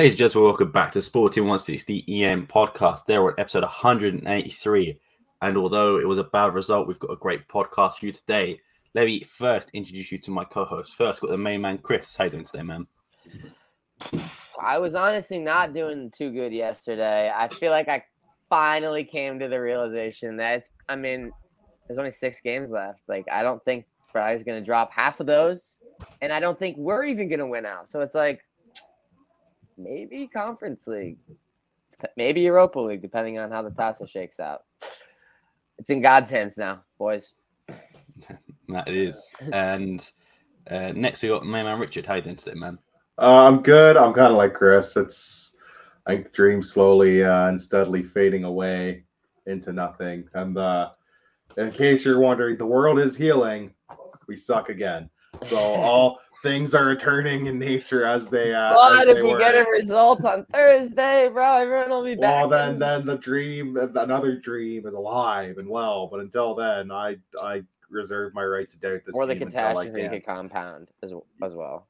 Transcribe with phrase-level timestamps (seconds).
[0.00, 3.04] Ladies and gentlemen, welcome back to Sporting 160 EN podcast.
[3.04, 4.98] There we're episode 183.
[5.42, 8.58] And although it was a bad result, we've got a great podcast for you today.
[8.94, 10.94] Let me first introduce you to my co-host.
[10.94, 12.16] First, got the main man, Chris.
[12.16, 12.86] How you doing today, man?
[14.58, 17.30] I was honestly not doing too good yesterday.
[17.36, 18.02] I feel like I
[18.48, 21.30] finally came to the realization that I mean,
[21.86, 23.02] there's only six games left.
[23.06, 25.76] Like, I don't think Friday's going to drop half of those.
[26.22, 27.90] And I don't think we're even going to win out.
[27.90, 28.40] So it's like,
[29.82, 31.18] maybe Conference League,
[32.16, 34.64] maybe Europa League, depending on how the tassel shakes out.
[35.78, 37.34] It's in God's hands now, boys.
[38.68, 39.32] that is.
[39.52, 40.10] And
[40.70, 42.06] uh, next we got my man Richard.
[42.06, 42.78] How you doing today, man?
[43.18, 43.96] Uh, I'm good.
[43.96, 44.96] I'm kind of like Chris.
[44.96, 45.56] It's
[46.06, 49.04] I think the dream slowly uh, and steadily fading away
[49.46, 50.28] into nothing.
[50.34, 50.90] And uh,
[51.56, 53.72] in case you're wondering, the world is healing.
[54.28, 55.10] We suck again.
[55.42, 58.54] So all things are returning in nature as they.
[58.54, 59.38] Uh, But as if they we were.
[59.38, 62.40] get a result on Thursday, bro, everyone will be back.
[62.42, 66.06] well, then in- then the dream, another dream, is alive and well.
[66.06, 69.14] But until then, I I reserve my right to doubt this.
[69.16, 71.86] or the team until I catastrophe could compound as, as well.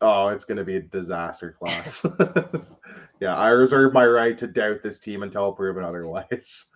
[0.00, 2.04] Oh, it's going to be a disaster class.
[3.20, 6.66] yeah, I reserve my right to doubt this team until proven otherwise.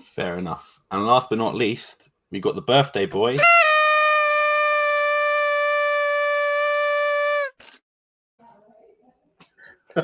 [0.00, 0.80] Fair enough.
[0.90, 3.36] And last but not least, we got the birthday boy.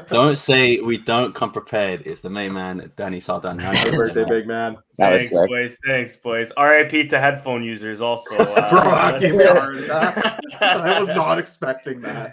[0.08, 2.02] don't say we don't come prepared.
[2.06, 3.60] It's the main man, Danny Sardan.
[3.62, 4.76] Happy birthday, big man.
[4.98, 5.48] That thanks, sick.
[5.48, 5.78] boys.
[5.86, 6.52] Thanks, boys.
[6.58, 8.34] RIP to headphone users also.
[8.38, 9.76] Uh, Bro, I let's- can't be hard.
[9.78, 12.32] That- I was not expecting that.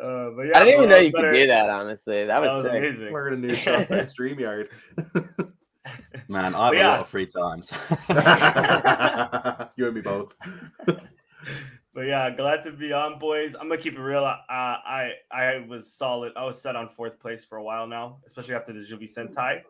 [0.00, 2.24] Uh, but yeah, I didn't even know you better- could do that, honestly.
[2.24, 2.72] That was, sick.
[2.72, 3.12] amazing.
[3.12, 4.68] Learn a new stuff in StreamYard.
[6.28, 7.72] Man, I have But a lot of free times.
[9.76, 10.34] you and me both.
[11.92, 13.54] But yeah, glad to be on, boys.
[13.54, 14.24] I'm gonna keep it real.
[14.24, 16.32] Uh, I I was solid.
[16.36, 19.34] I was set on fourth place for a while now, especially after the Gil Vicente
[19.34, 19.64] tie.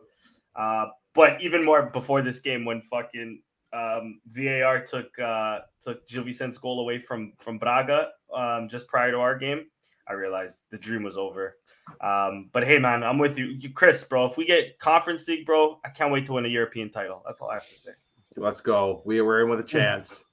[0.55, 3.41] Uh, but even more before this game, when fucking
[3.73, 9.11] um, VAR took uh, took Gil Vicente's goal away from from Braga um, just prior
[9.13, 9.67] to our game,
[10.07, 11.57] I realized the dream was over.
[12.03, 14.27] Um, but hey, man, I'm with you, you, Chris, bro.
[14.27, 17.23] If we get Conference League, bro, I can't wait to win a European title.
[17.25, 17.93] That's all I have to say.
[18.37, 19.03] Let's go.
[19.05, 20.25] We were in with a chance.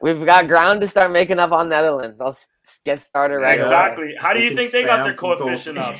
[0.00, 2.20] We've got ground to start making up on Netherlands.
[2.20, 2.48] I'll s-
[2.84, 4.14] get started right exactly.
[4.16, 5.64] How do you think they got their spam some goals.
[5.64, 5.96] coefficient up?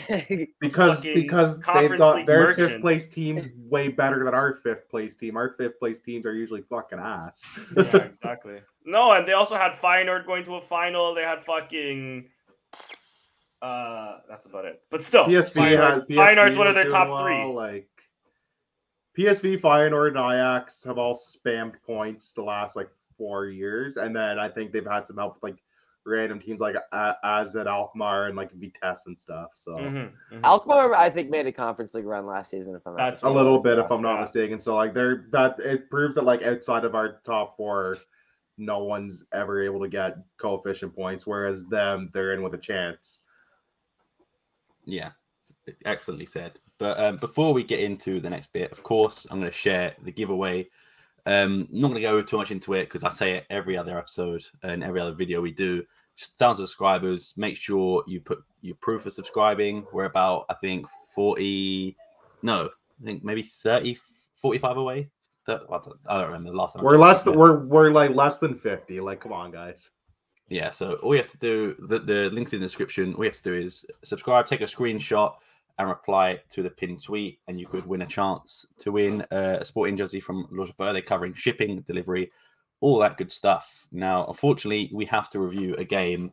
[0.61, 2.73] Because because they've got their merchants.
[2.73, 5.37] fifth place teams way better than our fifth place team.
[5.37, 7.45] Our fifth place teams are usually fucking ass.
[7.77, 8.59] yeah, exactly.
[8.85, 11.15] No, and they also had Feyenoord going to a final.
[11.15, 12.29] They had fucking.
[13.61, 14.85] Uh, that's about it.
[14.91, 17.45] But still, PSV Feyenoord, has PSV Feyenoord's one of their top well, three.
[17.45, 17.89] Like
[19.19, 22.89] PSV, Feyenoord, and Ajax have all spammed points the last like
[23.19, 25.63] four years, and then I think they've had some help with like
[26.07, 29.51] random teams like uh, AZ Alkmaar and like Vitesse and stuff.
[29.55, 30.45] So Mhm, mhm.
[30.45, 32.75] Alkmaar, I think, made a Conference League run last season.
[32.75, 34.21] If I'm not That's a little bit, yeah, if I'm not yeah.
[34.23, 34.61] mistaken.
[34.61, 37.99] So like they're that it proves that like outside of our top four,
[38.57, 43.23] no one's ever able to get coefficient points, whereas them they're in with a chance.
[44.85, 45.11] Yeah,
[45.85, 46.59] excellently said.
[46.79, 49.95] But um, before we get into the next bit, of course, I'm going to share
[50.05, 50.69] the giveaway.
[51.27, 53.99] Um, not going to go too much into it because I say it every other
[53.99, 55.85] episode and every other video we do.
[56.17, 57.35] Just thousand subscribers.
[57.37, 59.87] Make sure you put your proof of subscribing.
[59.93, 61.97] We're about, I think, 40,
[62.43, 62.71] no,
[63.01, 63.99] I think maybe 30,
[64.37, 65.11] 45 away.
[65.49, 66.85] I don't, remember the last time.
[66.85, 69.01] We're less than we're we're like less than fifty.
[69.01, 69.93] Like, come on, guys.
[70.49, 73.31] Yeah, so all you have to do, the, the links in the description, all you
[73.31, 75.35] have to do is subscribe, take a screenshot,
[75.79, 79.59] and reply to the pinned tweet, and you could win a chance to win uh,
[79.61, 80.93] a sporting jersey from Chauffeur.
[80.93, 82.31] They're covering shipping, delivery,
[82.81, 83.87] all that good stuff.
[83.93, 86.33] Now, unfortunately, we have to review a game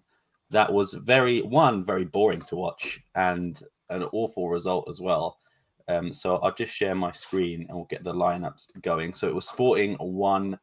[0.52, 5.40] that was very, one, very boring to watch, and an awful result as well.
[5.88, 9.14] Um, so I'll just share my screen and we'll get the lineups going.
[9.14, 10.60] So it was Sporting 1,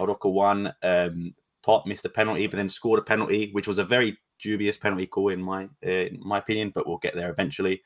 [0.00, 3.84] Arouca 1, um, Top missed a penalty, but then scored a penalty, which was a
[3.84, 6.70] very dubious penalty call in my uh, in my opinion.
[6.74, 7.82] But we'll get there eventually.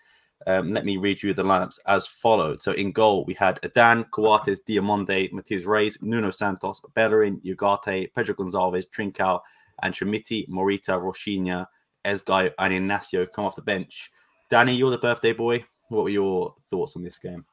[0.47, 2.63] Um, let me read you the lineups as followed.
[2.63, 8.35] So in goal, we had Adan, Coates, Diomande, Matheus Reis, Nuno Santos, Bellerin, Ugarte, Pedro
[8.35, 9.41] Gonçalves, Trincao,
[9.83, 11.67] and Chermiti, Morita, Rochinha,
[12.05, 14.11] Esgaio, and Inacio come off the bench.
[14.49, 15.65] Danny, you're the birthday boy.
[15.89, 17.45] What were your thoughts on this game?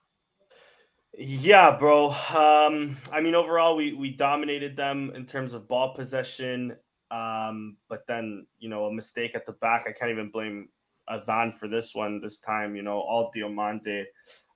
[1.17, 2.09] Yeah, bro.
[2.09, 6.75] Um, I mean, overall, we we dominated them in terms of ball possession.
[7.11, 9.85] Um, but then, you know, a mistake at the back.
[9.87, 10.69] I can't even blame
[11.09, 12.75] Adan for this one this time.
[12.75, 14.05] You know, all Diomande,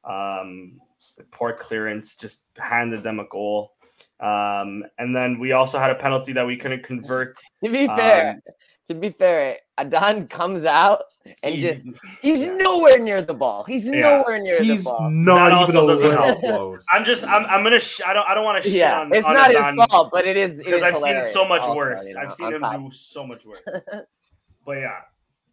[0.03, 0.79] um,
[1.17, 3.73] the poor clearance just handed them a goal.
[4.19, 7.37] Um, and then we also had a penalty that we couldn't convert.
[7.63, 8.41] To be fair, Um,
[8.87, 11.03] to be fair, Adan comes out
[11.43, 13.63] and He's- just he's nowhere near the ball.
[13.65, 13.99] He's Yeah.
[14.01, 15.03] nowhere near the He's ball.
[15.03, 16.39] That not even also a doesn't little help.
[16.39, 16.85] close.
[16.91, 19.13] I'm just I'm I'm gonna sh- I don't I don't want to shit Yeah, on
[19.13, 21.61] it's on not Adan his fault, but it is because is I've seen so much
[21.61, 22.07] also, worse.
[22.07, 22.79] you know, I've seen him top.
[22.81, 23.61] do so much worse.
[24.65, 24.97] but yeah,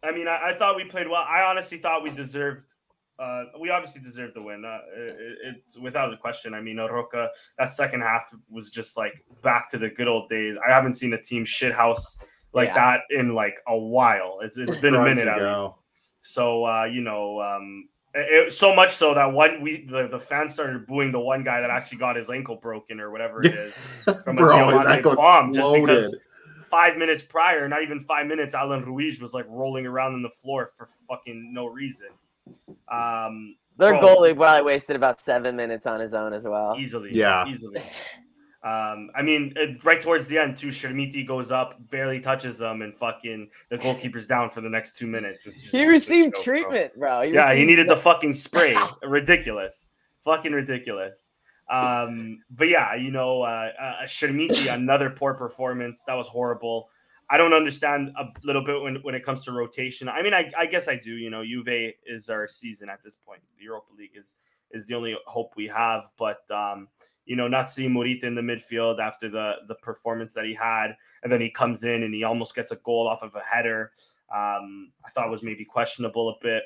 [0.07, 1.25] I mean, I, I thought we played well.
[1.27, 2.73] I honestly thought we deserved.
[3.19, 4.63] Uh, we obviously deserved the win.
[4.63, 6.53] Uh, it, it's without a question.
[6.53, 10.55] I mean, Arouca, that second half was just like back to the good old days.
[10.67, 12.17] I haven't seen a team shithouse
[12.53, 12.75] like Yeah.
[12.75, 14.39] that in like a while.
[14.43, 15.53] It's it's been a minute at go.
[15.53, 15.73] least.
[16.21, 20.53] So uh, you know, um, it, so much so that one we the, the fans
[20.53, 23.73] started booing the one guy that actually got his ankle broken or whatever it is
[24.23, 26.26] from a Bro, his Diomande ankle bomb just because exploded.
[26.69, 30.29] Five minutes prior, not even five minutes, Alan Ruiz was like rolling around on the
[30.29, 32.07] floor for fucking no reason.
[32.91, 34.01] Um, Their Bro.
[34.01, 36.75] goalie probably wasted about seven minutes on his own as well.
[36.77, 37.47] easily, Yeah.
[37.47, 37.81] easily.
[38.63, 39.53] Um, I mean,
[39.83, 44.25] right towards the end, too, Chermiti goes up, barely touches them, and fucking the goalkeeper's
[44.25, 45.43] down for the next two minutes.
[45.43, 46.43] Just- He received joke, bro.
[46.43, 47.21] treatment, bro.
[47.21, 48.75] Yeah, he received needed the the- fucking spray.
[49.03, 49.91] ridiculous.
[50.25, 51.31] Fucking ridiculous.
[51.69, 54.07] Um, but yeah, you know, uh, uh
[54.69, 56.03] another poor performance.
[56.05, 56.89] That was horrible.
[57.29, 60.07] I don't understand a little bit when, when it comes to rotation.
[60.07, 61.13] I mean, I, I guess I do.
[61.13, 63.41] You know, Juve is our season at this point.
[63.57, 64.37] The Europa League is
[64.71, 66.03] is the only hope we have.
[66.17, 66.87] But um,
[67.25, 70.95] you know, not seeing Morita in the midfield after the the performance that he had,
[71.23, 73.91] and then he comes in and he almost gets a goal off of a header.
[74.33, 76.63] Um, I thought was maybe questionable a bit.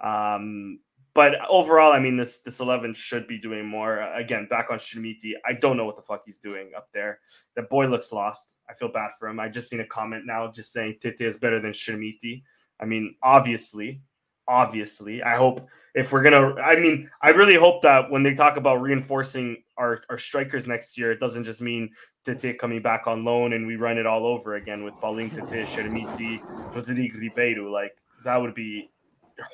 [0.00, 0.80] Um,
[1.20, 4.00] but overall, I mean, this this eleven should be doing more.
[4.14, 7.18] Again, back on Chermiti, I don't know what the fuck he's doing up there.
[7.56, 8.54] The boy looks lost.
[8.70, 9.38] I feel bad for him.
[9.38, 12.42] I just seen a comment now just saying TT is better than Chermiti.
[12.80, 14.00] I mean, obviously,
[14.48, 15.22] obviously.
[15.22, 18.80] I hope if we're gonna, I mean, I really hope that when they talk about
[18.80, 21.90] reinforcing our our strikers next year, it doesn't just mean
[22.24, 25.68] TT coming back on loan and we run it all over again with Paulinho TT,
[25.68, 26.40] Chermiti,
[26.74, 27.70] Rodrigo Ribeiro.
[27.70, 27.94] Like
[28.24, 28.90] that would be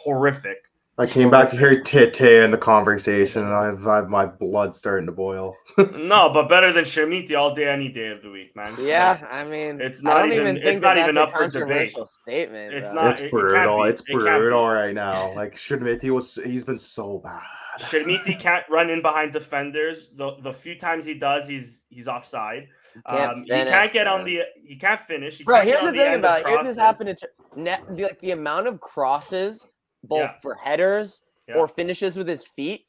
[0.05, 0.59] horrific.
[0.99, 5.05] I came back to hear TT in the conversation, and I've, I've my blood starting
[5.07, 5.55] to boil.
[5.79, 8.75] no, but better than Chermiti all day, any day of the week, man.
[8.81, 11.33] Yeah, I mean, It's I not don't even- even, it's think not even up a
[11.33, 11.95] for debate.
[12.09, 12.73] statement.
[12.73, 13.03] It's bro.
[13.03, 13.85] not- it's it- it can't brutal.
[13.85, 15.35] It's It brutal right now.
[15.35, 17.43] Like Chermiti was, he's been so bad.
[17.79, 20.09] Chermiti can't run in behind defenders.
[20.17, 22.69] The the few times he does, he's he's offside.
[23.07, 25.37] Can't Um, he can't get on the he can't finish.
[25.37, 26.47] He Bro, can't here's get the thing end about it.
[26.47, 26.79] Here's what's crosses.
[27.07, 29.67] happened to Tr- net, like the amount of crosses,
[30.07, 30.41] both Yeah.
[30.41, 31.57] for headers Yeah.
[31.57, 32.87] or finishes with his feet.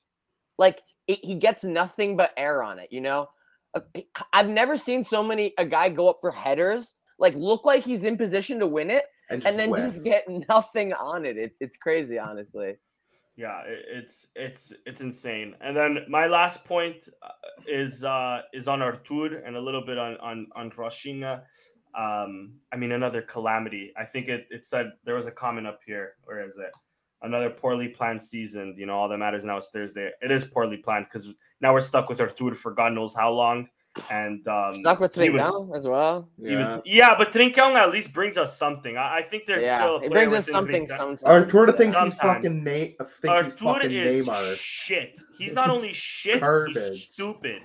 [0.58, 2.92] Like it, he gets nothing but air on it.
[2.92, 3.30] You know,
[3.74, 3.82] Uh,
[4.34, 8.06] I've never seen so many a guy go up for headers, like look like he's
[8.06, 9.82] in position to win it, And, and then whiff.
[9.84, 11.38] just get nothing on it.
[11.38, 12.78] it it's crazy, honestly.
[13.36, 15.56] Yeah, it, it's it's it's insane.
[15.62, 17.30] And then my last point uh,
[17.68, 21.44] is uh is on Artur and a little bit on on on Rochinha.
[21.94, 23.94] Um, I mean another calamity.
[23.96, 26.16] I think it it said there was a comment up here.
[26.24, 26.72] Where is it?
[27.22, 28.76] Another poorly planned season.
[28.78, 30.12] You know, all that matters now is Thursday.
[30.22, 33.68] It is poorly planned because now we're stuck with Artur for God knows how long.
[34.12, 36.30] And um, Stuck with he Trincão as well.
[36.40, 38.96] He was, yeah, but Trincão at least brings us something.
[38.96, 41.24] I, I think there's yeah, still a it brings us something Trincão- sometimes.
[41.24, 42.44] Artur thinks he's Sometimes.
[42.46, 44.56] fucking Na- thinks he's Artur fucking is Neymar.
[44.56, 45.20] shit.
[45.40, 47.64] He's not only shit, he's stupid.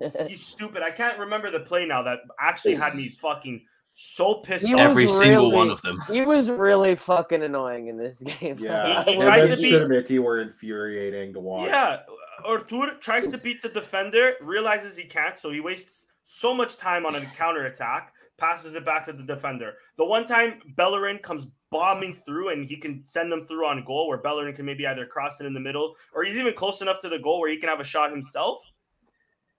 [0.26, 0.82] He's stupid.
[0.82, 4.78] I can't remember the play now that actually had me fucking so pissed off.
[4.80, 6.00] Every was single one of them.
[6.10, 8.56] he was really fucking annoying in this game.
[8.58, 11.68] Yeah, He- he him tries to be- Chermiti were infuriating to watch.
[11.68, 12.00] Yeah,
[12.44, 17.06] Artur tries to beat the defender, realizes he can't, so he wastes so much time
[17.06, 19.74] on a counter attack, passes it back to the defender.
[19.96, 24.08] The one time Bellerin comes bombing through and he can send them through on goal,
[24.08, 26.98] where Bellerin can maybe either cross it in the middle or he's even close enough
[27.00, 28.64] to the goal where he can have a shot himself.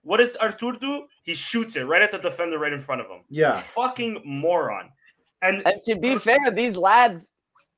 [0.06, 1.08] What does Artur do?
[1.24, 3.22] He shoots it right at the defender right in front of him.
[3.28, 3.60] Yeah.
[3.60, 4.92] Fucking moron.
[5.42, 7.28] And And to be fair, these lads,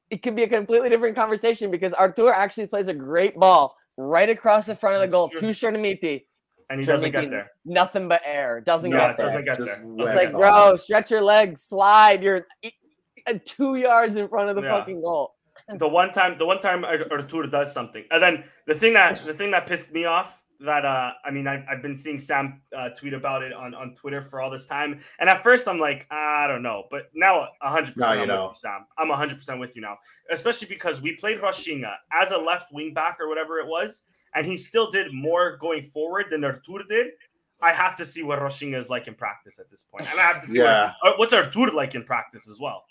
[0.10, 4.30] it could be a completely different conversation because Artur actually plays a great ball right
[4.30, 5.40] across the front of the That's goal true.
[5.40, 6.26] to Chermiti.
[6.70, 7.50] and he doesn't get there.
[7.64, 8.60] Nothing but air.
[8.60, 9.26] Doesn't No, get there.
[9.28, 9.82] doesn't get Just there.
[9.84, 10.34] It's like, get it.
[10.34, 12.22] bro, stretch your legs, slide.
[12.22, 12.46] You're
[13.46, 14.80] two yards in front of the Yeah.
[14.80, 15.34] fucking goal.
[15.80, 19.34] the one time the one time Artur does something and then the thing that the
[19.34, 22.90] thing that pissed me off that uh i mean i've, I've been seeing sam uh,
[22.90, 26.08] tweet about it on on twitter for all this time and at first i'm like
[26.10, 28.48] i don't know but now 100% Now you I'm know.
[28.48, 29.98] with you sam i'm 100% with you now
[30.32, 34.46] especially because we played Rochinha as a left wing back or whatever it was and
[34.46, 37.08] he still did more going forward than Artur did
[37.60, 39.84] I have to see what Rochinha is like in practice at this.
[39.98, 40.92] And I have to see Yeah.
[41.02, 42.84] what, what's Artur like in practice as well.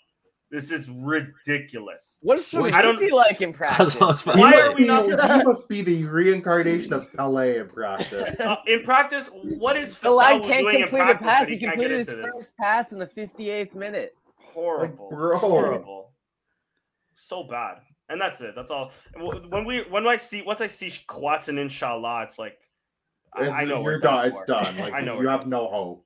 [0.49, 2.19] This is ridiculous.
[2.21, 3.95] What is Well, Chermiti I don't- like in practice?
[3.95, 6.03] what I was about He to Why are we be, not- he must be the
[6.05, 8.39] reincarnation of Pele in practice.
[8.39, 11.41] Uh, in practice, what is The lad can't doing in complete a pass.
[11.47, 12.33] that He completed his into this?
[12.33, 14.15] first pass in the 58th minute.
[14.37, 15.37] horrible, bro.
[15.37, 16.11] horrible,
[17.15, 17.79] so bad.
[18.09, 18.55] And that's it.
[18.55, 18.91] That's all.
[19.17, 22.57] When we when I see once I see Coates and Inshallah, it's like
[23.33, 24.29] I, I know we're you're done.
[24.29, 24.77] It's done.
[24.77, 25.49] Like I know you have done.
[25.49, 26.05] no hope.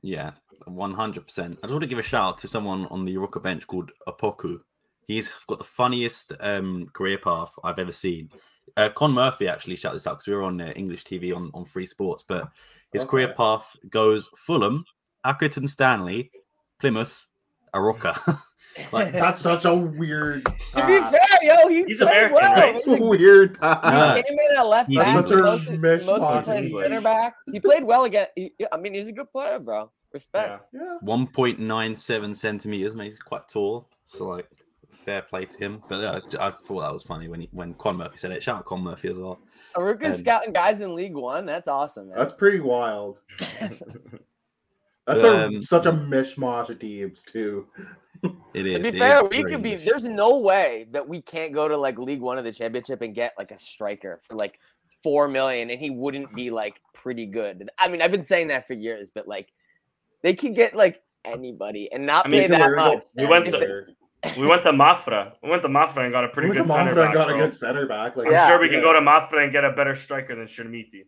[0.00, 0.30] Yeah,
[0.66, 1.58] one hundred percent.
[1.62, 3.90] I just want to give a shout out to someone on the Arouca bench called
[4.06, 4.60] Opoku.
[5.06, 8.30] He's got the funniest um, career path I've ever seen.
[8.76, 11.50] Uh, Con Murphy actually shout this out because we were on uh, English TV on,
[11.54, 12.50] on Free Sports, but
[12.92, 14.84] his career path goes Fulham,
[15.24, 16.30] Accrington Stanley,
[16.78, 17.26] Plymouth,
[17.74, 18.38] Arouca.
[18.92, 20.44] like That's such a weird.
[20.44, 22.52] To be fair, yo, he He's played American, well.
[22.54, 22.74] right?
[22.74, 23.60] He's That's a a weird.
[23.60, 24.16] path.
[24.16, 25.16] He came in at left He's back.
[25.16, 25.30] English.
[25.30, 27.34] He mostly, he mostly of played center back.
[27.52, 28.26] He played well again.
[28.36, 29.90] He, I mean, he's a good player, bro.
[30.12, 30.62] Respect.
[30.72, 30.80] Yeah.
[30.80, 31.08] Yeah.
[31.08, 33.06] 1.97 centimeters, mate.
[33.10, 33.88] He's quite tall.
[34.04, 34.48] So like
[34.90, 35.82] fair play to him.
[35.88, 38.42] But uh, I thought that was funny when he, when Con Murphy said it.
[38.42, 39.38] Shout out Con Murphy as well.
[39.76, 41.44] Arouca's Um, scouting guys in League One.
[41.46, 42.18] That's awesome, man.
[42.18, 43.20] That's pretty wild.
[45.06, 47.66] That's Um, a such a mishmash of teams too.
[48.52, 48.84] It is.
[48.86, 49.76] to be fair, we very could be.
[49.76, 53.14] There's no way that we can't go to like League One of the Championship and
[53.14, 54.58] get like a striker for like
[55.02, 57.70] four million, and he wouldn't be like pretty good.
[57.78, 59.52] I mean, I've been saying that for years, but like
[60.22, 63.00] they could get like anybody and not I mean, pay that much.
[63.02, 63.84] go We went to-
[64.36, 65.32] We went to Mafra.
[65.44, 67.14] We went to Mafra and got a pretty Look at good center Mafra back.
[67.14, 68.16] got a good center back.
[68.16, 68.48] Like I'm Yeah.
[68.48, 71.04] sure we can go to Mafra and get a better striker than Chermiti.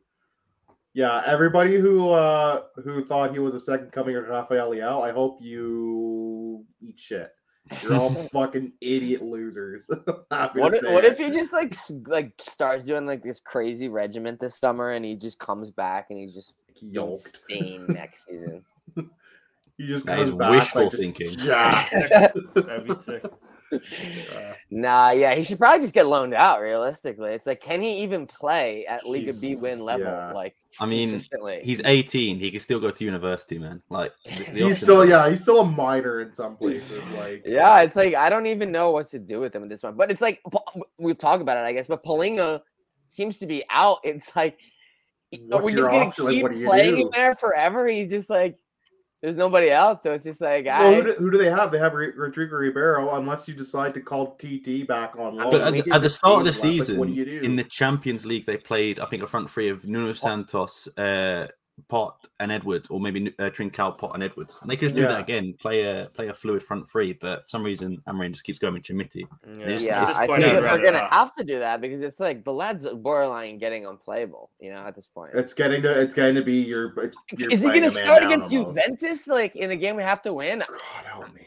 [0.95, 5.13] Yeah, everybody who uh who thought he was a second coming of Rafael Leao, I
[5.13, 7.31] hope you eat shit.
[7.83, 9.89] You're all fucking idiot losers.
[10.55, 11.75] What if, what if he just like
[12.07, 16.19] like starts doing like this crazy regiment this summer and he just comes back and
[16.19, 17.41] he just yoked?
[17.51, 18.65] insane next season?
[19.79, 21.31] He just That comes back wishful like thinking.
[21.39, 21.95] jacked.
[22.55, 23.25] That'd be sick.
[23.73, 26.61] Uh, Nah, yeah, he should probably just get loaned out.
[26.61, 30.07] Realistically, it's like, can he even play at Liga B win level?
[30.07, 30.33] yeah.
[30.33, 31.19] Like, I mean,
[31.63, 32.39] he's 18.
[32.39, 33.81] He can still go to university, man.
[33.89, 37.01] Like the- the he's still yeah, he's still a minor in some places.
[37.17, 39.83] Like yeah, it's like I don't even know what to do with him at this
[39.83, 39.95] one.
[39.97, 40.43] But it's like
[40.99, 41.87] we'll talk about it, I guess.
[41.87, 42.61] But Paulinho
[43.09, 43.99] seems to be out.
[44.05, 44.59] It's like
[45.33, 46.27] are What's we your just gonna option?
[46.29, 47.01] Keep what do you playing do?
[47.03, 47.87] him there forever?
[47.87, 48.57] He's just like
[49.23, 51.71] there's nobody else, so it's just like Well, who, do, who do they have?
[51.71, 55.51] They have Ri- Rodrigo Ribeiro, unless you decide to call TT back on loan.
[55.51, 57.25] But at, the- at the start of the games left, like, season, what do you
[57.27, 57.41] do?
[57.43, 61.49] in the Champions League, they played, I think, a front three of Nuno Santos, uh,
[61.89, 64.59] Pote, and Edwards, or maybe uh, Trincao, Pote, and Edwards.
[64.63, 65.09] And they could just do Yeah.
[65.09, 67.13] that again, play a play a fluid front three.
[67.13, 69.23] But for some reason, Amorim just keeps going with Chermiti.
[69.47, 71.13] Yeah, It's- Yeah, I think I'd that they're rather gonna not.
[71.13, 74.51] have to do that because it's like the lad's borderline getting unplayable.
[74.61, 75.33] You know, at this point.
[75.35, 76.93] it's getting to it's getting to be your.
[76.99, 78.75] It's, you're Is he gonna start against almost.
[78.75, 80.61] Juventus like in a game we have to win?
[80.61, 81.47] God help me,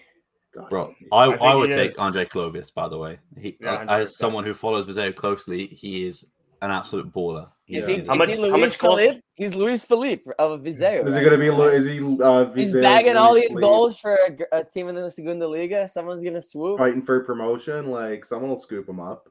[0.54, 0.96] God Bro.
[1.12, 1.98] I, I I, would take is.
[1.98, 3.20] Andre Clovis, by the way.
[3.40, 6.32] He, Yeah, uh, as someone who follows Viseu closely, he is
[6.64, 7.50] an absolute baller.
[7.68, 9.22] Is he, is is How much- he how much goals- Felipe?
[9.36, 11.06] He's Luis Felipe of Viseu.
[11.08, 11.20] Is right?
[11.20, 11.50] he gonna be?
[11.50, 12.00] Lu- Is he?
[12.22, 14.16] Uh, He's Viseu, bagging all Luis these Felipe, goals for
[14.52, 15.88] a, a team in the Segunda Liga.
[15.88, 16.78] Someone's gonna swoop.
[16.78, 17.90] fighting for promotion.
[17.90, 19.28] Like someone will scoop him up.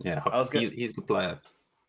[0.00, 1.38] yeah, I was gonna- he's a good player.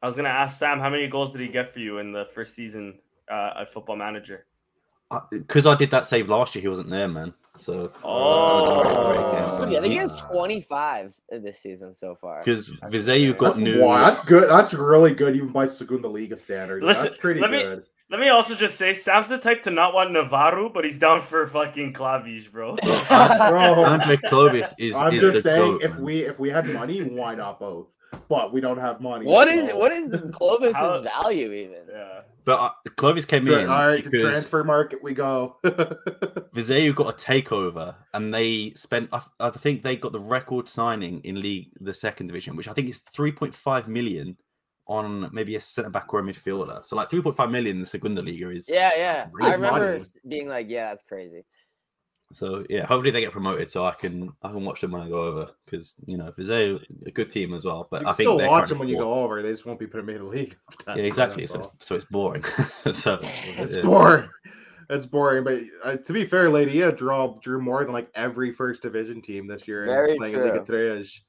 [0.03, 2.25] I was gonna ask Sam how many goals did he get for you in the
[2.35, 2.99] first season
[3.31, 4.45] uh, at Football Manager?
[5.31, 7.33] Because I did that save last year, he wasn't there, man.
[7.55, 9.65] So Oh.
[9.65, 12.39] Dude, I think he has Uh, 25 this season so far.
[12.39, 13.38] because That's Viseu great.
[13.38, 13.83] got That's, new.
[13.83, 14.50] wow, that's good.
[14.50, 16.85] That's really good, even by Segunda Liga standards.
[16.85, 17.81] Listen, that's pretty let me-
[18.12, 21.21] Let me also just say, Sam's the type to not want Navarro, but he's down
[21.21, 22.75] for fucking Clovis, bro.
[23.09, 24.93] Bro, Andre Clovis is.
[24.93, 26.03] I'm is just the saying, goat, if man.
[26.03, 27.88] we if we had money, why not both?
[28.29, 29.25] But we don't have money.
[29.25, 31.79] what is so- what is the Clovis's value even?
[31.91, 32.21] yeah.
[32.45, 35.57] But uh, Clovis came Tra- in all right, to because transfer market we go.
[36.53, 39.09] Viseu got a takeover, and they spent.
[39.11, 42.73] I, I think they got the record signing in league, the second division, which I
[42.73, 44.37] think is three point five million
[44.87, 46.85] on maybe a centre back or a midfielder.
[46.85, 48.69] So like three point five million in the Segunda Liga is.
[48.69, 49.27] Yeah, yeah.
[49.41, 50.05] I remember money.
[50.27, 51.43] being like, yeah, that's crazy.
[52.34, 55.10] So yeah, hopefully they get promoted, so I can I can watch them when I
[55.10, 57.88] go over because you know Viseu a good team as well.
[57.89, 59.41] But you I think still they're watch them when you go over.
[59.41, 60.58] They just won't be put in the league.
[60.88, 61.46] Yeah, exactly.
[61.46, 62.44] So it's, so it's boring.
[62.94, 63.82] so It's yeah.
[63.84, 64.29] boring.
[64.89, 68.82] It's boring, but uh, to be fair, Ladia draw drew more than like every first
[68.82, 69.86] division team this year.
[69.86, 71.00] Very playing in Liga true.
[71.00, 71.22] Três.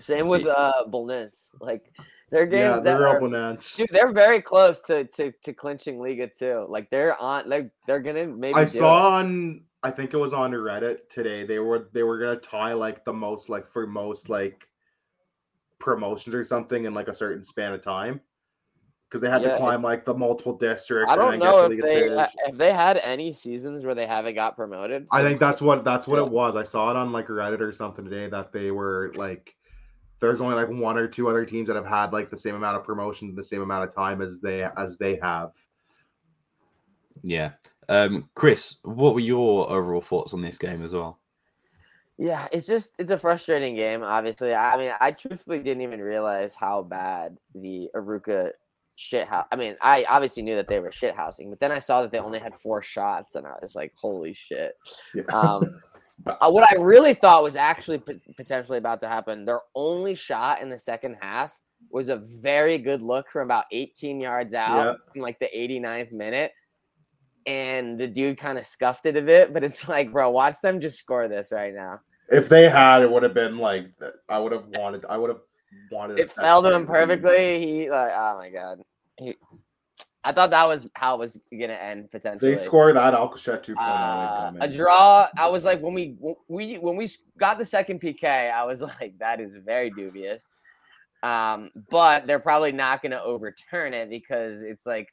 [0.00, 1.48] Same with uh Bolness.
[1.60, 1.92] Like
[2.30, 3.76] their games Yeah, that they're are, opponents.
[3.76, 6.66] dude, they're very close to, to to clinching Liga too.
[6.68, 10.32] Like they're on like they're gonna maybe I do saw on I think it was
[10.32, 11.44] on Reddit today.
[11.44, 14.68] They were they were gonna tie like the most like for most like
[15.78, 18.20] promotions or something in like a certain span of time.
[19.08, 21.10] Because they had Yeah, to climb like the multiple districts.
[21.10, 22.28] I and don't then get know if they Três.
[22.46, 25.06] if they had any seasons where they haven't got promoted.
[25.12, 26.26] I think since, that's what that's what Yeah.
[26.26, 26.56] it was.
[26.56, 29.54] I saw it on like Reddit or something today that they were like
[30.20, 32.76] there's only like one or two other teams that have had like the same amount
[32.76, 35.52] of promotion the same amount of time as they as they have.
[37.22, 37.52] Yeah.
[37.88, 41.18] Um, Chris, what were your overall thoughts on this game as well?
[42.18, 44.02] Yeah, it's just it's a frustrating game.
[44.02, 48.50] Obviously, I mean, I truthfully didn't even realize how bad the Arouca
[48.96, 49.46] shit house.
[49.52, 52.10] I mean, I obviously knew that they were shit housing, but then I saw that
[52.10, 54.76] they only had four shots, and I was like, "Holy shit!"
[55.14, 55.22] Yeah.
[55.32, 55.80] Um,
[56.26, 59.44] uh, what I really thought was actually p- potentially about to happen.
[59.44, 61.52] Their only shot in the second half
[61.90, 64.94] was a very good look from about 18 yards out Yeah.
[65.14, 66.50] in like the 89th minute.
[67.48, 70.80] And the dude kind of scuffed it a bit, but it's like, bro, watch them
[70.80, 72.00] just score this right now.
[72.28, 73.86] If they had, it would have been like
[74.28, 75.06] I would have wanted.
[75.08, 75.40] I would have
[75.90, 76.18] wanted.
[76.18, 77.58] It fell to him perfectly.
[77.66, 78.82] He like, oh my god.
[79.18, 79.34] He,
[80.24, 82.54] I thought that was how it was gonna end potentially.
[82.54, 83.76] They score that Alcochete 2.0.
[83.78, 85.28] Uh, a draw.
[85.38, 86.16] I was like, when we
[86.48, 90.54] we when we got the second PK, I was like, that is very dubious.
[91.22, 95.08] Um, but they're probably not going to overturn it because it's like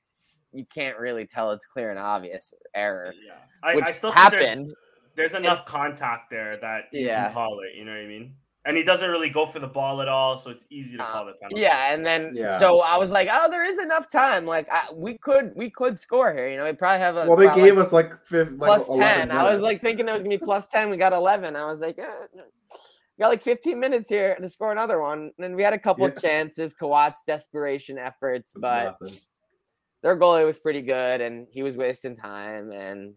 [0.53, 3.33] you can't really tell it's clear and obvious error, Yeah,
[3.63, 4.67] I, which I still think there's,
[5.15, 7.25] there's enough contact there that you Yeah.
[7.25, 7.75] can call it.
[7.77, 8.35] You know what I mean?
[8.67, 11.12] And he doesn't really go for the ball at all, so it's easy to Uh,
[11.12, 11.62] call the penalty.
[11.62, 12.57] Yeah, and then Yeah.
[12.57, 14.45] so I was like, oh, there is enough time.
[14.45, 16.47] Like I, we could we could score here.
[16.47, 18.88] You know, we probably have a well, they gave like, us like, fifth, like plus
[18.88, 19.31] 11 ten.
[19.31, 20.89] I was like thinking there was gonna be plus ten.
[20.89, 21.55] We got eleven.
[21.55, 22.43] I was like, eh, no.
[23.17, 25.19] We got like fifteen minutes here to score another one.
[25.19, 29.17] And then we had a couple of chances, Coates' desperation efforts, but Nothing.
[30.03, 33.13] their goalie was pretty good, and he was wasting time, and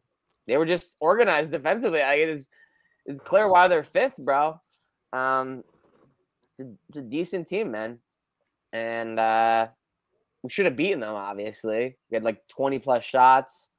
[0.47, 2.01] they were just organized defensively.
[2.01, 2.47] Like it is,
[3.07, 4.61] it's clear why they're fifth, bro.
[5.13, 5.65] Um,
[6.53, 7.99] it's a, it's a decent team, man,
[8.73, 9.67] and uh,
[10.45, 11.15] we should have beaten them.
[11.15, 13.71] Obviously, we had like twenty plus shots,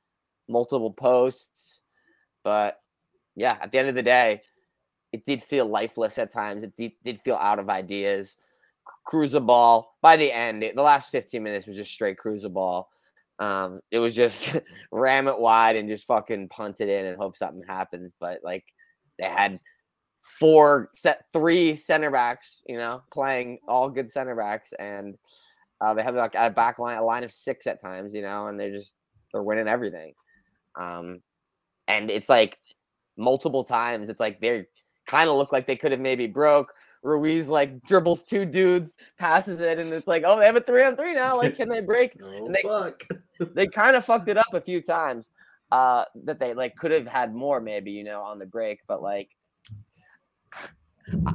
[0.50, 1.80] multiple posts,
[2.44, 2.82] but
[3.36, 4.42] yeah, at the end of the day,
[5.12, 6.64] it did feel lifeless at times.
[6.64, 8.38] It did, did feel out of ideas.
[9.06, 9.96] Cruise the ball.
[10.02, 12.90] By the end, it, the last 15 minutes was just straight cruise the ball.
[13.40, 14.52] Um, it was just
[14.92, 18.14] ram it wide and just fucking punt it in and hope something happens.
[18.20, 18.66] But like
[19.18, 19.60] they had
[20.22, 25.18] four set three center backs, you know, playing all good center backs, and
[25.82, 28.48] uh, they have like a back line, a line of six at times, you know,
[28.48, 28.94] and they're just
[29.32, 30.14] they're winning everything.
[30.80, 31.22] Um,
[31.88, 32.58] and it's like
[33.18, 34.66] multiple times, it's like they
[35.10, 36.74] kind of look like they could have maybe broke.
[37.02, 40.84] Ruiz like dribbles two dudes, passes it, and it's like, oh, they have a three
[40.84, 41.38] on three now.
[41.38, 42.18] Like, can they break?
[42.22, 43.04] Oh, they- fuck.
[43.54, 45.32] they kind of fucked it up a few times
[45.72, 49.02] uh that they like could have had more maybe you know on the break but
[49.02, 49.30] like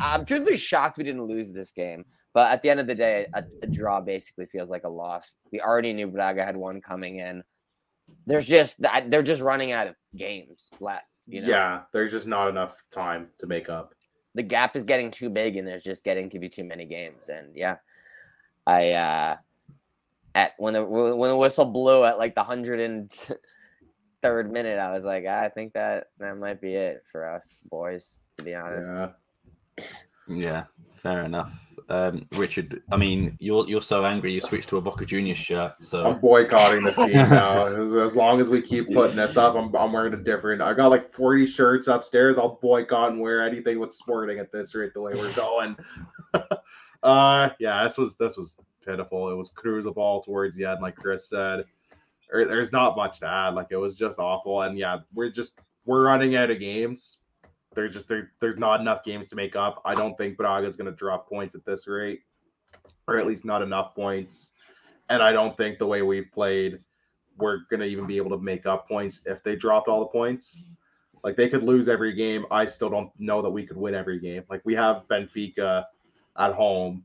[0.01, 3.27] i'm truthfully shocked we didn't lose this game but at the end of the day
[3.35, 7.19] a, a draw basically feels like a loss we already knew braga had one coming
[7.19, 7.43] in
[8.27, 12.27] there's just that they're just running out of games left you know Yeah, there's just
[12.27, 13.95] not enough time to make up.
[14.35, 17.29] the gap is getting too big and there's just getting to be too many games
[17.29, 17.77] and yeah
[18.67, 19.37] i uh
[20.35, 23.13] at when the when the whistle blew at like the hundred and
[24.23, 28.19] third minute i was like i think that that might be it for us boys
[28.37, 29.85] to be honest Yeah.
[30.27, 30.65] Yeah,
[31.05, 31.53] fair enough.
[31.91, 35.75] Um, Richard, I mean, you're you're so angry you switched to a Boca Juniors shirt.
[35.81, 37.67] So I'm boycotting this team now.
[37.83, 40.63] as, as long as we keep putting this up, I'm, I'm wearing a different.
[40.63, 42.39] I got like 40 shirts upstairs.
[42.39, 44.95] I'll boycott and wear anything with sporting at this rate.
[44.95, 45.77] The way we're going.
[47.03, 49.31] uh, yeah, this was this was pitiful.
[49.31, 49.51] It was
[49.95, 51.67] ball towards the end, like Chris said.
[52.33, 53.55] There's not much to add.
[53.55, 54.63] Like it was just awful.
[54.63, 57.19] And yeah, we're just we're running out of games.
[57.75, 59.83] There's just there, there's not enough games to make up.
[59.85, 62.21] I don't think Braga is going to drop points at this rate,
[63.09, 64.53] or at least not enough points.
[65.11, 66.81] And I don't think the way we've played,
[67.37, 70.07] we're going to even be able to make up points if they dropped all the
[70.07, 70.65] points.
[71.23, 72.45] Like they could lose every game.
[72.51, 74.45] I still don't know that we could win every game.
[74.51, 75.85] Like we have Benfica
[76.39, 77.05] at home.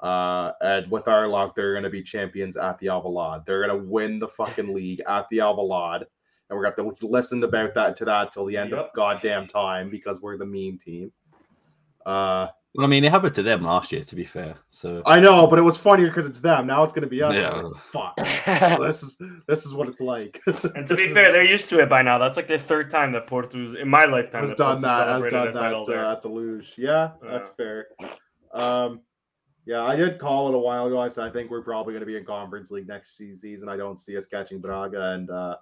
[0.00, 3.46] Uh, and with our luck, they're going to be champions at the Alvalade.
[3.46, 6.04] They're going to win the fucking league at the Alvalade,
[6.48, 8.92] and we're going to have to listen about that to that till the end of
[8.94, 11.10] goddamn time because we're the meme team.
[12.04, 14.04] Uh, well, I mean, it happened to them last year.
[14.04, 16.66] To be fair, so I know, but it was funnier because it's them.
[16.66, 17.34] Now it's going to be us.
[17.34, 17.48] Yeah.
[17.50, 18.16] Like, fuck.
[18.80, 20.40] this is this is what it's like.
[20.74, 22.18] And to be fair, they're used to it by now.
[22.18, 25.22] That's like the third time that Porto's in my lifetime has done Porto that.
[25.22, 26.04] Has done that title there.
[26.04, 26.74] uh, at the Luz.
[26.76, 27.54] Yeah, that's Yeah.
[27.56, 27.86] fair.
[28.52, 29.00] Um,
[29.64, 31.00] yeah, I did call it a while ago.
[31.00, 33.68] I said I think we're probably going to be in conference league next season.
[33.70, 35.56] I don't see us catching Braga, and uh,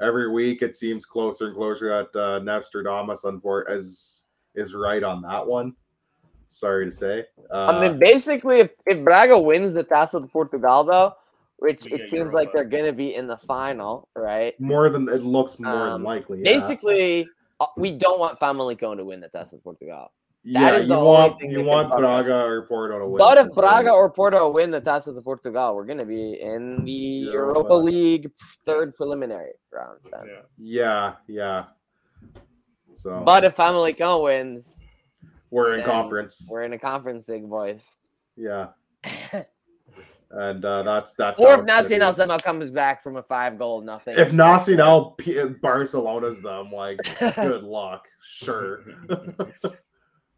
[0.00, 5.22] every week it seems closer and closer that uh, Nostradamus unfor- is is right on
[5.22, 5.74] that one.
[6.48, 7.24] Sorry to say.
[7.50, 11.12] Uh, i mean basically if, if braga wins the taça de portugal though
[11.58, 15.22] which it get seems like they're gonna be in the final right more than it
[15.22, 16.38] looks more Um, than likely.
[16.38, 16.44] yeah.
[16.58, 17.28] basically
[17.60, 20.12] uh, we don't want Famalicão to win the taça de portugal
[20.44, 21.98] yeah, is you only want thing you want us.
[21.98, 23.18] Braga or Porto to win.
[23.18, 26.92] But if Braga or Porto win the Taça de Portugal, we're gonna be in the
[26.92, 27.60] Europa.
[27.60, 28.30] Europa League
[28.66, 30.00] third preliminary round.
[30.12, 30.28] then.
[30.58, 31.14] Yeah.
[31.28, 31.64] yeah,
[32.36, 32.40] yeah.
[32.92, 34.80] So, But if Famalicão wins,
[35.50, 36.46] we're in conference.
[36.50, 37.88] we're in a conference league, boys.
[38.36, 38.68] Yeah,
[40.30, 41.40] and uh, that's that's.
[41.40, 44.18] or if Nacional somehow comes back from a five goal nothing.
[44.18, 46.98] If Nacional P- Barcelona's them, like,
[47.36, 48.06] good luck.
[48.20, 48.84] Sure.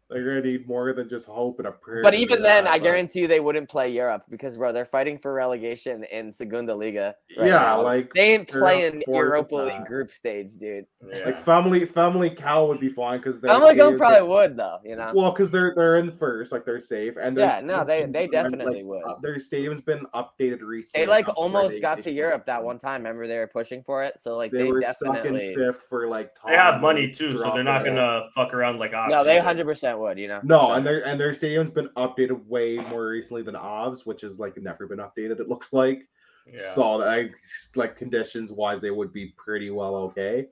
[0.09, 2.01] They're gonna need more than just hope and a prayer.
[2.01, 4.85] But even then, that, I but- guarantee you they wouldn't play Europe because, bro, they're
[4.85, 7.13] fighting for relegation in Segunda Liga.
[7.37, 7.81] right yeah, now.
[7.81, 10.85] like they ain't playing fourth Europa with League group stage, dude.
[11.05, 11.25] Yeah.
[11.25, 15.11] like family Famalicão would be fine because they're Famalicão they're- probably would though, you know.
[15.13, 18.27] Well, because they're they're in first, like they're safe, and they're- Yeah, no, they- they
[18.27, 19.03] definitely like, would.
[19.03, 21.05] uh, their stadium's been updated recently.
[21.05, 23.01] They like almost they- got they to Europe that one time.
[23.03, 25.19] Remember they were pushing for it, so like They, they, were definitely.
[25.19, 26.31] stuck in fifth for like.
[26.47, 29.43] They have money too, so they're not gonna fuck around like No, they options.
[29.43, 30.39] hundred percent would, you know.
[30.43, 34.39] No, and their and their stadium's been updated way more recently than Ovs, which is
[34.39, 35.39] like never been updated.
[35.39, 36.07] It looks like
[36.45, 36.73] Yeah.
[36.73, 37.01] so.
[37.03, 37.31] I
[37.75, 40.47] like conditions wise, they would be pretty well okay.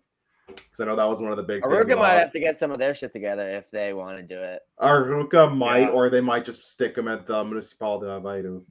[0.48, 1.64] Because I know that was one of the big.
[1.64, 4.40] things might have to get some of their shit together if they want to do
[4.40, 4.62] it.
[4.80, 5.90] Arouca might, Yeah.
[5.90, 8.64] or they might just stick them at the Municipal de Aveiro,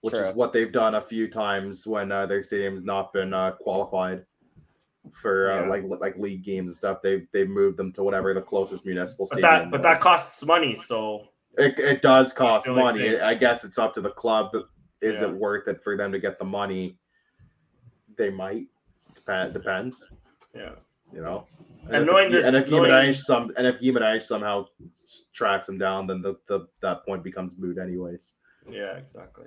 [0.00, 0.24] which True.
[0.28, 4.24] is what they've done a few times when uh, their stadium's not been uh, qualified
[5.14, 5.68] for uh, Yeah.
[5.68, 7.02] like like league games and stuff.
[7.02, 9.64] They they moved them to whatever the closest municipal But stadium.
[9.64, 13.10] that but that costs money, so it, it does cost money.
[13.10, 13.20] thing.
[13.20, 14.50] I guess it's up to the club.
[15.02, 15.26] Is Yeah.
[15.28, 16.98] it worth it for them to get the money?
[18.16, 18.66] They might.
[19.14, 20.10] Depend, depends.
[20.54, 20.70] yeah.
[21.12, 21.46] You know.
[21.88, 24.66] And if knowing it's- this- and if knowing- Guimaraes some and if Guimaraes somehow
[25.32, 28.34] tracks him down, then the, the that point becomes moot anyways.
[28.68, 29.46] Yeah, exactly.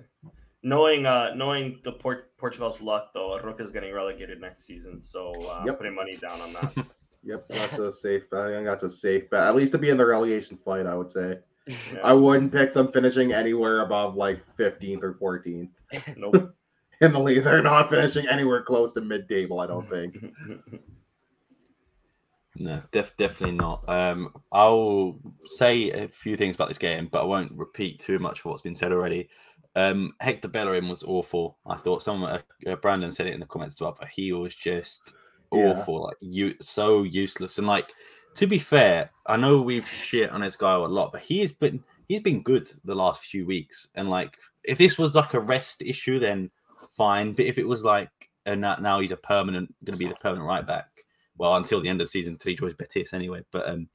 [0.62, 5.32] Knowing uh knowing the Port- Portugal's luck though, Arouca is getting relegated next season, so
[5.50, 5.78] uh, Yep.
[5.78, 6.86] putting money down on that.
[7.22, 8.24] Yep, that's a safe.
[8.32, 9.43] I think that's a safe bet.
[9.43, 11.39] At least to be in the relegation fight, I would say.
[11.67, 11.76] Yeah.
[12.02, 15.67] I wouldn't pick them finishing anywhere above like 15th or 14th
[16.15, 16.56] Nope.
[17.02, 17.43] in the league.
[17.43, 19.60] They're not finishing anywhere close to mid-table.
[19.60, 20.15] I don't think.
[22.56, 23.88] No, def- definitely not.
[23.88, 28.39] Um, I'll say a few things about this game, but I won't repeat too much
[28.39, 29.30] of what's been said already.
[29.75, 31.58] Um, Hector Bellerin was awful.
[31.65, 34.55] I thought someone, uh, Brandon said it in the comments as well, but he was
[34.55, 35.13] just
[35.53, 35.71] Yeah.
[35.71, 37.58] awful, like you, so useless.
[37.58, 37.93] And like,
[38.36, 41.51] to be fair, I know we've shit on this guy a lot, but he has
[41.51, 43.88] been he's been good the last few weeks.
[43.95, 46.49] And like, if this was like a rest issue, then
[46.89, 47.34] fine.
[47.34, 48.10] But if it was like,
[48.45, 50.88] and now, now he's a permanent, going to be the permanent right back.
[51.38, 53.43] Well, until the end of the season, until he joins Betis anyway.
[53.51, 53.89] But um,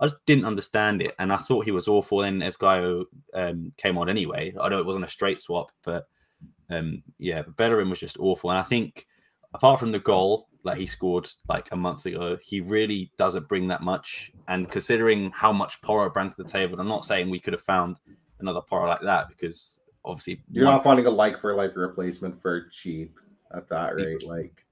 [0.00, 2.18] I just didn't understand it, and I thought he was awful.
[2.18, 4.54] Then Esgaio um, came on anyway.
[4.60, 6.06] I know it wasn't a straight swap, but
[6.70, 8.50] um, yeah, but Bellerin was just awful.
[8.50, 9.06] And I think
[9.52, 13.68] apart from the goal that he scored like a month ago, he really doesn't bring
[13.68, 14.32] that much.
[14.48, 17.62] And considering how much Porro brought to the table, I'm not saying we could have
[17.62, 17.98] found
[18.40, 22.40] another Porro like that because obviously You're one- not finding a like for like replacement
[22.40, 23.14] for cheap
[23.54, 24.26] at that rate.
[24.26, 24.63] Like,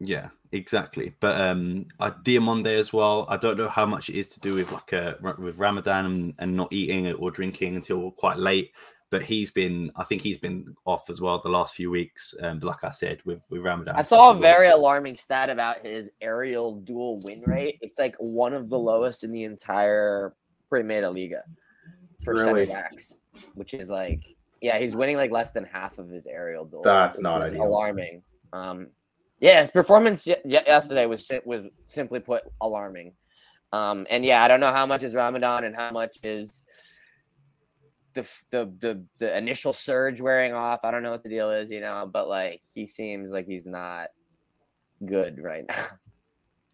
[0.00, 1.14] Yeah, exactly.
[1.20, 3.26] But um, I Diomande as well.
[3.28, 6.34] I don't know how much it is to do with like a with Ramadan and,
[6.38, 8.72] and not eating or drinking until quite late.
[9.08, 12.34] But he's been, I think he's been off as well the last few weeks.
[12.42, 15.78] Um, but like I said, with with Ramadan, I saw a very alarming stat about
[15.78, 17.78] his aerial duel win rate.
[17.82, 20.34] It's like one of the lowest in the entire
[20.70, 21.44] Primera Liga
[22.24, 22.66] for Really?
[22.66, 23.20] center backs,
[23.54, 24.20] which is like,
[24.60, 26.82] yeah, he's winning like less than half of his aerial duel.
[26.82, 27.62] That's not ideal.
[27.62, 28.22] alarming.
[28.52, 28.88] Um,
[29.40, 33.12] yeah, his performance ye- yesterday was was simply put alarming.
[33.72, 36.62] Um, and yeah, I don't know how much is Ramadan and how much is
[38.14, 40.80] the the the the initial surge wearing off.
[40.84, 43.66] I don't know what the deal is, you know, but like he seems like he's
[43.66, 44.08] not
[45.04, 45.86] good right now.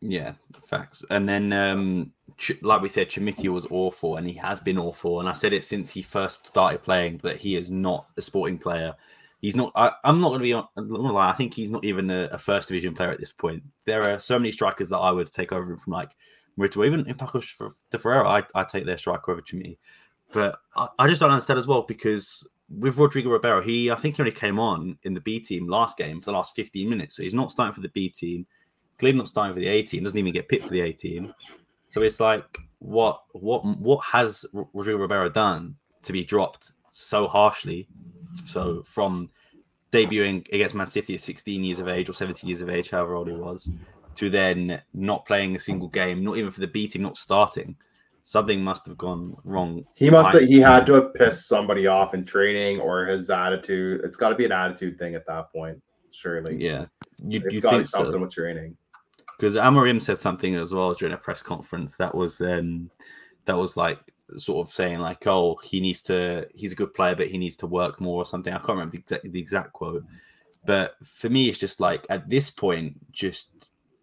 [0.05, 0.33] Yeah,
[0.66, 1.05] facts.
[1.11, 2.12] And then, um,
[2.61, 5.20] like we said, Chimitia was awful, and he has been awful.
[5.20, 8.59] And I said it since he first started playing that he is not a sporting
[8.59, 8.96] player.
[9.43, 9.73] He's not.
[9.75, 10.55] I, I'm not going to be.
[10.55, 11.29] I'm not gonna lie.
[11.29, 13.65] I think he's not even a, a first division player at this point.
[13.85, 16.13] There are so many strikers that I would take over from, like
[16.57, 17.41] Marito, even in Paco
[17.91, 18.29] de Ferreira.
[18.29, 19.77] I I take their striker over Chimitia,
[20.33, 24.15] but I, I just don't understand as well because with Rodrigo Ribeiro, he I think
[24.17, 27.17] he only came on in the B team last game for the last 15 minutes,
[27.17, 28.47] so he's not starting for the B team.
[28.99, 30.05] Clearly not starting for the A team.
[30.05, 31.35] Doesn't even get picked for the A team.
[31.89, 37.89] So it's like, what, what, what has Rodrigo Ribeiro done to be dropped so harshly?
[38.47, 39.29] So from
[39.93, 43.15] debuting against Man City at 16 years of age or 17 years of age, however
[43.15, 43.69] old he was,
[44.15, 47.77] to then not playing a single game, not even for the B team, not starting.
[48.25, 49.85] Something must have gone wrong.
[49.97, 54.01] he must have, he had to have pissed somebody off in training or his attitude.
[54.05, 56.57] It's got to be an attitude thing at that point, surely.
[56.63, 56.87] Yeah,
[57.27, 58.19] you, It's you got to be think something so?
[58.21, 58.77] with training.
[59.37, 62.91] because Amorim said something as well during a press conference that was um,
[63.47, 63.99] that was like
[64.38, 66.47] sort of saying like, "Oh, he needs to.
[66.55, 68.92] He's a good player, but he needs to work more or something." I can't remember
[68.92, 70.14] the exact the exact quote, mm-hmm.
[70.66, 73.49] but for me, it's just like at this point, just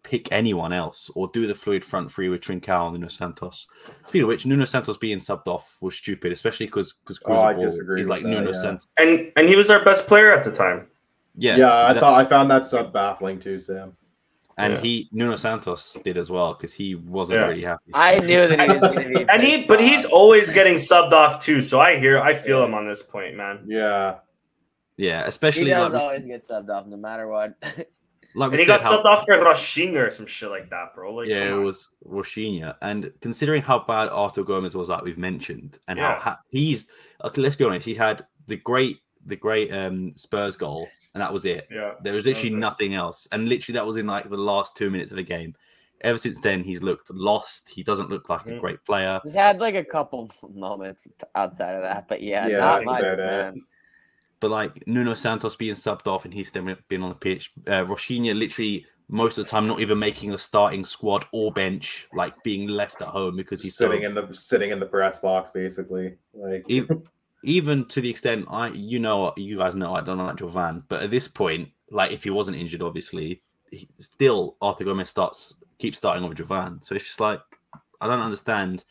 [0.02, 3.66] pick anyone else or do the fluid front three with Trincao and Nuno Santos.
[4.06, 7.52] Speaking of which, Nuno Santos being subbed off was stupid, especially because because Oh, I
[7.52, 8.60] is like that, Nuno yeah.
[8.60, 8.88] Santos.
[8.98, 10.86] And and he was our best player at the time.
[11.36, 13.96] Yeah, Yeah, I thought I found that sub baffling too, Sam.
[14.58, 14.80] And Yeah.
[14.80, 17.46] he Nuno Santos did as well because he wasn't Yeah.
[17.46, 17.90] really happy.
[17.94, 19.24] I knew that he was going to be.
[19.30, 21.60] And he but he's always getting subbed off too.
[21.62, 23.64] So I hear I feel him on this point, man.
[23.66, 24.16] Yeah,
[24.96, 27.54] yeah, He especially does like, always get subbed off, no matter what.
[28.34, 30.94] like And he said, got how- subbed off for Rochinha or some shit like that,
[30.94, 31.14] bro.
[31.14, 31.64] Like, yeah, it on.
[31.64, 32.74] was Rochinha.
[32.82, 36.14] And considering how bad Arthur Gomes was, like we've mentioned, and Yeah.
[36.16, 36.88] how ha- he's
[37.24, 41.32] okay, let's be honest, he had the great the great um Spurs goal, and that
[41.32, 41.68] was it.
[41.70, 41.94] yeah.
[42.02, 44.76] There was That was literally nothing else, and literally that was in like the last
[44.76, 45.54] two minutes of the game.
[46.02, 47.68] Ever since then, he's looked lost.
[47.68, 48.60] He doesn't look like a Mhm.
[48.60, 49.20] great player.
[49.22, 53.62] He's had like a couple moments outside of that, but yeah, Yeah, not much, man.
[54.40, 57.52] But like Nuno Santos being subbed off and he's still been on the pitch.
[57.66, 62.06] Uh, Rochinha literally most of the time not even making a starting squad or bench,
[62.14, 65.18] like being left at home because he's sitting so in the sitting in the press
[65.18, 66.14] box basically.
[66.32, 66.64] Like
[67.42, 71.02] even to the extent I, you know, you guys know I don't like Jovan, but
[71.02, 75.98] at this point, like if he wasn't injured, obviously, he, still Arthur Gomes starts keeps
[75.98, 76.82] starting over Jovan.
[76.82, 77.40] So it's just like
[78.00, 78.84] I don't understand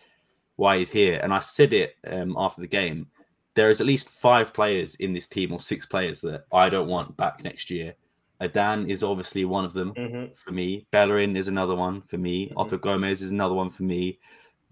[0.55, 1.19] why he's here.
[1.23, 3.07] And I said it um, after the game.
[3.55, 6.87] There is at least five players in this team, or six players that I don't
[6.87, 7.95] want back next year.
[8.41, 10.37] Adan is obviously one of them Mhm.
[10.37, 10.85] for me.
[10.91, 12.47] Bellerin is another one for me.
[12.49, 12.53] Mhm.
[12.55, 14.17] Otto Gomez is another one for me.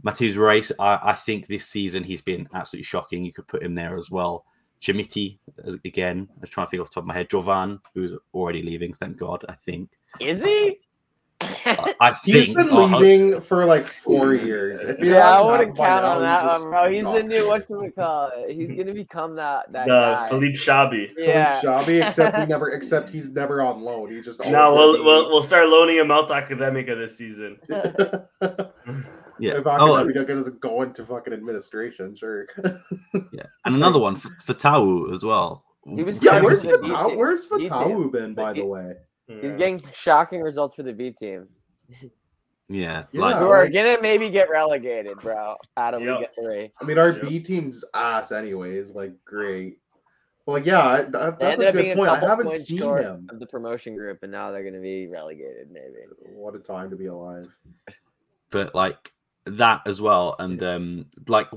[0.06, 3.24] Matheus Reis, I, I think this season he's been absolutely shocking.
[3.26, 4.46] You could put him there as well.
[4.82, 7.30] Chermiti, as- again, I'm trying to think off the top of my head.
[7.30, 9.90] Jovan, who's already leaving, thank God, I think.
[10.20, 10.80] Is he?
[11.40, 12.58] I, I he's think.
[12.58, 14.80] been I hope- leaving for like four years.
[15.00, 16.92] Yeah, I wouldn't count on that one, bro.
[16.92, 17.26] He's the not.
[17.26, 18.56] new what do we call it?
[18.56, 20.30] He's gonna become that that The guy.
[20.30, 21.14] Filipe Chaby.
[21.18, 21.60] yeah.
[21.60, 24.12] Shabby, except he never except he's never on loan.
[24.12, 27.60] He's just No, we'll, we'll we'll start loaning him out to Academica this season.
[29.40, 29.58] Yeah.
[29.58, 32.48] If Oh, academic doesn't uh, go into fucking administration, sure.
[33.34, 33.44] yeah.
[33.66, 35.64] And another one for, for Tau as well.
[35.96, 37.16] He was yeah, Starting where's for the Fatawu?
[37.18, 37.70] Where's B team.
[37.70, 38.94] Fatawu been, by But he- the way?
[39.30, 39.40] Hmm.
[39.42, 41.48] He's getting shocking results for the B team.
[42.70, 43.06] Yeah.
[43.14, 43.22] Yeah.
[43.22, 46.10] Like, Who are like- gonna maybe get relegated, bro, out of Yep.
[46.20, 46.72] Liga Three.
[46.82, 47.22] I mean, our Yep.
[47.22, 48.92] B team's ass, anyways.
[48.92, 49.78] Like, great.
[50.46, 52.10] Well, yeah, that, that's a up being good point.
[52.10, 53.26] I haven't seen short him.
[53.32, 56.00] of the promotion group, and now they're gonna be relegated, maybe.
[56.36, 57.48] What a time to be alive.
[58.50, 59.14] but like
[59.52, 61.48] that as well and um like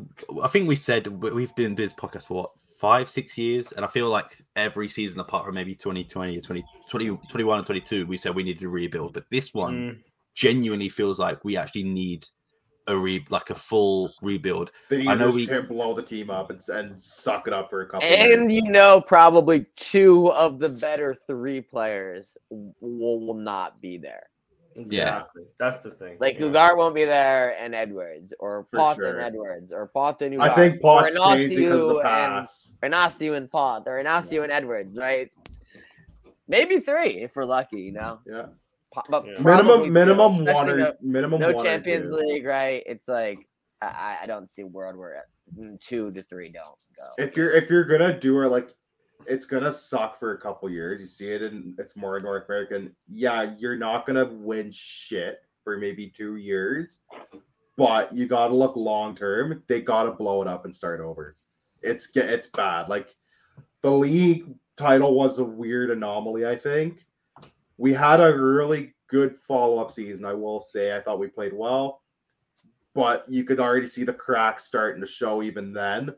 [0.43, 3.73] i think we said we- we've been doing this podcast for what five six years
[3.73, 7.67] and i feel like every season apart from maybe 2020 or 20, 20 21 and
[7.67, 9.99] 22 we said we needed to rebuild but this one Mm.
[10.35, 12.27] genuinely feels like we actually need
[12.87, 16.03] a re like a full rebuild They need I know just we- tear- blow the
[16.03, 18.35] team up and, and suck it up for a couple years.
[18.35, 24.23] And you know, probably two of the better three players will, will not be there.
[24.77, 24.83] Yeah.
[25.19, 25.43] Exactly.
[25.59, 26.17] That's the thing.
[26.21, 26.47] Like Yeah.
[26.47, 29.07] Ugart won't be there, and Edwards, or For Pote sure.
[29.19, 30.51] and Edwards, or Pote and Ugart.
[30.51, 32.73] I think Pote or stays because of the Inacio and pass.
[32.83, 35.33] Inacio and Pote, or Inacio and Edwards, right?
[36.49, 38.21] Maybe three if we're lucky, you know.
[38.27, 38.47] Yeah,
[38.93, 39.35] Po- But Yeah.
[39.41, 42.17] probably two, minimum, minimum especially one or no- minimum no one or Champions two.
[42.17, 42.83] League, right?
[42.87, 43.39] It's like
[43.83, 45.25] I, I don't see a world where
[45.57, 46.65] mm, two to three don't
[46.97, 47.05] go.
[47.25, 48.69] If you're if you're gonna do it like,
[49.27, 51.01] it's gonna suck for a couple years.
[51.01, 52.95] You see it in it's more North American.
[53.09, 57.01] Yeah, you're not gonna win shit for maybe two years,
[57.77, 59.63] but you gotta look long term.
[59.69, 61.35] They gotta blow it up and start over.
[61.83, 62.89] It's it's bad.
[62.89, 63.15] Like
[63.83, 66.47] the league title was a weird anomaly.
[66.47, 67.05] I think
[67.77, 70.25] we had a really good follow up season.
[70.25, 72.03] I will say I thought we played well,
[72.95, 76.15] but you could already see the cracks starting to show even then.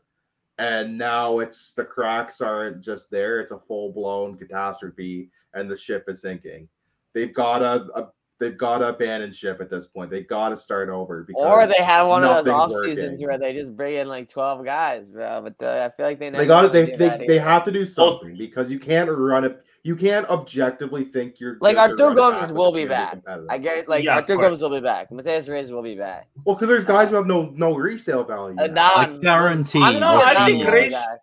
[0.57, 5.77] And now it's the cracks aren't just there; it's a full blown catastrophe, and the
[5.77, 6.69] ship is sinking.
[7.13, 8.11] They've got to a,
[8.43, 10.11] they've got to abandon ship at this point.
[10.11, 13.21] They've got to start over because Or they have one of those off nothing's seasons
[13.23, 15.41] where they just bring in like twelve guys, bro.
[15.41, 17.05] But uh, I feel like they never they got to they they, they
[17.37, 17.39] either.
[17.41, 19.63] have to do something because you can't run it.
[19.85, 23.17] You can't objectively think you're Like, good to Artur Gomes will be back.
[23.49, 23.89] I get.
[23.89, 24.47] Like Yeah, of Arthur course.
[24.47, 25.09] Gomes will be back.
[25.09, 26.27] Matheus Reis will be back.
[26.45, 28.55] Well, because there's guys who have no no resale value.
[28.59, 28.73] Uh, now.
[28.73, 31.19] nah, I guarantee I'm No, not I think he'll be Reis- back.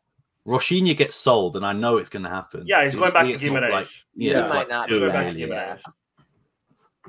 [0.46, 2.64] Rochinha gets sold, and I know it's going to happen.
[2.66, 3.70] Yeah, he's going back to gets sold, Guimarães.
[3.72, 5.48] Like, He yeah, might like not two be back back, to million.
[5.50, 5.76] yeah.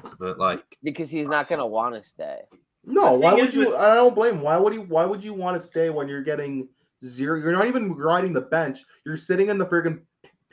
[0.03, 0.17] Guimarães.
[0.19, 2.39] But like, because he's not gonna want to stay.
[2.83, 3.61] No, why would you?
[3.67, 4.41] with- I don't blame.
[4.41, 4.81] Why would you?
[4.83, 6.67] Why would you want to stay when you're getting
[7.05, 7.39] zero?
[7.39, 8.79] You're not even riding the bench.
[9.05, 10.01] You're sitting in the friggin'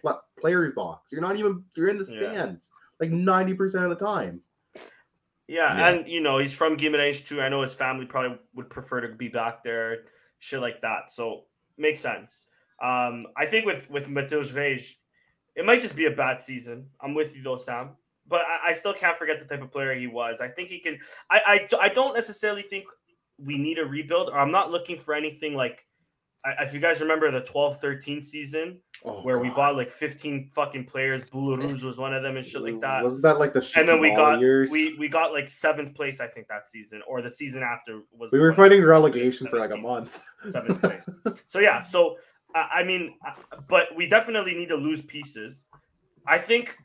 [0.00, 1.10] pl- players box.
[1.10, 1.64] You're not even.
[1.76, 2.32] You're in the Yeah.
[2.32, 4.40] stands like ninety percent of the time.
[5.46, 5.88] Yeah, Yeah.
[5.88, 7.40] and you know he's from Guimarães too.
[7.40, 10.04] I know his family probably would prefer to be back there,
[10.38, 11.10] shit like that.
[11.10, 11.44] So
[11.78, 12.46] makes sense.
[12.82, 14.96] Um, I think with with Matheus Reis,
[15.56, 16.90] it might just be a bad season.
[17.00, 17.96] I'm with you though, Sam.
[18.28, 20.40] But I, I still can't forget the type of player he was.
[20.40, 20.98] I think he can.
[21.30, 22.84] I, I I don't necessarily think
[23.38, 25.84] we need a rebuild, or I'm not looking for anything like.
[26.44, 30.84] I- If you guys remember the 12-13 season Oh, where we bought like 15 fucking
[30.84, 33.88] players, Boulahrouz was one of them and shit like that Wasn't that like the and
[33.88, 34.70] then we got years?
[34.70, 38.30] we we got like seventh place I think that season or the season after was
[38.30, 40.16] we were fighting relegation for like a month.
[40.48, 41.08] seventh place.
[41.48, 42.16] So yeah, so
[42.54, 43.32] I I mean, uh,
[43.68, 45.64] but we definitely need to lose pieces.
[46.26, 46.76] I think,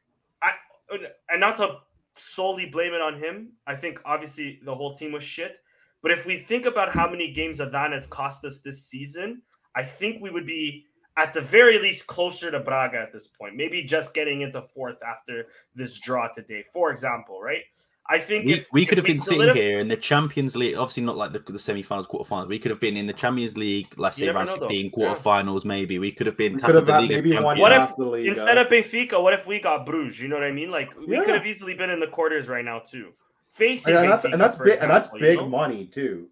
[1.29, 1.77] and not to
[2.15, 3.53] solely blame it on him.
[3.65, 5.57] I think obviously the whole team was shit.
[6.01, 9.41] But if we think about how many games Adan has cost us this season,
[9.75, 10.85] I think we would be
[11.17, 13.55] at the very least closer to Braga at this point.
[13.55, 17.63] Maybe just getting into fourth after this draw today, for example, right?
[18.09, 20.55] I think We, if we if could have been sitting solidif- here in the Champions
[20.57, 22.49] League, obviously not like the, the semi-finals, quarterfinals.
[22.49, 24.61] We could have been in the Champions League, let's You say never around know, though.
[24.67, 25.07] 16 Yeah.
[25.13, 25.99] quarterfinals, maybe.
[25.99, 28.27] We could have been could have the League maybe one What if- past the Liga.
[28.29, 30.19] Instead of Benfica, what if we got Bruges?
[30.19, 30.69] You know what I mean?
[30.69, 31.23] Like we Yeah.
[31.23, 33.13] could have easily been in the quarters right now too.
[33.49, 35.47] Facing and that's Benfica, and that's for big and that's example, you know?
[35.47, 36.27] money too.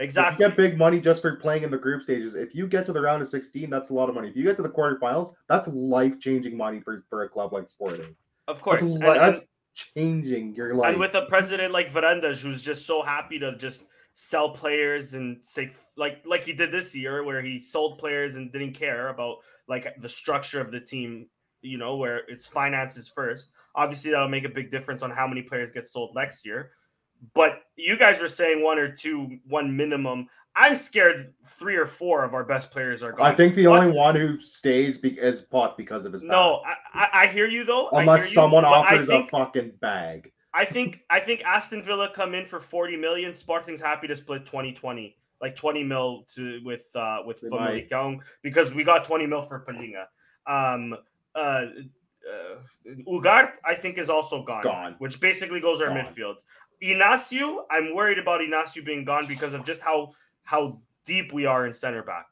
[0.00, 0.34] Exactly.
[0.34, 2.86] If you get big money just for playing in the group stages, if you get
[2.86, 4.28] to the round of 16, that's a lot of money.
[4.28, 7.68] If you get to the quarterfinals, that's life changing money for, for a club like
[7.68, 8.14] Sporting.
[8.46, 8.80] of course.
[8.80, 9.40] That's, And, li- and- that's
[9.94, 10.90] changing your life.
[10.90, 13.82] and with a president like Varandas who's just so happy to just
[14.14, 18.50] sell players and say like like he did this year where he sold players and
[18.52, 19.36] didn't care about
[19.68, 21.28] like the structure of the team,
[21.62, 23.50] you know, where it's finances first.
[23.76, 26.72] Obviously that'll make a big difference on how many players get sold next year.
[27.34, 30.28] But you guys were saying one or two, one minimum.
[30.58, 33.24] I'm scared three or four of our best players are gone.
[33.24, 37.04] I think the only one who stays be- is Pote because of his No, I,
[37.04, 37.88] I, I hear you though.
[37.90, 40.32] Unless you, someone offers think, a fucking bag.
[40.52, 43.34] I think I think Aston Villa come in for 40 million.
[43.34, 48.74] Sporting's happy to split 20 20, like 20 mil to with uh with Famalicão because
[48.74, 50.06] we got 20 mil for Palhinha.
[50.48, 50.96] Um
[51.36, 51.66] uh, uh
[53.08, 54.96] Ugart, I think, is also gone, Gone.
[54.98, 55.98] which basically goes our Gone.
[55.98, 56.34] midfield.
[56.82, 60.12] Inacio, I'm worried about Inacio being gone because of just how
[60.48, 62.24] how deep we are in center back.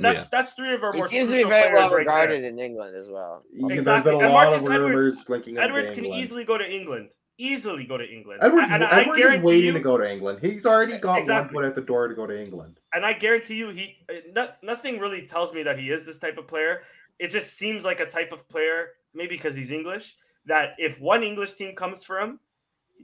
[0.00, 0.28] That's Yeah.
[0.32, 2.28] that's three of our He more seems to be crucial very well players right there.
[2.28, 3.44] regarded in England as well.
[3.52, 4.10] Yeah, Exactly.
[4.10, 6.22] There's been a And lot Marcus of Edwards- rumors linking him Edwards can England.
[6.24, 7.10] easily go to England.
[7.38, 8.40] Easily go to England.
[8.42, 10.40] Edwards, and I Edwards is waiting you, to go to England.
[10.40, 11.54] He's already got Exactly.
[11.54, 12.80] one foot at the door to go to England.
[12.94, 13.98] and I guarantee you, he
[14.34, 16.82] no, nothing really tells me that he is this type of player.
[17.20, 21.22] It just seems like a type of player, maybe because he's English, that if one
[21.22, 22.40] English team comes for him,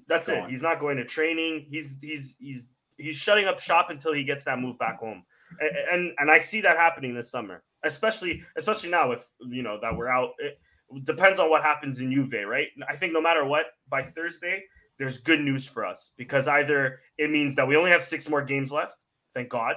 [0.09, 0.35] that's it.
[0.41, 0.51] Gone.
[0.51, 1.67] He's not going to training.
[1.71, 5.25] He's he's he's he's shutting up shop until he gets that move back home.
[5.61, 9.79] And and, and I see that happening this summer, especially especially now if you know
[9.83, 10.31] that we're out.
[10.39, 10.59] It
[11.05, 12.69] depends on what happens in Juve, right?
[12.89, 14.63] I think no matter what, by Thursday,
[14.99, 18.43] there's good news for us because either it means that we only have six more
[18.43, 19.77] games left, thank God,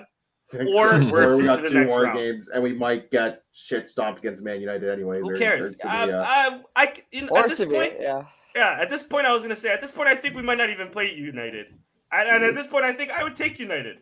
[0.54, 2.18] Or Or we're we got to the two next more round.
[2.18, 5.20] games, and we might get shit stomped against Man United anyway.
[5.22, 5.74] Who cares?
[5.84, 8.24] Uh, I, I, I, in, Or at this Sevilla, point, yeah.
[8.56, 10.58] yeah, at this point, I was gonna say, at this point, I think we might
[10.58, 11.68] not even play United,
[12.12, 13.98] and, and at this point, I think I would take United.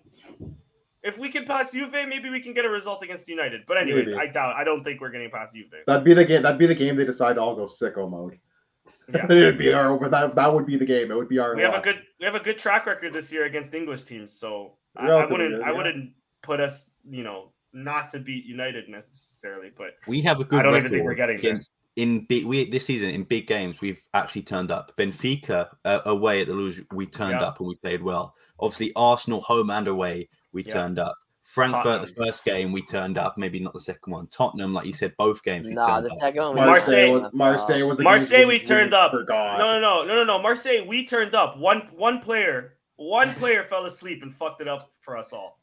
[1.03, 3.61] If we can pass Juve, maybe we can get a result against United.
[3.67, 4.17] But anyways, Maybe.
[4.17, 4.55] I doubt.
[4.55, 5.67] I don't think we're getting past Juve.
[5.85, 6.43] That'd be the game.
[6.43, 8.39] That'd be the game they decide to all go sicko mode.
[9.13, 9.25] Yeah.
[9.29, 10.09] It'd be our.
[10.09, 11.11] That that would be the game.
[11.11, 11.55] It would be our.
[11.55, 14.31] We have a good we have a good track record this year against English teams,
[14.31, 16.11] so I, I wouldn't good, I wouldn't
[16.41, 20.63] put us, you know, not to beat United necessarily, but We have a good I
[20.63, 21.51] don't even think we're getting there.
[21.51, 23.81] against in big we this season in big games.
[23.81, 24.91] We've actually turned up.
[24.97, 27.47] Benfica uh, away at the Luz, we turned Yeah.
[27.47, 28.33] up and we played well.
[28.59, 30.73] Obviously, Arsenal home and away, we Yeah.
[30.73, 31.15] turned up.
[31.43, 33.37] Frankfurt, the first game, we turned up.
[33.37, 34.27] Maybe not the second one.
[34.27, 36.17] Tottenham, like you said, both games we No, turned the up.
[36.19, 36.53] second one.
[36.55, 39.11] we Marseille, Marseille- was Marseille was the Marseille game we turned up.
[39.11, 39.59] Forgot.
[39.59, 40.41] no, no, no, no, no, no.
[40.41, 41.57] Marseille, we turned up.
[41.57, 45.59] One one player, one player fell asleep and fucked it up for us all.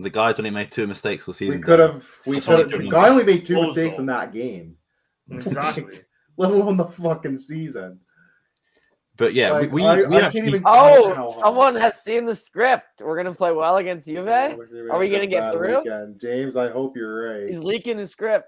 [0.00, 1.60] The guys only made two mistakes all season.
[1.60, 2.04] we could have.
[2.26, 2.80] We could only have.
[2.80, 3.66] The guy only made two Bozo.
[3.68, 4.76] mistakes in that game,
[5.46, 6.00] Exactly.
[6.36, 8.00] let alone the fucking season.
[9.16, 11.40] But yeah, Like, we, I- we, we I can't actually even- oh, count Oh, hard.
[11.40, 13.00] someone has seen the script.
[13.00, 14.28] We're gonna play well against Juve.
[14.28, 15.78] Are we gonna get through?
[15.78, 16.20] weekend.
[16.20, 17.46] James, I hope you're right.
[17.48, 18.46] He's leaking the script.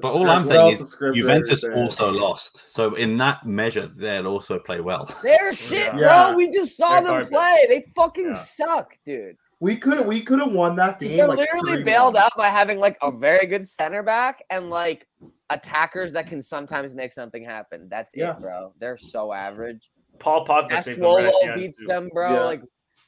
[0.00, 2.70] But all I'm saying is Juventus also lost.
[2.72, 5.04] So in that measure, they'll also play well.
[5.22, 6.28] They're shit, Yeah.
[6.30, 6.36] bro.
[6.36, 7.30] We just saw They're them garbage.
[7.30, 7.64] play.
[7.68, 8.32] They fucking Yeah.
[8.32, 9.36] suck, dude.
[9.60, 11.18] We could we could have won that game.
[11.18, 15.06] They're like literally bailed out by having like a very good center back and like
[15.50, 17.88] attackers that can sometimes make something happen.
[17.90, 18.32] That's Yeah.
[18.32, 18.72] it, bro.
[18.78, 19.90] They're so average.
[20.18, 22.32] Paul Pogba saved them right at the beats them, bro.
[22.32, 22.44] Yeah.
[22.44, 22.62] Like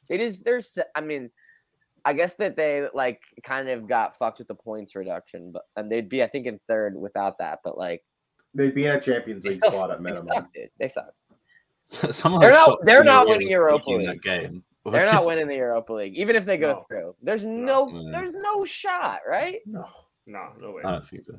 [0.09, 0.40] it is.
[0.40, 0.78] There's.
[0.95, 1.30] I mean,
[2.05, 5.90] I guess that they like kind of got fucked with the points reduction, but and
[5.90, 7.61] they'd be I think in third without that.
[7.64, 8.03] But like
[8.55, 10.28] They'd be in a Champions League still spot suck, at they minimum.
[10.34, 10.70] suck, dude.
[10.78, 11.14] They suck.
[12.12, 14.07] Some They're not- they're not winning Europa League.
[14.07, 14.62] that game.
[14.84, 16.84] were They're not winning the Europa League, even if they go No.
[16.88, 17.16] through.
[17.22, 18.11] There's no, No.
[18.12, 19.61] there's no shot, right?
[19.66, 19.86] No.
[20.26, 20.82] No, no way.
[20.84, 21.34] I don't think so.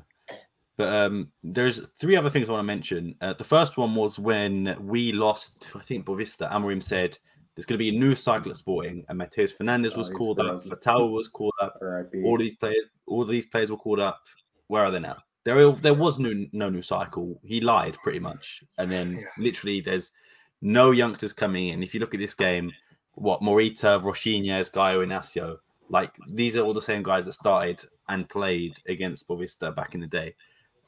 [0.78, 3.16] But um, there's three other things I want to mention.
[3.22, 7.18] Uh, the first one was when we lost, I think Boavista, Amorim said
[7.56, 10.18] there's going to be a new cycle at Sporting, and Mateus Fernandes Oh, was he's
[10.18, 10.70] called up, frozen.
[10.72, 12.24] Fatal was called up, R.I.P.
[12.24, 14.20] all these players, all these players were called up.
[14.68, 15.18] Where are they now?
[15.44, 17.40] There, there was no no new cycle.
[17.44, 19.26] He lied pretty much, and then Yeah.
[19.38, 20.12] literally there's
[20.62, 21.84] no youngsters coming in.
[21.84, 22.72] If you look at this game,
[23.16, 25.58] what Morita, Rochinha, Gaio, Inacio,
[25.90, 30.02] like these are all the same guys that started and played against Boavista back in
[30.02, 30.34] the day.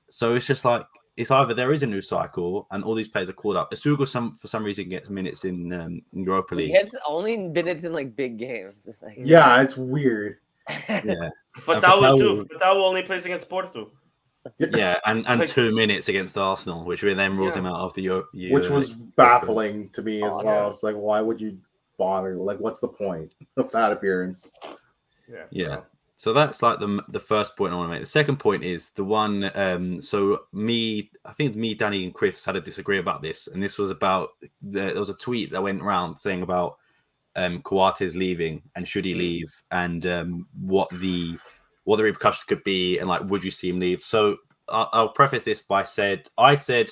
[0.09, 0.85] So it's just like
[1.17, 3.71] it's either there is a new cycle and all these players are called up.
[3.71, 7.83] Essugo some for some reason gets minutes in um, in Europa He gets only minutes
[7.85, 8.75] in like big games.
[8.83, 10.37] Just like, Yeah, it's weird.
[10.89, 12.47] Yeah, Fatawu Fatawu- too.
[12.59, 13.91] Fatawu only plays against Porto.
[14.59, 17.61] yeah, and and Like- two minutes against Arsenal, which then rules Yeah.
[17.61, 18.25] him out of the Euro.
[18.33, 20.45] Which was baffling to me as Awesome.
[20.45, 20.71] well.
[20.71, 21.57] It's like, why would you
[21.97, 22.35] bother?
[22.35, 24.51] Like, what's the point of that appearance?
[25.27, 25.45] Yeah.
[25.49, 25.77] Yeah.
[26.17, 28.01] So that's like the the first point I want to make.
[28.01, 29.51] The second point is the one.
[29.53, 33.61] Um, so me, I think me, Danny, and Chris had a disagree about this, and
[33.61, 34.29] this was about
[34.61, 36.77] the, there was a tweet that went around saying about
[37.35, 41.37] um Coates leaving and should he leave, and um, what the
[41.83, 44.01] what the repercussions could be, and like would you see him leave?
[44.01, 44.37] So
[44.69, 46.91] I'll, I'll preface this by said I said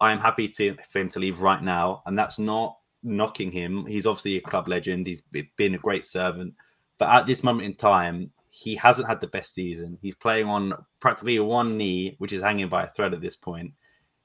[0.00, 3.84] I'm happy to for him to leave right now, and that's not knocking him.
[3.84, 5.06] He's obviously a club legend.
[5.06, 5.20] He's
[5.56, 6.54] been a great servant,
[6.98, 9.98] but at this moment in time, he hasn't had the best season.
[10.00, 13.72] He's playing on practically one knee, which is hanging by a thread at this point.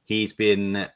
[0.04, 0.88] He's been,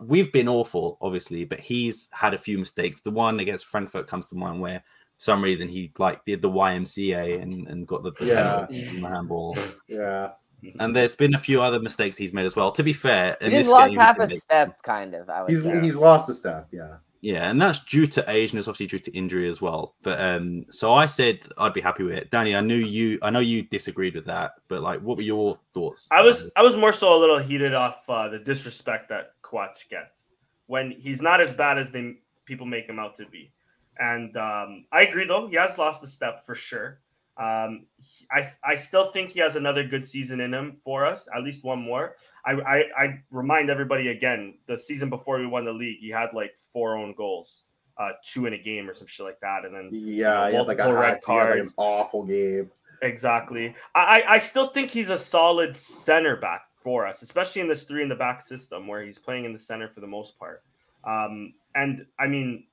[0.00, 3.00] we've been awful, obviously, but he's had a few mistakes.
[3.00, 4.78] The one against Frankfurt comes to mind where
[5.18, 8.66] for some reason he like did the YMCA and, and got the, the Yeah.
[8.70, 9.56] the handball.
[9.88, 10.30] Yeah.
[10.78, 12.70] And there's been a few other mistakes he's made as well.
[12.70, 15.28] To be fair, he in just this lost game, half a make- step, kind of.
[15.28, 15.80] I would He's say.
[15.80, 16.68] he's lost a step.
[16.70, 16.98] Yeah.
[17.22, 19.94] Yeah, and that's due to age and it's obviously due to injury as well.
[20.02, 22.30] But um, so I said I'd be happy with it.
[22.32, 25.56] Danny, I knew you I know you disagreed with that, but like what were your
[25.72, 26.08] thoughts?
[26.10, 29.84] I was I was more so a little heated off uh, the disrespect that Coates
[29.88, 30.32] gets
[30.66, 33.52] when he's not as bad as they people make him out to be.
[34.00, 36.98] And um, I agree though he has lost a step for sure.
[37.38, 37.86] Um,
[38.30, 41.64] I I still think he has another good season in him for us, at least
[41.64, 42.16] one more.
[42.44, 46.28] I, I I remind everybody again, the season before we won the league, he had
[46.34, 47.62] like four own goals,
[47.98, 50.50] uh, two in a game or some shit like that, and then Yeah.
[50.50, 51.74] He had like a Multiple red had, like, an cards.
[51.78, 52.70] awful game.
[53.00, 53.74] Exactly.
[53.94, 57.84] I, I I still think he's a solid center back for us, especially in this
[57.84, 60.62] three in the back system where he's playing in the center for the most part.
[61.04, 62.64] Um, and I mean,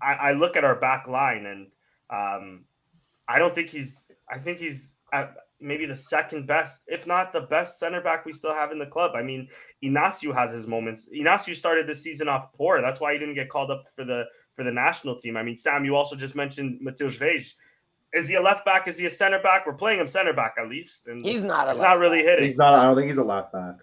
[0.00, 1.66] I, I look at our back line and
[2.10, 2.64] um,
[3.28, 4.10] I don't think he's.
[4.30, 8.32] I think he's at maybe the second best, if not the best center back we
[8.32, 9.12] still have in the club.
[9.14, 9.48] I mean,
[9.84, 11.08] Inacio has his moments.
[11.14, 12.80] Inacio started the season off poor.
[12.80, 14.24] That's why he didn't get called up for the
[14.54, 15.36] for the national team.
[15.36, 17.54] I mean, Sam, you also just mentioned Matheus Reis.
[18.14, 18.88] Is he a left back?
[18.88, 19.66] Is he a center back?
[19.66, 21.72] We're playing him center back at least, and He's not a.
[21.72, 22.44] it's not really hitting.
[22.44, 22.74] He's not.
[22.74, 23.74] I don't think he's a left back.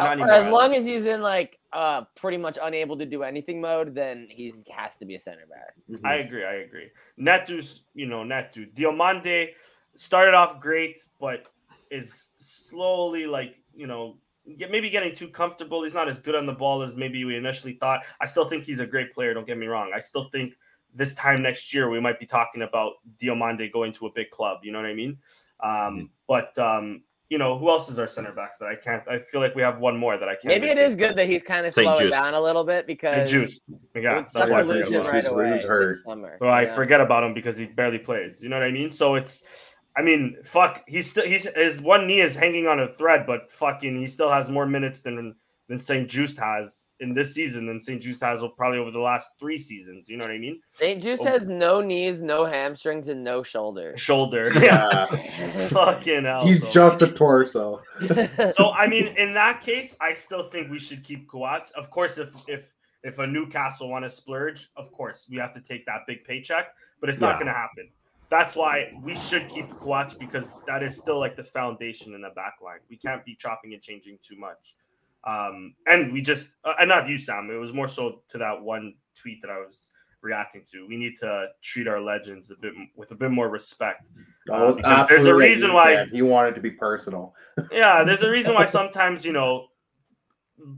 [0.00, 3.22] Uh, not or as long as he's in like uh pretty much unable to do
[3.22, 6.00] anything mode, then he has to be a center back.
[6.04, 6.44] I agree.
[6.44, 6.88] I agree.
[7.16, 8.64] Neto's, you know, Neto.
[8.74, 9.50] Diomande
[9.94, 11.46] started off great, but
[11.90, 14.16] is slowly like, you know,
[14.56, 15.82] get, maybe getting too comfortable.
[15.82, 18.00] He's not as good on the ball as maybe we initially thought.
[18.20, 19.34] I still think he's a great player.
[19.34, 19.90] Don't get me wrong.
[19.94, 20.54] I still think
[20.94, 24.60] this time next year we might be talking about Diomande going to a big club.
[24.62, 25.18] You know what I mean?
[25.62, 29.04] Um, But um, you know, who else is our center backs that I can't?
[29.08, 30.46] I feel like we have one more that I can't.
[30.46, 32.12] Maybe it is good that he's kind of Saint slowing Just.
[32.12, 33.50] down a little bit because St.
[33.50, 33.60] Juste.
[33.94, 35.12] Yeah, it's that's why I a forget about him.
[35.12, 36.00] right away who's hurt.
[36.00, 36.36] summer.
[36.40, 36.74] Well, I you know?
[36.74, 38.42] forget about him because he barely plays.
[38.42, 38.90] You know what I mean?
[38.90, 39.44] So it's,
[39.96, 40.82] I mean, fuck.
[40.88, 44.30] He's still he's his one knee is hanging on a thread, but fucking he still
[44.30, 45.36] has more minutes than
[45.70, 46.10] than St.
[46.10, 48.02] Juste has in this season than St.
[48.02, 50.08] Juste has probably over the last three seasons.
[50.08, 50.60] You know what I mean?
[50.72, 51.00] St.
[51.00, 51.26] Juste Oh.
[51.26, 54.00] has no knees, no hamstrings, and no shoulders.
[54.00, 54.50] Shoulder.
[54.60, 55.06] Yeah.
[55.12, 55.68] Yeah.
[55.68, 56.44] fucking hell.
[56.44, 56.70] He's bro.
[56.72, 57.82] just a torso.
[58.52, 61.70] so I mean, in that case, I still think we should keep Coates.
[61.76, 65.60] Of course, if if if a Newcastle want to splurge, of course we have to
[65.60, 67.34] take that big paycheck, but it's not Yeah.
[67.34, 67.88] going to happen.
[68.28, 72.30] That's why we should keep Coates because that is still like the foundation in the
[72.30, 72.78] back line.
[72.88, 74.74] We can't be chopping and changing too much.
[75.24, 77.50] Um, and we just, uh, and not you, Sam.
[77.50, 79.90] It was more so to that one tweet that I was
[80.22, 80.86] reacting to.
[80.86, 84.08] We need to treat our legends a bit with a bit more respect.
[84.48, 87.34] Was because there's a reason why you wanted to be personal.
[87.72, 89.66] yeah, there's a reason why sometimes you know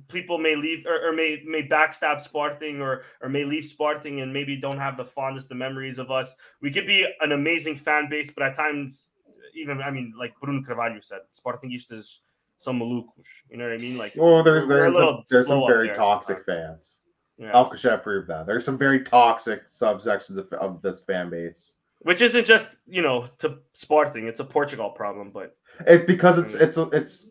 [0.08, 4.32] people may leave or, or may may backstab Sporting or or may leave Sporting and
[4.32, 6.36] maybe don't have the fondest of memories of us.
[6.60, 9.06] We could be an amazing fan base, but at times,
[9.54, 12.18] even I mean, like Bruno Carvalho said, Sportingistas
[12.64, 13.26] são malucos.
[13.50, 13.98] You know what I mean?
[13.98, 16.66] Like, Oh, there's there's, a, there's some very there toxic sometimes.
[16.78, 16.98] fans.
[17.38, 17.52] Yeah.
[17.52, 18.46] Alcochete proved that.
[18.46, 21.76] There's some very toxic subsections of, of this fan base.
[22.00, 25.30] Which isn't just you know to Sporting; it's a Portugal problem.
[25.32, 25.56] But
[25.86, 26.62] It's because it's Mm.
[26.62, 27.30] it's it's.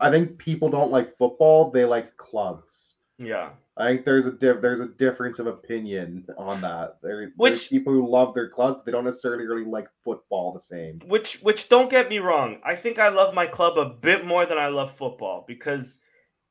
[0.00, 2.94] I think people don't like football; they like clubs.
[3.18, 6.98] Yeah, I think there's a diff, there's a difference of opinion on that.
[7.02, 10.52] There, there's Which- people who love their clubs, but they don't necessarily really like football
[10.52, 11.00] the same.
[11.06, 12.60] which which don't get me wrong.
[12.64, 16.00] I think I love my club a bit more than I love football because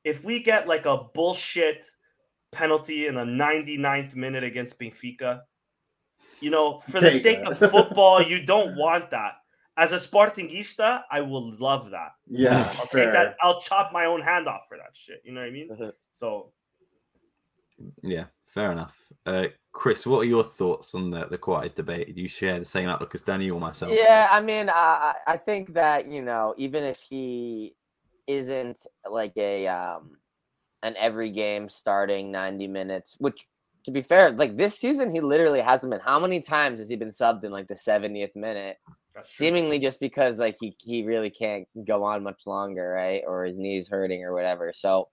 [0.03, 1.85] if we get like a bullshit
[2.51, 5.41] penalty in the 99th minute against Benfica,
[6.39, 7.47] you know, for the sake it.
[7.47, 9.33] of football, you don't want that.
[9.79, 12.13] As a Sportingista, I will love that.
[12.27, 13.03] Yeah, I'll fair.
[13.05, 13.35] take that.
[13.43, 15.21] I'll chop my own hand off for that shit.
[15.23, 15.91] You know what I mean?
[16.13, 16.51] So
[18.01, 18.95] Yeah, fair enough.
[19.25, 22.15] Uh, Chris, what are your thoughts on the the Coates debate?
[22.15, 23.93] Do you share the same outlook as Danny or myself?
[23.93, 27.75] Yeah, I mean, I I I think that you know, even if he
[28.25, 30.17] isn't like a um
[30.81, 33.45] an every game starting ninety minutes, which
[33.85, 36.01] to be fair, like this season he literally hasn't been.
[36.01, 38.77] How many times has he been subbed in like the seventieth minute?
[39.23, 43.23] Seemingly just because like he he really can't go on much longer, right?
[43.27, 44.71] Or his knees hurting or whatever.
[44.73, 45.09] So.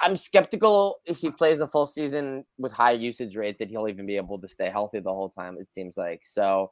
[0.00, 4.06] I'm skeptical if he plays a full season with high usage rate that he'll even
[4.06, 5.56] be able to stay healthy the whole time.
[5.58, 6.70] It seems like so.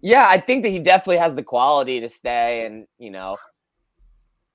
[0.00, 3.38] Yeah, I think that he definitely has the quality to stay, and you know,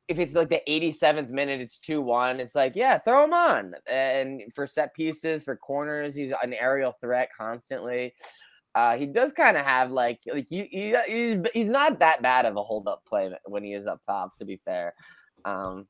[0.08, 2.40] if it's like the 87th minute, it's two one.
[2.40, 6.94] It's like yeah, throw him on, and for set pieces, for corners, he's an aerial
[7.02, 8.14] threat constantly.
[8.74, 12.46] Uh, he does kind of have like like you, he, he's he's not that bad
[12.46, 14.38] of a hold up play when he is up top.
[14.38, 14.94] To be fair,
[15.44, 15.88] um,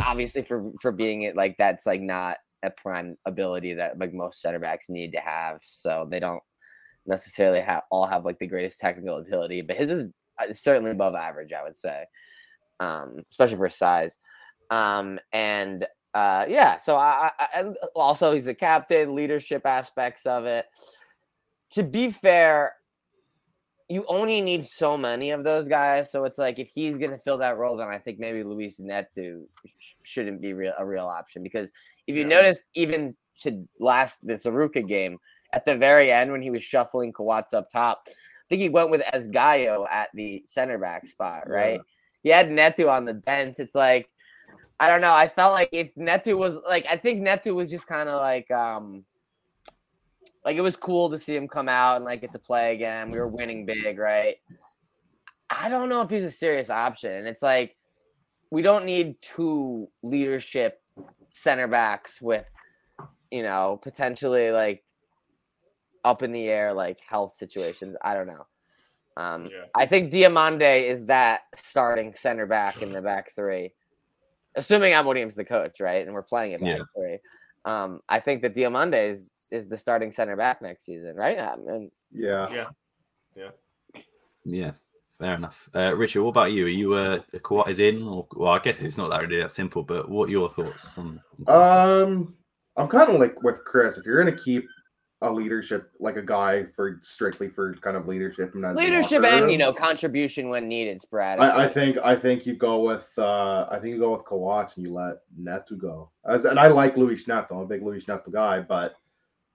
[0.00, 4.40] obviously for for being it like that's like not a prime ability that like most
[4.40, 5.60] center backs need to have.
[5.68, 6.42] So they don't
[7.06, 10.06] necessarily have all have like the greatest technical ability, but his is
[10.38, 12.04] uh, certainly above average, I would say,
[12.80, 14.16] um, especially for size.
[14.70, 17.64] Um, and uh, yeah, so I, I
[17.94, 20.66] also he's a captain, leadership aspects of it.
[21.72, 22.74] To be fair,
[23.88, 26.10] you only need so many of those guys.
[26.10, 29.42] So it's like if he's gonna fill that role, then I think maybe Luis Neto
[29.78, 31.70] sh- shouldn't be real a real option because
[32.06, 32.28] if you Yeah.
[32.28, 35.18] notice, even to last the Arouca game
[35.52, 38.12] at the very end when he was shuffling Coates up top, I
[38.48, 41.80] think he went with Esgaio at the center back spot, right?
[42.22, 43.58] He had Neto on the bench.
[43.58, 44.08] It's like
[44.80, 45.14] I don't know.
[45.14, 48.50] I felt like if Neto was like, I think Neto was just kind of like,
[48.50, 49.04] um,
[50.44, 53.10] like it was cool to see him come out and like get to play again.
[53.10, 54.36] We were winning big, right?
[55.50, 57.12] I don't know if he's a serious option.
[57.12, 57.76] And it's like
[58.50, 60.80] we don't need two leadership
[61.30, 62.44] center backs with,
[63.30, 64.84] you know, potentially like
[66.04, 67.96] up in the air like health situations.
[68.02, 68.46] I don't know.
[69.16, 69.64] Um, Yeah.
[69.74, 73.72] I think Diomande is that starting center back in the back three,
[74.54, 76.04] assuming Amorim's the coach, right?
[76.04, 76.84] And we're playing it back Yeah.
[76.96, 77.18] three.
[77.64, 81.38] Um, I think that Diomande is is the starting center back next season, right?
[81.38, 82.48] Um, and Yeah.
[82.50, 82.68] Yeah.
[84.44, 84.72] Yeah,
[85.18, 85.68] fair enough.
[85.74, 86.66] Uh, Richard, what about you?
[86.66, 88.02] Are you uh, a Coates in?
[88.02, 90.96] Or, well, I guess it's not that really that simple, but what are your thoughts
[90.98, 91.20] on?
[91.46, 92.34] on Um,
[92.76, 93.98] I'm kind of like with Chris.
[93.98, 94.66] If you're gonna keep
[95.20, 99.50] a leadership, like a guy for strictly for kind of leadership and as leadership and
[99.52, 101.48] you know contribution when needed, sporadically.
[101.48, 104.76] I, I think I think you go with uh I think you go with Coates
[104.76, 106.10] and you let Neto go.
[106.28, 108.96] As and I like Luis Neto, I'm a big Luis Neto guy, but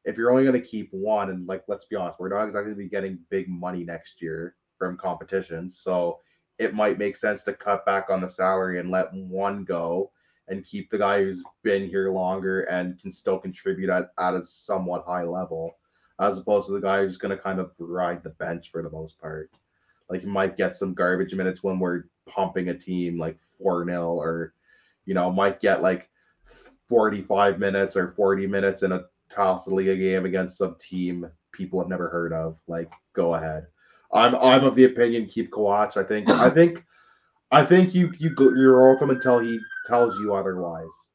[0.08, 2.88] if you're only gonna keep one and like let's be honest, we're not exactly be
[2.88, 5.78] getting big money next year from competitions.
[5.78, 6.20] So
[6.58, 10.10] it might make sense to cut back on the salary and let one go
[10.48, 14.44] and keep the guy who's been here longer and can still contribute at, at a
[14.44, 15.78] somewhat high level,
[16.22, 19.20] as opposed to the guy who's gonna kind of ride the bench for the most
[19.20, 19.52] part.
[20.10, 24.14] Like you might get some garbage minutes when we're pumping a team like 4 0
[24.14, 24.54] or
[25.06, 26.10] you know, might get like
[26.88, 31.90] 45 minutes or 40 minutes in a Taça Liga game against some team people have
[31.90, 32.58] never heard of.
[32.68, 33.68] Like, go ahead.
[34.14, 35.98] I'm I'm of the opinion keep Coates.
[35.98, 36.84] I think I think
[37.52, 41.12] I think you you you're off him until he tells you otherwise.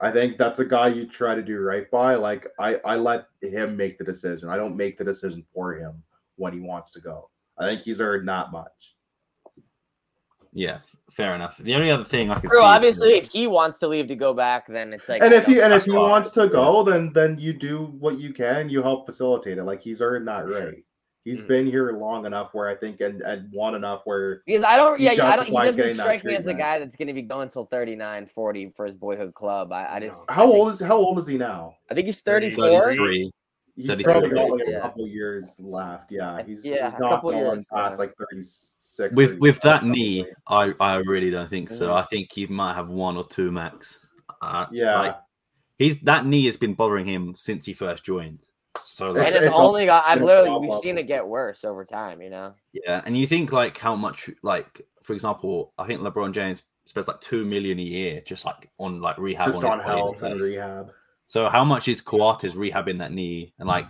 [0.00, 2.16] I think that's a guy you try to do right by.
[2.16, 4.50] Like I I let him make the decision.
[4.50, 6.02] I don't make the decision for him
[6.36, 7.30] when he wants to go.
[7.58, 8.96] I think he's earned that much.
[10.56, 10.78] Yeah,
[11.10, 11.58] fair enough.
[11.58, 14.06] The only other thing I could Bro, see is- obviously, if he wants to leave
[14.08, 15.20] to go back, then it's like.
[15.22, 18.32] and if he and if he wants to go, then then you do what you
[18.32, 18.68] can.
[18.70, 19.64] You help facilitate it.
[19.64, 20.76] Like he's earned that right.
[21.24, 21.48] He's Mm.
[21.48, 25.00] been here long enough where I think and and won enough where Because I don't,
[25.00, 25.46] yeah, I don't.
[25.46, 28.72] He doesn't strike me as a guy that's going to be going until 39, 40
[28.76, 29.72] for his boyhood club.
[29.72, 30.08] I, I No.
[30.08, 30.26] just.
[30.28, 31.74] I how think- old is how old is he now?
[31.90, 32.82] I think he's 34.
[32.92, 33.30] 33.
[33.76, 36.12] He's 33, probably got like a couple years left.
[36.12, 37.96] Yeah, he's, Yeah, he's a not couple going years, past yeah.
[37.96, 39.16] like 36.
[39.16, 40.26] With with that 37, knee.
[40.46, 41.88] I, I really don't think so.
[41.88, 41.94] Mhm.
[41.94, 44.06] I think he might have one or two max.
[44.40, 45.00] Uh, Yeah.
[45.00, 45.16] like,
[45.76, 48.44] He's that knee has been bothering him since he first joined.
[48.78, 50.04] So like, and It's- it's, it's only got.
[50.06, 52.22] I've literally we've seen it get worse over time.
[52.22, 52.54] You know.
[52.72, 57.08] yeah, and you think like how much like for example, I think LeBron James spends
[57.08, 59.90] like two million a year just like on like rehab Just on, on his body
[59.90, 60.90] and health and rehab.
[61.26, 63.52] So how much is Coates rehabbing that knee?
[63.58, 63.86] And like,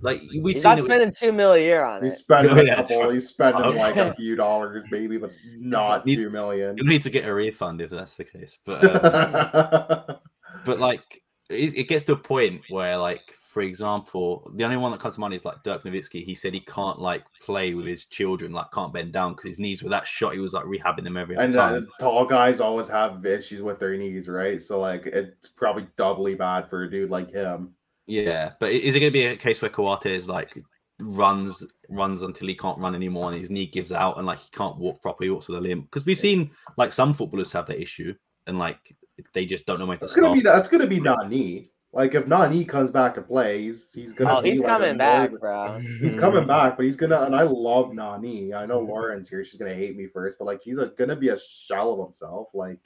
[0.00, 2.18] like we've He's not it with- spending two mil a year on He's it.
[2.18, 3.02] spending Oh, a couple.
[3.02, 3.12] right.
[3.14, 3.78] He's spending Okay.
[3.80, 6.76] like a few dollars, maybe, but not Need- two million.
[6.78, 8.56] you need to get a refund if that's the case.
[8.64, 8.84] But
[10.10, 10.16] um,
[10.64, 14.92] but like it, it gets to a point where like for example the only one
[14.92, 17.86] that comes to mind is like dirk nowitzki he said he can't like play with
[17.86, 20.64] his children like can't bend down because his knees were that shot he was like
[20.64, 24.28] rehabbing them every other and uh, time tall guys always have issues with their knees,
[24.28, 24.60] right?
[24.60, 27.74] So like, it's probably doubly bad for a dude like him.
[28.06, 30.56] yeah but is it going to be a case where Coates like
[31.02, 34.50] runs runs until he can't run anymore and his knee gives out and like he
[34.52, 37.66] can't walk properly he walks with a limp because we've seen like some footballers have
[37.66, 38.14] that issue
[38.46, 38.94] and like
[39.32, 41.70] they just don't know when to It's gonna stop be that's gonna be Nani.
[41.92, 44.38] Like if Nani comes back to play, he's he's gonna.
[44.38, 45.80] Oh, be he's like coming back, more- bro.
[46.00, 47.20] He's coming back, but he's gonna.
[47.22, 48.54] And I love Nani.
[48.54, 48.90] I know mm-hmm.
[48.90, 51.92] Lauren's here; she's gonna hate me first, but like he's a, gonna be a shell
[51.92, 52.48] of himself.
[52.54, 52.78] Like,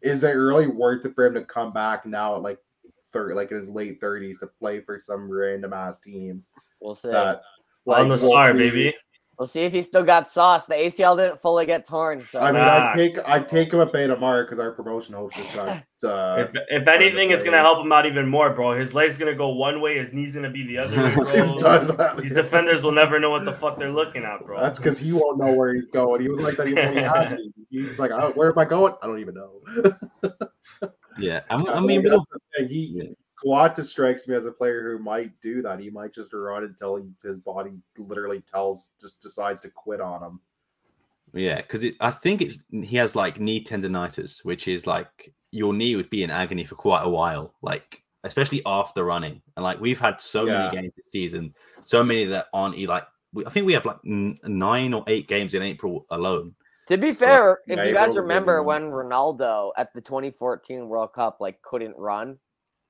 [0.00, 2.58] is it really worth it for him to come back now at like
[3.12, 6.42] third, like in his late thirties, to play for some random ass team
[6.82, 7.10] We'll see.
[7.10, 7.42] that?
[7.86, 8.58] on the we'll star, see.
[8.58, 8.94] baby.
[9.42, 10.66] We'll see if he still got sauce.
[10.66, 12.20] The ACL didn't fully get torn.
[12.20, 12.92] So I mean, Nah.
[12.92, 15.82] I take I take him at Beta Mark because our promotion host just got.
[16.04, 18.70] Uh, If, if anything, it's gonna help him out even more, bro.
[18.70, 21.58] His leg's gonna go one way, his knee's gonna be the other way, he's bro.
[21.58, 22.18] done that.
[22.18, 24.60] These defenders will never know what the fuck they're looking at, bro.
[24.60, 26.20] That's because he won't know where he's going.
[26.20, 27.52] He was like that when he had me.
[27.68, 28.94] He's like, "Oh, where am I going?
[29.02, 29.60] I don't even know.
[31.18, 32.68] yeah i, I mean that's the thing.
[32.68, 33.04] He Yeah.
[33.42, 35.80] Coates strikes me as a player who might do that.
[35.80, 40.22] He might just run until he, his body literally tells, just decides to quit on
[40.22, 40.40] him.
[41.34, 45.96] Yeah, because I think it's he has like knee tendonitis, which is like your knee
[45.96, 49.40] would be in agony for quite a while, like especially after running.
[49.56, 50.52] And like we've had so Yeah.
[50.52, 53.98] many games this season, so many that aren't like we, I think we have like
[54.06, 56.54] n- nine or eight games in April alone.
[56.88, 61.38] to be fair, if Yeah, you guys remember when Ronaldo at the 2014 World Cup
[61.40, 62.38] like couldn't run,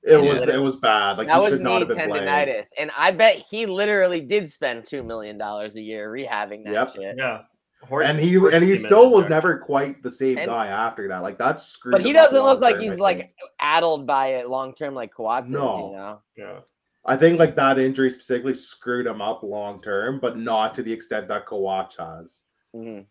[0.04, 0.30] It Yeah.
[0.30, 1.18] was it was bad.
[1.18, 2.26] Like that he was should not knee have been playing.
[2.26, 6.72] tendonitis, and I bet he literally did spend two million dollars a year rehabbing that
[6.72, 6.94] Yep.
[6.94, 7.14] shit.
[7.18, 7.42] yeah.
[7.88, 9.30] Horse, And he and he still was there.
[9.30, 11.22] never quite the same And- guy after that.
[11.22, 11.92] Like that's screwed.
[11.92, 15.90] But he doesn't look like he's like addled by it long term like Kawhi No.
[15.90, 16.22] you know.
[16.36, 16.58] Yeah.
[17.04, 20.92] I think like that injury specifically screwed him up long term, but not to the
[20.92, 22.42] extent that Coates has.
[22.74, 23.06] Mhm.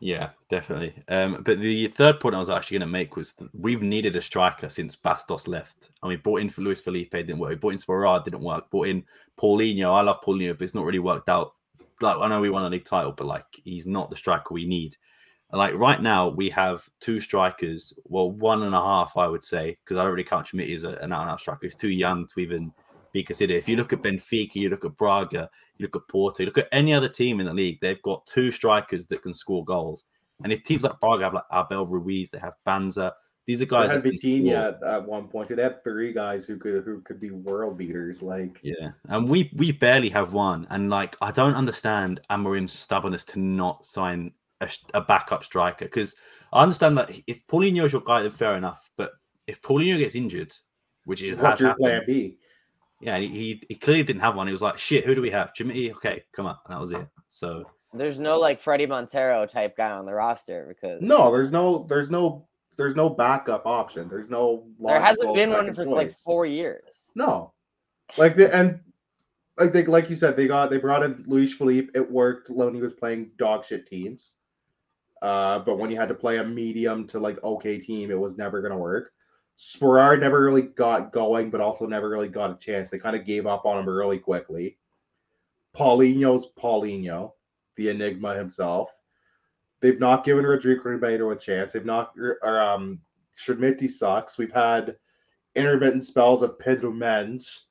[0.00, 0.94] Yeah, definitely.
[1.08, 4.22] Um, but the third point I was actually going to make was we've needed a
[4.22, 5.90] striker since Bas Dost left.
[6.02, 7.50] And we bought in for Luiz Phellype, didn't work.
[7.50, 8.70] We brought in Sporar, didn't work.
[8.70, 9.04] Brought in
[9.38, 9.92] Paulinho.
[9.92, 11.54] I love Paulinho, but it's not really worked out.
[12.00, 14.66] Like I know we won a league title, but like he's not the striker we
[14.66, 14.96] need.
[15.50, 17.92] Like right now, we have two strikers.
[18.04, 20.84] Well, one and a half, I would say, because I don't really count Chermiti as
[20.84, 21.60] an out-and-out striker.
[21.62, 22.70] He's too young to even
[23.18, 23.56] be considered.
[23.56, 26.58] If you look at Benfica, you look at Braga, you look at Porto, you look
[26.58, 30.04] at any other team in the league, they've got two strikers that can score goals.
[30.44, 33.12] And if teams like Braga have like Abel Ruiz, they have Banza,
[33.48, 34.12] these are They guys had can.
[34.12, 35.48] Vitinha at, one point.
[35.48, 38.22] They had three guys who could who could be world beaters.
[38.22, 43.24] Like Yeah, and we we barely have one, and like I don't understand Amorim's stubbornness
[43.24, 46.14] to not sign a, a backup striker because
[46.52, 48.90] I understand that if Paulinho is your guy, then fair enough.
[48.98, 49.12] But
[49.46, 50.52] if Paulinho gets injured,
[51.06, 52.38] which is what's your happened, plan B?
[53.00, 54.46] Yeah, he, he he clearly didn't have one.
[54.46, 55.54] He was like, "Shit, who do we have?
[55.54, 55.92] Jimmy?
[55.92, 57.06] Okay, come on," and that was it.
[57.28, 61.86] So There's no like Fredy Montero type guy on the roster because No, there's no
[61.88, 64.08] there's no there's no backup option.
[64.08, 67.08] There's no there hasn't been one for like four years.
[67.14, 67.52] No,
[68.16, 68.80] like the and
[69.58, 71.90] like they like you said they got they brought in Luiz Phellype.
[71.94, 74.34] It worked when he was playing dog shit teams.
[75.20, 78.36] Uh, but when you had to play a medium to like okay team, it was
[78.36, 79.10] never gonna work.
[79.58, 82.90] Sporar never really got going, but also never really got a chance.
[82.90, 84.78] They kind of gave up on him really quickly.
[85.76, 87.32] Paulinho's Paulinho,
[87.76, 88.90] the enigma himself.
[89.80, 91.72] They've not given Rodrigo Ribeiro a chance.
[91.72, 93.00] They've not or um
[93.36, 94.38] Chermiti sucks.
[94.38, 94.96] We've had
[95.54, 97.66] intermittent spells of Pedro Mendes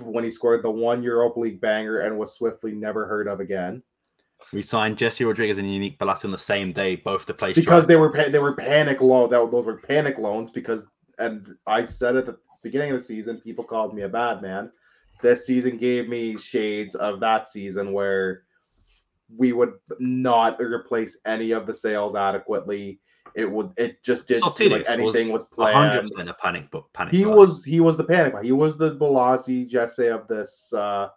[0.00, 3.82] when he scored the one Europa League banger and was swiftly never heard of again
[4.52, 7.64] we signed Jesé Rodríguez and Yannick Bolasie on the same day, both to play because
[7.64, 7.86] striker.
[7.86, 9.30] they were pa- they were panic loan.
[9.30, 10.86] That those were panic loans because
[11.20, 14.70] and I said at the beginning of the season, people called me a bad man.
[15.22, 18.44] This season gave me shades of that season where
[19.36, 23.00] we would not replace any of the sales adequately.
[23.36, 26.08] It would it just didn't seem like Sotiris was anything was, hundred planned.
[26.08, 27.14] percent a panic, but panic.
[27.14, 27.34] He buy.
[27.34, 28.42] was he was the panic buy.
[28.42, 31.08] He was the Bolasie Jesé of this uh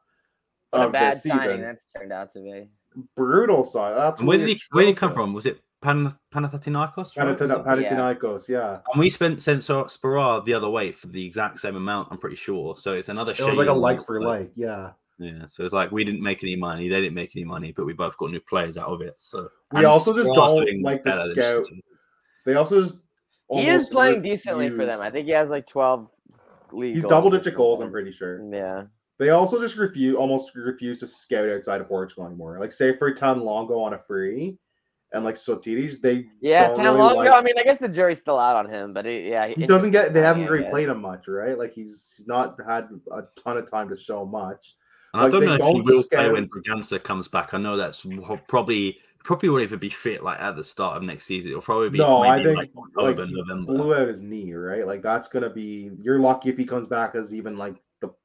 [0.72, 1.40] What a of bad this season.
[1.40, 2.70] signing that's turned out to be.
[3.16, 3.94] Brutal sign.
[3.96, 5.34] Where did Absolutely he where did he come from?
[5.34, 7.40] Was it Pan- Panathinaikos, right?
[7.40, 7.52] Was?
[7.52, 8.80] Panathinaikos, yeah.
[8.92, 12.38] And we spent Sensor Sporar the other way for the exact same amount, I'm pretty
[12.38, 12.78] sure.
[12.78, 14.92] So it's another It was like a shame, like for like, yeah.
[15.20, 17.86] Yeah, so it's like we didn't make any money, they didn't make any money, but
[17.86, 19.14] we both got new players out of it.
[19.18, 21.68] So We and also just Sporar's don't like the better scout.
[22.46, 23.00] They also just
[23.52, 25.02] He is almost playing decently for them.
[25.02, 26.10] I think he has like 12
[26.72, 26.96] league.
[26.96, 28.42] He's goals double digit goals, I'm pretty sure.
[28.52, 28.84] Yeah.
[29.20, 32.58] They also just refuse almost refuse to scout outside of Portugal anymore.
[32.60, 34.58] Like say for Tanlongo on a free
[35.14, 37.16] and like Sotiris, they Yeah, don't really Longo.
[37.20, 39.66] like- I mean, I guess the jury's still out on him, but he, yeah, he
[39.68, 41.58] doesn't get they haven't I really played him much, right?
[41.58, 44.76] Like he's he's not had a ton of time to show much.
[45.14, 47.54] And I don't they know if he will play when Bragança comes back.
[47.54, 48.06] I know that's
[48.48, 51.52] probably probably won't even be fit like at the start of next season.
[51.52, 53.74] It'll probably be No, I think like like October, he November.
[53.74, 54.86] blew out his knee, right?
[54.86, 57.76] Like that's gonna be you're lucky if he comes back as even like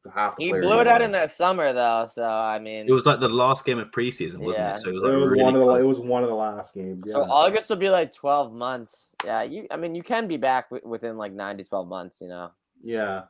[0.05, 0.37] the half.
[0.37, 3.21] The He blew it out in that summer though, so I mean, It was like
[3.21, 4.75] the last game of preseason, wasn't Yeah.
[4.75, 4.79] it?
[4.79, 6.75] So it was It was really one of the it was one of the last
[6.75, 7.05] games.
[7.07, 7.15] Yeah.
[7.15, 9.09] so August will be like 12 months.
[9.25, 9.67] Yeah, you.
[9.71, 12.51] I mean, you can be back wi- within like nine to 12 months, you know.
[12.83, 13.23] yeah.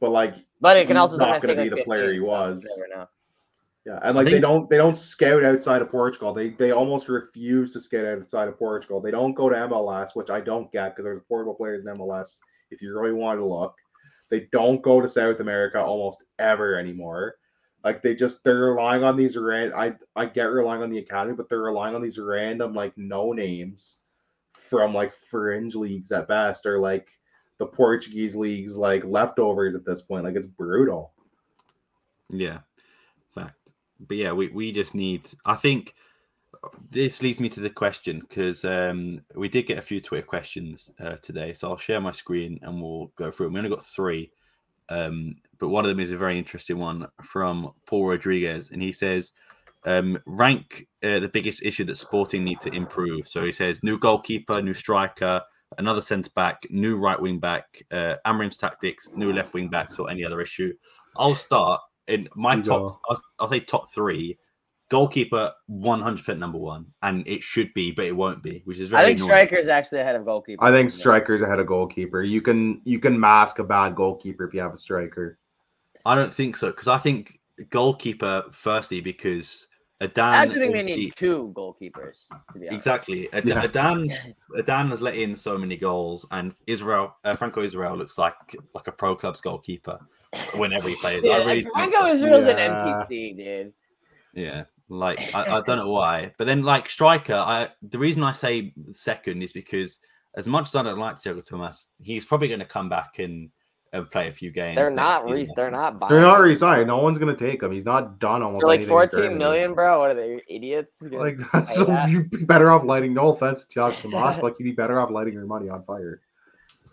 [0.00, 2.66] But like But it can He's also not gonna be like the player he was.
[3.84, 6.32] Yeah, and like they don't they don't scout outside of Portugal.
[6.32, 9.00] They they almost refuse to scout outside of Portugal.
[9.00, 12.38] They don't go to MLS, which I don't get because there's affordable players in MLS.
[12.70, 13.74] If you really want to look,
[14.32, 17.34] they don't go to South America almost ever anymore.
[17.84, 19.74] Like they just they're relying on these ran.
[19.74, 23.32] I I get relying on the academy, but they're relying on these random like no
[23.32, 23.98] names
[24.70, 27.08] from like fringe leagues at best, or like
[27.58, 30.24] the Portuguese leagues like leftovers at this point.
[30.24, 31.12] Like it's brutal.
[32.30, 32.60] Yeah,
[33.34, 33.74] fact.
[34.00, 35.28] But yeah, we, we just need.
[35.44, 35.94] I think
[36.90, 40.90] this leads me to the question because um, we did get a few Twitter questions
[41.00, 41.52] uh, today.
[41.52, 43.54] So I'll share my screen and we'll go through them.
[43.54, 44.30] We only got three,
[44.88, 48.92] um, but one of them is a very interesting one from Paul Rodriguez, and he
[48.92, 49.32] says,
[49.84, 53.98] um, "Rank uh, the biggest issue that Sporting need to improve." So he says, "New
[53.98, 55.42] goalkeeper, new striker."
[55.78, 60.10] Another centre back, new right wing back, uh, Amorim's tactics, new left wing backs, or
[60.10, 60.74] any other issue.
[61.16, 63.00] I'll start in my You top.
[63.08, 64.38] I'll, I'll say top three.
[64.92, 68.78] Goalkeeper, one hundred percent number one, and it should be, but it won't be, which
[68.78, 69.02] is very.
[69.02, 69.30] I think annoying.
[69.30, 70.62] striker's actually ahead of goalkeeper.
[70.62, 70.94] I think Yeah.
[70.96, 72.22] strikers ahead of goalkeeper.
[72.22, 75.38] You can you can mask a bad goalkeeper if you have a striker.
[76.04, 77.40] I don't think so because I think
[77.70, 79.66] goalkeeper firstly because
[80.00, 80.24] Adan.
[80.34, 82.26] I actually think they need two goalkeepers.
[82.52, 82.72] To be honest.
[82.74, 83.32] Exactly.
[83.32, 83.62] Ad- Yeah.
[83.62, 84.12] Adan,
[84.58, 88.34] Adan has let in so many goals, and Israel, uh, Franco Israel looks like
[88.74, 89.98] like a pro club's goalkeeper
[90.54, 91.22] whenever he plays.
[91.24, 92.12] Yeah, I really like, think Franco so.
[92.14, 93.04] Israel's an Yeah.
[93.08, 93.72] NPC, dude.
[94.34, 98.32] Yeah, like I, I don't know why, but then like striker, I the reason I
[98.32, 99.98] say second is because
[100.34, 103.50] as much as I don't like Thiago Tomas, he's probably going to come back and,
[103.92, 104.76] and play a few games.
[104.76, 105.34] They're not season.
[105.36, 106.10] re- They're not buying.
[106.12, 106.44] They're not him.
[106.44, 106.86] resigning.
[106.86, 107.70] No one's gonna take him.
[107.72, 109.38] He's not done almost For like anything in 14 Germany.
[109.38, 110.00] million, bro.
[110.00, 110.96] What are they idiots?
[111.02, 112.08] You're Like that's so that?
[112.08, 113.12] you'd be better off lighting.
[113.12, 115.84] No offense to Thiago Tomas, but like you'd be better off lighting your money on
[115.84, 116.20] fire.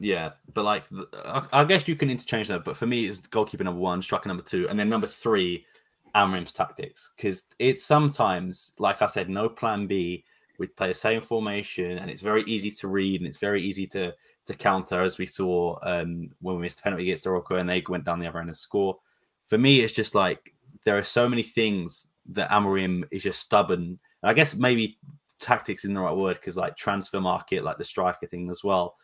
[0.01, 0.83] Yeah, but like
[1.25, 2.63] I, I guess you can interchange that.
[2.65, 5.65] But for me, it's goalkeeper number one, striker number two, and then number three,
[6.15, 7.11] Amorim's tactics.
[7.15, 10.23] Because it's sometimes, like I said, no plan B.
[10.57, 13.87] We play the same formation, and it's very easy to read, and it's very easy
[13.87, 14.13] to
[14.45, 17.83] to counter, as we saw um, when we missed a penalty against Arouca, and they
[17.87, 18.97] went down the other end and score.
[19.43, 20.53] For me, it's just like
[20.83, 23.99] there are so many things that Amorim is just stubborn.
[24.21, 24.97] And I guess maybe
[25.39, 28.95] tactics in the right word because like transfer market, like the striker thing as well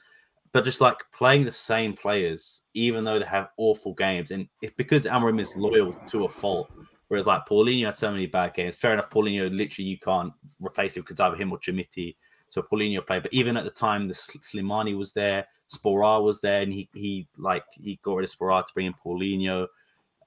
[0.56, 4.74] but just like playing the same players, even though they have awful games, and it's
[4.78, 6.72] because Amorim is loyal to a fault.
[7.08, 8.76] Whereas like Paulinho had so many bad games.
[8.76, 12.16] Fair enough, Paulinho literally you can't replace him because either him or Chermiti.
[12.49, 16.62] So Paulinho played, but even at the time, the Slimani was there, Sporar was there,
[16.62, 19.68] and he he like he got rid of Sporar to bring in Paulinho.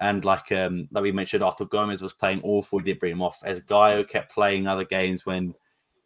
[0.00, 2.78] And like um like we mentioned, Arthur Gomes was playing awful.
[2.78, 3.40] He did bring him off.
[3.40, 5.54] Esgaio kept playing other games when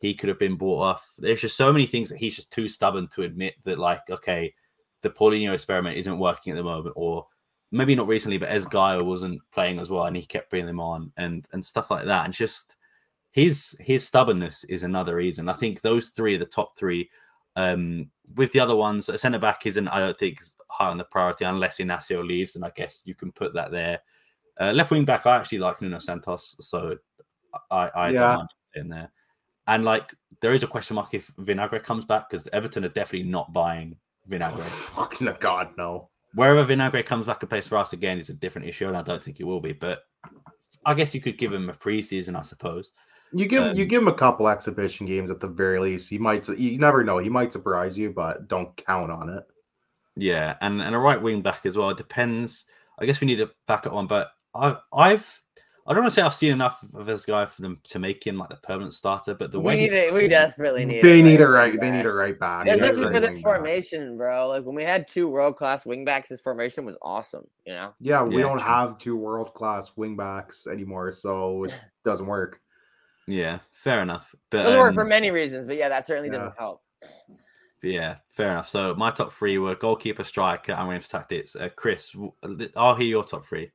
[0.02, 1.12] he could have been bought off.
[1.18, 4.52] There's just so many things that he's just too stubborn to admit that, like, okay,
[5.00, 7.26] the Paulinho experiment isn't working at the moment, or
[7.72, 11.12] maybe not recently, but Esgaio wasn't playing as well, and he kept bringing them on
[11.16, 12.24] and and stuff like that.
[12.26, 12.76] And just
[13.32, 15.48] his his stubbornness is another reason.
[15.48, 17.10] I think those three are the top three.
[17.56, 20.96] Um, with the other ones, a centre back isn't, I don't think, is high on
[20.96, 24.00] the priority unless Inacio leaves, and I guess you can put that there.
[24.60, 26.96] Uh, left wing back, I actually like Nuno Santos, so
[27.70, 28.20] I, I Yeah.
[28.20, 29.10] don't mind in there.
[29.66, 33.28] And like, there is a question mark if Vinagre comes back because Everton are definitely
[33.28, 33.96] not buying
[34.30, 34.60] Vinagre.
[34.94, 36.08] Fucking God, no.
[36.34, 39.02] Wherever Vinagre comes back and plays for us again is a different issue, and I
[39.02, 39.72] don't think it will be.
[39.72, 40.04] But
[40.84, 42.92] I guess you could give him a preseason, I suppose.
[43.32, 46.08] You give you Um, give him a couple exhibition games at the very least.
[46.08, 46.48] He might.
[46.48, 47.18] You never know.
[47.18, 49.44] He might surprise you, but don't count on it.
[50.16, 51.90] Yeah, and and a right wing back as well.
[51.90, 52.66] It depends.
[52.98, 55.41] I guess we need a backup one, but I, I've
[55.86, 58.24] I don't want to say I've seen enough of this guy for them to make
[58.24, 60.14] him like the permanent starter, but the We way need it.
[60.14, 61.02] We desperately need.
[61.02, 61.80] They need a right right.
[61.80, 62.14] They need a back.
[62.14, 62.66] right back.
[62.66, 63.56] Yeah, They need a Especially right for this wing back.
[63.56, 64.48] formation, bro.
[64.48, 67.44] Like when we had two world class wing backs, this formation was awesome.
[67.66, 67.94] You know.
[68.00, 68.68] Yeah, we Yeah, don't true.
[68.68, 71.74] have two world class wing backs anymore, so it
[72.04, 72.60] doesn't work.
[73.26, 74.34] yeah, fair enough.
[74.50, 76.38] But Doesn't work um, for many reasons, but yeah, that certainly Yeah.
[76.44, 76.82] doesn't help.
[77.82, 78.68] Yeah, fair enough.
[78.68, 81.56] So my top three were goalkeeper, striker, and Williams tactics.
[81.56, 82.32] Uh, Chris, w-
[82.76, 83.72] are he your top three?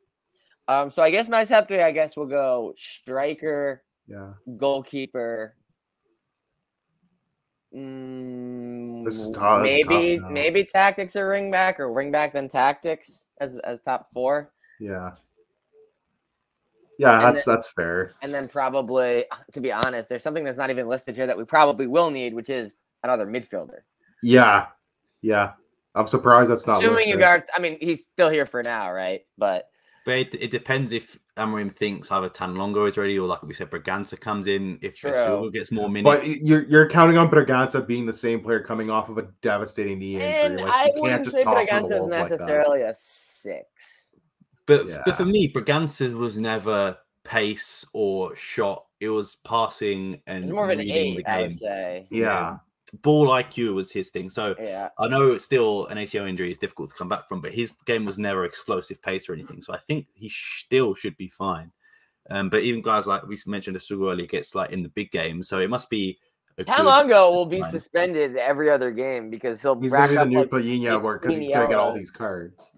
[0.68, 5.56] Um, so I guess my top three, I guess we'll go striker, Yeah, goalkeeper.
[7.74, 12.12] Mm, This is tough- this is tough maybe maybe tactics or ring back or ring
[12.12, 15.12] back then tactics as as top four, yeah,
[16.98, 17.16] yeah.
[17.16, 18.14] And That's that's fair.
[18.22, 21.44] and then probably to be honest, there's something that's not even listed here that we
[21.44, 23.80] probably will need, which is another midfielder.
[24.24, 24.68] Yeah,
[25.22, 25.52] yeah.
[25.94, 26.78] I'm surprised that's not.
[26.78, 27.14] Assuming listed.
[27.14, 29.22] you got, I mean, he's still here for now, right?
[29.38, 29.68] But
[30.08, 33.70] But it, it depends if Amorim thinks either Tanlongo is ready or, like we said,
[33.70, 34.80] Bragança comes in.
[34.82, 35.12] If True.
[35.12, 36.16] Essugo gets more minutes.
[36.16, 39.24] But minutes, you're you're counting on Bragança being the same player coming off of a
[39.42, 40.30] devastating knee injury.
[40.30, 42.82] and Like, I you can't wouldn't just say toss him Bragança is wolves like necessarily
[42.84, 44.12] a six.
[44.66, 45.02] but Yeah.
[45.04, 48.86] but for me, Bragança was never pace or shot.
[49.02, 52.08] It was passing and He's more of an eight, I would say.
[52.10, 52.60] Yeah,
[53.02, 54.30] Ball IQ was his thing.
[54.30, 54.90] So Yeah.
[54.98, 57.74] I know it's still an ACL injury is difficult to come back from, but his
[57.86, 59.62] game was never explosive pace or anything.
[59.62, 61.72] So I think he still should be fine.
[62.30, 65.44] Um, but even guys like we mentioned, Essugo earlier gets like in the big game,
[65.44, 66.18] so it must be.
[66.60, 70.16] A good Tanlongo will be suspended every other game because he'll he's gonna rack be
[70.16, 72.72] the up new like, Palhinha work because he's gonna get all these cards.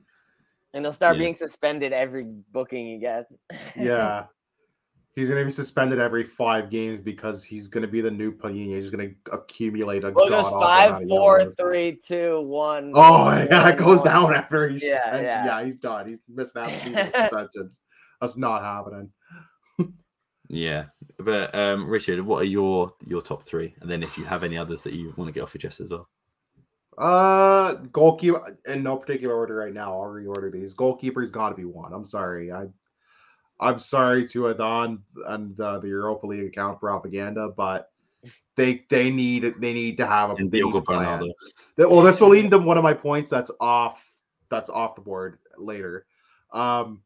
[0.73, 1.23] and he'll start Yeah.
[1.23, 3.31] being suspended every booking he gets.
[3.75, 4.25] Yeah.
[5.19, 8.75] He's gonna be suspended every five games because he's gonna be the new Palhinha.
[8.75, 11.55] He's gonna accumulate a well, it goes god-awful five, amount of four, yellows.
[11.59, 12.93] three, two, one.
[12.95, 14.07] Oh one, yeah, it goes one.
[14.07, 15.25] down after he's Yeah, suspension.
[15.25, 15.45] yeah.
[15.45, 15.65] yeah.
[15.65, 16.07] he's done.
[16.07, 17.79] He's missed that season suspensions.
[18.21, 19.11] That's not happening.
[20.47, 20.85] Yeah,
[21.19, 23.75] but um, Richard, what are your your top three?
[23.81, 25.81] And then if you have any others that you want to get off your chest
[25.81, 26.07] as well.
[26.97, 29.93] Uh, goalkeeper in no particular order right now.
[29.93, 30.73] I'll reorder these.
[30.73, 31.93] Goalkeeper's got to be one.
[31.93, 32.51] I'm sorry.
[32.51, 32.67] I,
[33.59, 37.91] I'm sorry to Adan and uh, the Europa League account propaganda, but
[38.55, 40.99] they they need they need to have a And Diogo plan.
[40.99, 41.33] Bernardo.
[41.77, 44.01] Well, this will lead into one of my points that's off
[44.49, 46.05] that's off the board later.
[46.53, 47.01] Um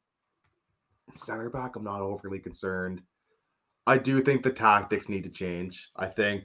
[1.15, 3.01] center back, I'm not overly concerned.
[3.85, 5.91] I do think the tactics need to change.
[5.95, 6.43] I think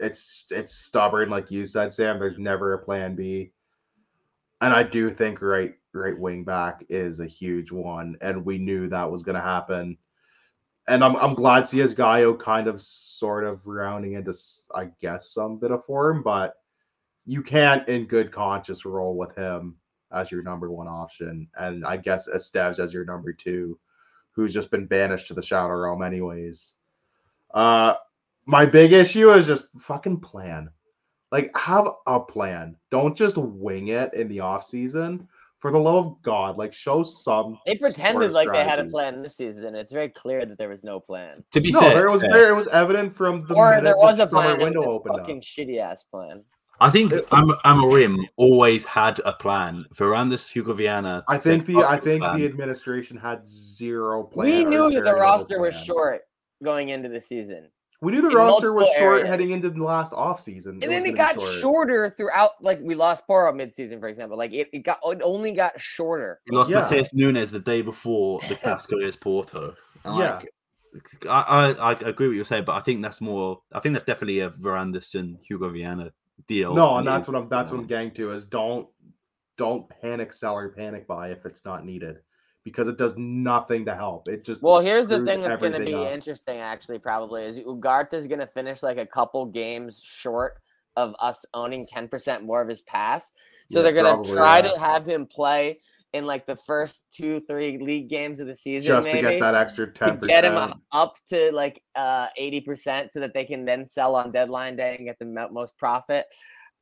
[0.00, 2.18] it's it's stubborn, like you said, Sam.
[2.18, 3.52] There's never a plan B.
[4.60, 8.88] And I do think right right wing back is a huge one, and we knew
[8.88, 9.96] that was gonna happen.
[10.88, 14.34] And I'm I'm glad Esgaio kind of sort of rounding into
[14.74, 16.54] I guess some bit of form, but
[17.26, 19.76] you can't in good conscience roll with him
[20.12, 23.78] as your number one option, and I guess Esteves as your number two,
[24.32, 26.74] who's just been banished to the shadow realm anyways.
[27.52, 27.94] Uh
[28.46, 30.68] my big issue is just fucking plan.
[31.30, 32.76] Like have a plan.
[32.90, 35.28] Don't just wing it in the off season.
[35.60, 37.58] For the love of God, like show some.
[37.66, 38.90] They sort pretended of like they had a strategy.
[38.92, 39.74] plan this season.
[39.74, 41.44] It's very clear that there was no plan.
[41.52, 43.84] To be No, fair, there was fair, very, it was evident from the or minute
[43.84, 44.58] there the a plan.
[44.58, 45.42] Window was a opened fucking up.
[45.42, 46.42] shitty ass plan.
[46.82, 49.84] I think It- Am- Amorim always had a plan.
[49.94, 51.22] Varandas Hugo Viana.
[51.28, 54.48] I think the I think plan." the administration had zero plan.
[54.48, 55.84] we knew that the little roster was plan.
[55.84, 56.20] short
[56.64, 57.68] going into the season.
[58.02, 59.28] We knew the roster was short areas.
[59.28, 60.80] heading into the last off season.
[60.82, 62.52] And then it got shorter throughout.
[62.62, 64.38] Like we lost Porro midseason, for example.
[64.38, 66.40] Like it, it got it only got shorter.
[66.48, 66.80] We lost Yeah.
[66.86, 69.74] Matheus Nunes the day before the Casco against Porto.
[70.04, 70.36] And Yeah.
[70.36, 70.50] like,
[71.28, 73.60] I, I I agree with you saying, but I think that's more.
[73.72, 76.10] I think that's definitely a Varandas and Hugo Viana
[76.46, 76.74] deal.
[76.74, 78.88] No, and that's what I'm that's what I'm getting to is don't
[79.58, 82.16] don't panic sell or panic buy if it's not needed
[82.64, 84.28] because it does nothing to help.
[84.28, 86.12] It just Well, here's the thing that's going to be up.
[86.12, 90.58] interesting, actually, probably is Ugarte is going to finish like a couple games short
[90.96, 93.30] of us owning 10% more of his pass.
[93.70, 94.72] So Yeah, they're going to try yeah.
[94.72, 95.80] to have him play
[96.12, 99.54] in like the first two, three league games of the season, just to get that
[99.54, 103.86] extra to ten get him up- to like uh 80% so that they can then
[103.86, 106.26] sell on deadline day and get the most profit.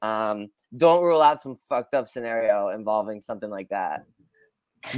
[0.00, 4.06] Um, don't rule out some fucked up scenario involving something like that.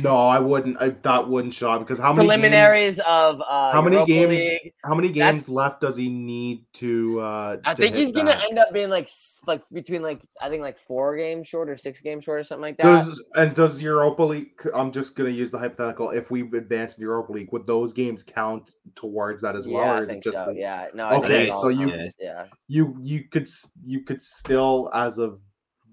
[0.02, 0.76] No, I wouldn't.
[0.80, 4.30] I, that wouldn't show because how many games, Preliminaries of uh, how many Europa games-
[4.30, 4.72] League.
[4.84, 7.20] how many games left does he need to?
[7.20, 9.08] uh I to think he's gonna end up being like
[9.46, 12.62] like between like I think like four games short or six games short or something
[12.62, 12.82] like that.
[13.06, 14.50] Does and does Europa League?
[14.74, 16.10] I'm just gonna use the hypothetical.
[16.10, 19.98] If we advance in Europa League, would those games count towards that as well, I
[20.00, 20.46] or is it just so.
[20.52, 21.06] the- Yeah, no.
[21.06, 23.48] I Okay, so you- counts, yeah, you you could
[23.84, 25.40] you could still as of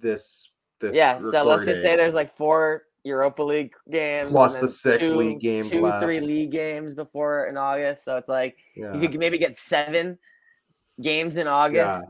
[0.01, 1.17] this this yeah.
[1.19, 5.39] So let's just say there's like four Europa League games Plus the six two- league
[5.39, 6.03] games two, left.
[6.03, 8.03] three league games before in August.
[8.03, 8.93] So it's like Yeah.
[8.99, 10.17] you could maybe get seven
[10.99, 12.05] games in August.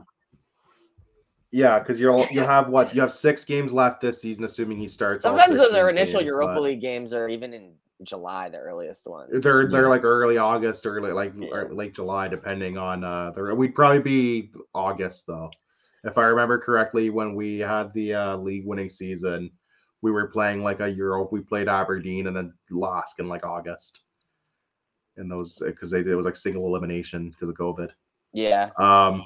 [1.50, 4.88] Yeah, because you'll you have what you have six games left this season, assuming he
[4.88, 5.22] starts.
[5.22, 7.72] Sometimes those are initial games, Europa but League games, or even in
[8.02, 9.30] July, the earliest ones.
[9.32, 9.88] They're they're Yeah.
[9.88, 11.62] like early August, early like Yeah.
[11.70, 13.30] late July, depending on uh.
[13.30, 15.50] The, we'd probably be August though,
[16.04, 17.08] if I remember correctly.
[17.10, 19.50] When we had the uh, league winning season,
[20.02, 21.28] we were playing like a Euro.
[21.30, 24.00] We played Aberdeen and then lost in like August.
[25.16, 27.90] And those because they it was like single elimination because of COVID.
[28.32, 29.24] Yeah, Um,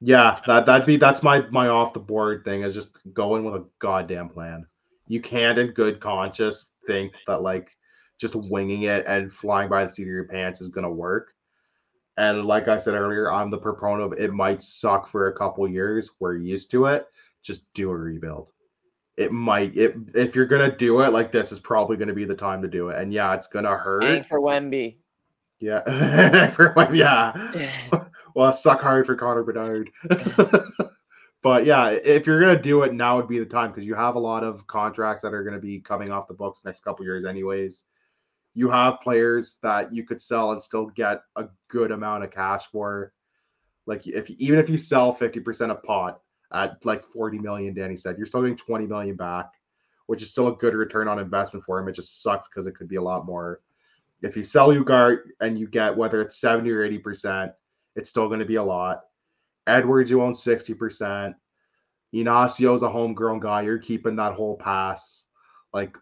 [0.00, 3.54] yeah, that that'd be that's my my off the board thing is just going with
[3.54, 4.66] a goddamn plan.
[5.08, 7.70] You can't, in good conscience, think that like
[8.20, 11.32] just winging it and flying by the seat of your pants is gonna work.
[12.16, 15.66] And like I said earlier, I'm the proponent of it might suck for a couple
[15.66, 16.10] years.
[16.20, 17.06] We're used to it.
[17.42, 18.52] Just do a rebuild.
[19.16, 19.76] It might.
[19.76, 22.68] It if you're gonna do it like this is probably gonna be the time to
[22.68, 23.00] do it.
[23.00, 24.04] And yeah, it's gonna hurt.
[24.04, 24.96] ain't for Wemby.
[25.60, 27.70] Yeah, For, like, yeah.
[28.34, 29.90] Well, suck hard for Connor Bedard.
[31.42, 34.16] but yeah, if you're gonna do it, now would be the time because you have
[34.16, 37.24] a lot of contracts that are gonna be coming off the books next couple years,
[37.24, 37.84] anyways.
[38.54, 42.66] You have players that you could sell and still get a good amount of cash
[42.72, 43.12] for.
[43.86, 46.18] Like if even if you sell fifty percent of Pote
[46.54, 49.50] at like forty million, Danny said, you're still getting twenty million back,
[50.06, 51.88] which is still a good return on investment for him.
[51.88, 53.60] It just sucks because it could be a lot more.
[54.22, 57.52] If you sell Ugarte and you get whether it's seventy or eighty percent,
[57.96, 59.02] it's still going to be a lot.
[59.66, 61.34] Edwards, you own 60%.
[62.14, 63.62] Inacio's a homegrown guy.
[63.62, 65.24] You're keeping that whole pass.
[65.72, 65.96] Like,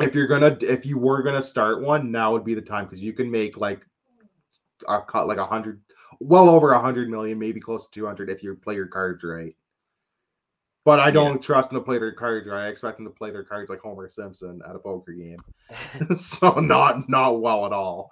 [0.00, 3.02] if you're gonna, if you were gonna start one, now would be the time because
[3.02, 3.80] you can make like
[4.88, 5.80] a cut like a hundred,
[6.20, 9.54] well over a hundred million, maybe close to 200 if you play your cards right.
[10.84, 12.66] But I don't trust them to play their cards right.
[12.66, 15.38] I expect them to play their cards like Homer Simpson at a poker game.
[16.16, 18.10] so not not well at all.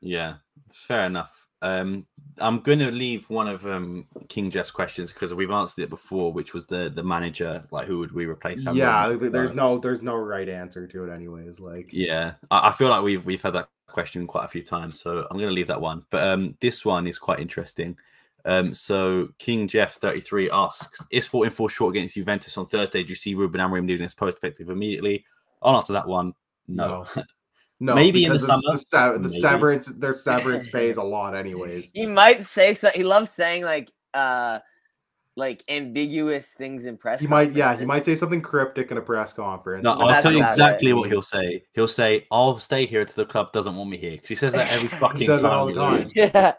[0.00, 0.36] Yeah,
[0.72, 1.32] fair enough.
[1.62, 2.06] Um,
[2.38, 6.32] I'm going to leave one of um, King Jeff's questions because we've answered it before,
[6.32, 7.62] which was the the manager.
[7.70, 8.64] Like, who would we replace?
[8.72, 11.60] Yeah, would we- th- there's no there's no right answer to it anyways.
[11.60, 15.00] Like Yeah, I, I feel like we've we've had that question quite a few times,
[15.00, 16.04] so I'm going to leave that one.
[16.10, 17.96] But um, this one is quite interesting.
[18.44, 23.10] Um, so King Jeff 33 asks: If Sporting fall short against Juventus on Thursday, do
[23.10, 25.24] you see Ruben Amorim leaving his post effective immediately?
[25.62, 26.32] I'll answer that one.
[26.66, 27.06] No.
[27.78, 31.36] no, Maybe in the because summer, The, se- the severance their severance pays a lot
[31.36, 31.90] anyways.
[31.94, 32.90] He might say so.
[32.94, 34.58] He loves saying like uh
[35.36, 37.20] like ambiguous things in press.
[37.20, 39.82] He might yeah, he might say something cryptic in a press conference.
[39.82, 40.52] No, But I'll tell you about it.
[40.54, 41.64] exactly what he'll say.
[41.72, 44.52] He'll say, "I'll stay here until the club doesn't want me here," because he says
[44.52, 45.58] that every fucking says that time.
[45.58, 46.08] all the time.
[46.14, 46.52] Yeah.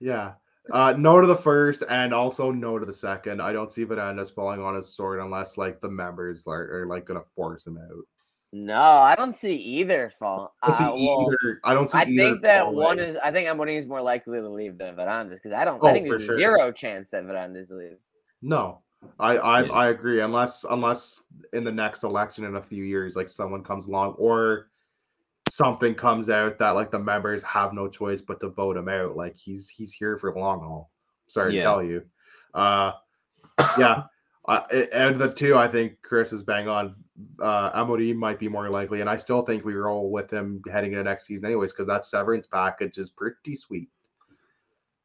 [0.00, 0.32] Yeah.
[0.72, 3.40] Uh, no to the first and also no to the second.
[3.40, 7.04] I don't see Varandas falling on his sword unless like the members are, are like
[7.06, 8.04] gonna force him out.
[8.52, 10.54] No, I don't see either fall.
[10.62, 11.60] I don't see Uh, well, either.
[11.64, 13.08] I don't see I either think that one away.
[13.08, 13.16] is.
[13.16, 15.80] I think Amorim is more likely to leave than Varandas because I don't.
[15.82, 16.36] Oh, I think for there's sure.
[16.38, 18.10] zero chance that Varandas leaves.
[18.42, 18.80] No,
[19.18, 19.72] I I, Yeah.
[19.72, 20.20] I agree.
[20.20, 24.68] Unless unless in the next election in a few years, like someone comes along or
[25.50, 29.16] something comes out that like the members have no choice but to vote him out.
[29.16, 30.90] Like he's he's here for the long haul.
[31.26, 31.62] Sorry Yeah.
[31.62, 32.02] to tell you.
[32.54, 32.92] Uh,
[33.76, 34.04] yeah.
[34.48, 34.62] Uh,
[34.94, 36.94] out of the two, I think Chris is bang on.
[37.40, 40.92] Uh, Amorim might be more likely, and I still think we roll with him heading
[40.92, 43.88] into next season, anyways, because that severance package is pretty sweet.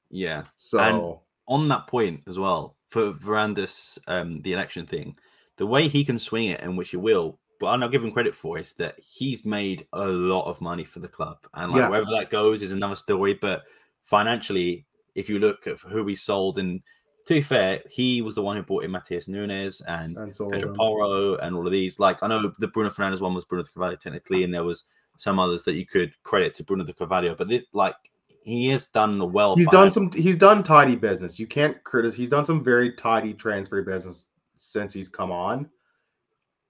[0.10, 0.44] Yeah.
[0.56, 5.18] So on that point as well, for Varandas, um, the election thing,
[5.58, 8.36] the way he can swing it and which he will, but I'm not giving credit
[8.36, 11.90] for is that he's made a lot of money for the club, and like Yeah.
[11.90, 13.36] wherever that goes is another story.
[13.36, 13.64] But
[14.02, 14.86] financially,
[15.16, 16.82] if you look at who we sold, and
[17.26, 20.50] to be fair, he was the one who brought in Matheus Nunes and and so
[20.50, 22.00] Pedro Porro and all of these.
[22.00, 24.86] Like I know the Bruno Fernandes one was Bruno de Carvalho technically, and there was
[25.18, 27.96] some others that you could credit to Bruno de Carvalho, but this like
[28.42, 29.56] he has done well.
[29.56, 31.40] he's done some he's done tidy business.
[31.40, 35.70] You can't criticize he's done some very tidy transfer business since he's come on.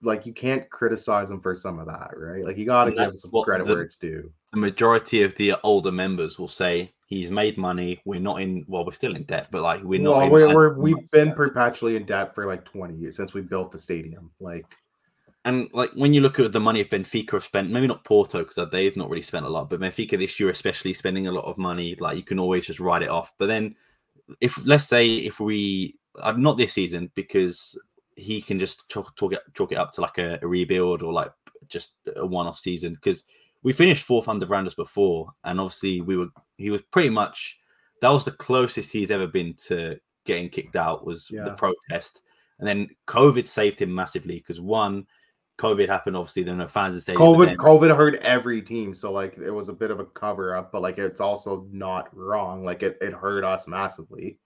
[0.02, 2.44] Like you can't criticize him for some of that right?
[2.44, 5.56] Like you got to give some credit the- where it's due the majority of the
[5.64, 8.02] older members will say he's made money.
[8.06, 8.66] We're not in.
[8.68, 10.30] Well, we're still in debt, but like we're not.
[10.30, 13.72] well we're, much we've been perpetually in debt for like 20 years since we built
[13.72, 14.66] the stadium like
[15.44, 18.44] and like when you look at the money if Benfica have spent, maybe not Porto
[18.44, 21.46] because they've not really spent a lot, but Benfica this year especially spending a lot
[21.46, 21.96] of money.
[22.00, 23.34] Like you can always just write it off.
[23.40, 23.76] But then,
[24.40, 27.78] if let's say if we, uh, not this season because
[28.16, 31.12] he can just chalk, chalk, it, chalk it up to like a, a rebuild or
[31.12, 31.32] like
[31.68, 33.24] just a one-off season because
[33.64, 37.58] we finished fourth under Varandas before, and obviously we were he was pretty much
[38.02, 42.22] that was the closest he's ever been to getting kicked out was the protest,
[42.60, 45.06] and then COVID saved him massively because one,
[45.60, 47.22] COVID happened, obviously Then no fans stadium.
[47.24, 50.06] but COVID then- COVID hurt every team, so like it was a bit of a
[50.06, 52.64] cover up, but like it's also not wrong.
[52.64, 54.40] Like it, it hurt us massively.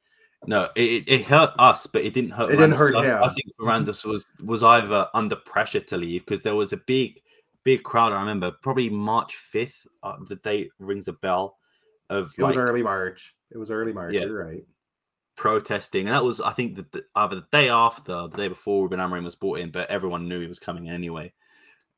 [0.45, 2.51] No, it, it- hurt us, but it didn't hurt.
[2.51, 6.26] It didn't Varandas, hurt I, I think Varandas was was either under pressure to leave
[6.26, 7.22] because there was a big,
[7.66, 8.13] big crowd.
[8.13, 9.86] I remember probably March fifth.
[10.01, 11.57] Uh, the date rings a bell
[12.09, 13.36] of It like was early March.
[13.51, 14.13] It was early March.
[14.13, 14.22] Yeah.
[14.22, 14.63] You're right.
[15.36, 18.84] protesting, and that was I think the, the, either the day after, the day before
[18.84, 21.34] Ruben Amorim was brought in, but everyone knew he was coming anyway.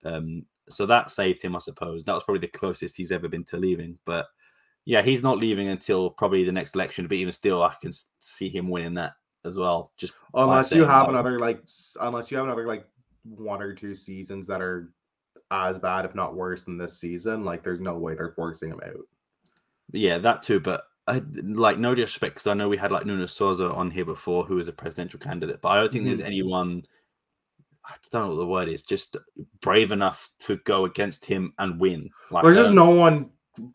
[0.04, 2.04] Um, so that saved him, I suppose.
[2.04, 3.98] That was probably the closest he's ever been to leaving.
[4.06, 4.28] But
[4.86, 7.08] yeah, he's not leaving until probably the next election.
[7.08, 9.14] But even still, I can see him winning that
[9.46, 9.92] as well.
[9.98, 11.62] Just Unless you have another like,
[12.02, 12.86] unless you have another like
[13.24, 14.92] one or two seasons that are
[15.52, 17.44] as bad, if not worse, than this season.
[17.44, 19.08] Like, there's no way they're forcing him out.
[19.92, 20.60] Yeah, that too.
[20.60, 24.06] But I, like, no disrespect, because I know we had like Nuno Souza on here
[24.06, 26.26] before, who was a presidential candidate, but I don't think there's Mhm.
[26.26, 26.86] anyone.
[27.86, 28.82] I don't know what the word is.
[28.84, 29.16] Just
[29.62, 32.10] brave enough to go against him and win.
[32.32, 33.32] Like, There's just uh, no one.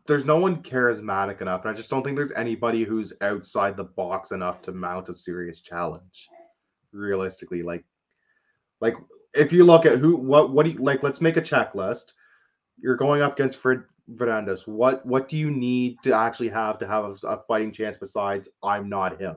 [0.06, 3.84] There's no one charismatic enough, and I just don't think there's anybody who's outside the
[3.84, 6.28] box enough to mount a serious challenge.
[6.92, 7.84] Realistically, like,
[8.80, 8.94] like
[9.34, 11.02] if you look at who, what, what do you like?
[11.02, 12.12] Let's make a checklist.
[12.78, 13.82] You're going up against Fred
[14.16, 14.66] Fernandez.
[14.66, 18.48] What, what do you need to actually have to have a, a fighting chance besides
[18.62, 19.36] I'm not him?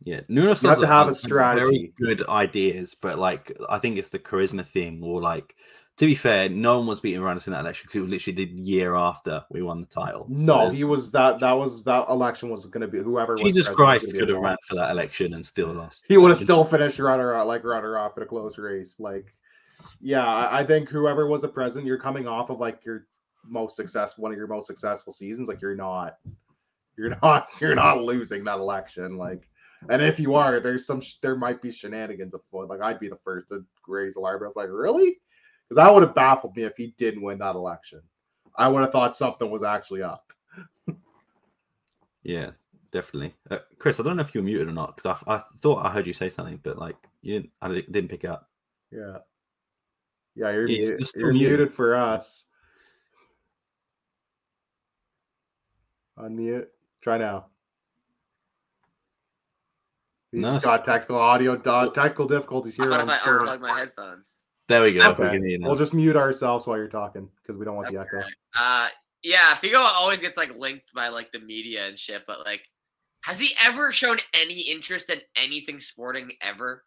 [0.00, 1.92] Yeah, Nuno You have to have a strategy.
[2.00, 5.56] Very good ideas, but like I think it's the charisma thing, or like
[5.98, 8.44] to be fair, no one was beating Varandas in that election because it was literally
[8.44, 10.26] the year after we won the title.
[10.28, 11.40] No, So he was that.
[11.40, 13.32] That was that election was going to be whoever.
[13.32, 16.06] was Jesus Christ could have ran for that election and still lost.
[16.06, 18.94] he would have still finished runner up like runner up in a close race.
[19.00, 19.34] Like,
[20.00, 23.06] yeah, I I think whoever was the president, you're coming off of like your
[23.44, 25.48] most successful one of your most successful seasons.
[25.48, 26.18] Like you're not,
[26.96, 29.16] you're not, you're not losing that election.
[29.16, 29.48] Like,
[29.88, 32.68] and if you are, there's some sh- there might be shenanigans afoot.
[32.68, 34.44] Like I'd be the first to raise alarm.
[34.44, 35.18] I was like, really?
[35.68, 38.00] Because that would have baffled me if he didn't win that election.
[38.56, 40.32] I would have thought something was actually up.
[42.22, 42.50] Yeah,
[42.90, 43.34] definitely.
[43.50, 45.84] Uh, Chris, I don't know if you were muted or not because I, I thought
[45.84, 47.50] I heard you say something, but like you didn't.
[47.62, 48.48] I didn't pick up.
[48.90, 49.18] Yeah.
[50.34, 51.58] Yeah, you're, Yeah, mu- you're you're muted.
[51.58, 52.46] muted for us.
[56.18, 56.66] Unmute.
[57.02, 57.46] Try now.
[60.32, 61.56] He's No, got technical audio
[61.90, 62.90] technical difficulties here.
[62.90, 63.48] What I Curtis.
[63.48, 64.34] unplug my headphones?
[64.68, 65.10] There we go.
[65.10, 65.22] Okay.
[65.22, 67.98] We can hear we'll just mute ourselves while you're talking because we don't want the
[67.98, 68.20] echo.
[68.58, 68.88] Uh,
[69.22, 72.62] yeah, Figo always gets like linked by like the media and shit, but like,
[73.22, 76.84] has he ever shown any interest in anything sporting ever?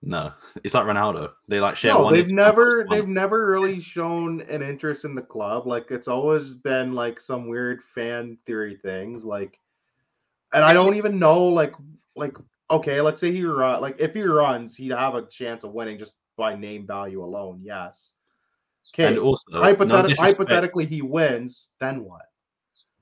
[0.00, 0.32] No,
[0.64, 1.32] it's like Ronaldo.
[1.48, 2.14] They like share No, one.
[2.14, 3.14] they've never post they've once.
[3.14, 5.66] never really shown an interest in the club.
[5.66, 9.24] Like it's always been like some weird fan theory things.
[9.24, 9.58] Like,
[10.54, 11.74] and I don't even know like
[12.16, 12.36] like
[12.70, 15.98] okay, let's say he run like if he runs, he'd have a chance of winning
[15.98, 17.60] just by name value alone.
[17.62, 18.14] Yes.
[18.94, 19.08] Okay.
[19.08, 21.68] And also, no Hypothet- disrespect, hypothetically, he wins.
[21.78, 22.22] Then what?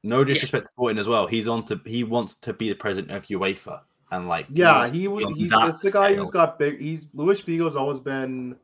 [0.03, 1.27] no disrespect to Sporting as well.
[1.27, 3.81] He's on to he wants to be the president of UEFA
[4.13, 5.25] and like Yeah, he was.
[5.25, 6.81] on He's that this is the guy who's got big.
[6.81, 8.57] He's Luis Figo's always been,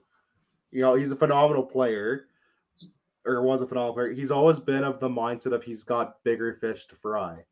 [0.71, 2.27] you know, he's a phenomenal player,
[3.27, 4.13] or was a phenomenal player.
[4.13, 7.45] He's always been of the mindset of he's got bigger fish to fry.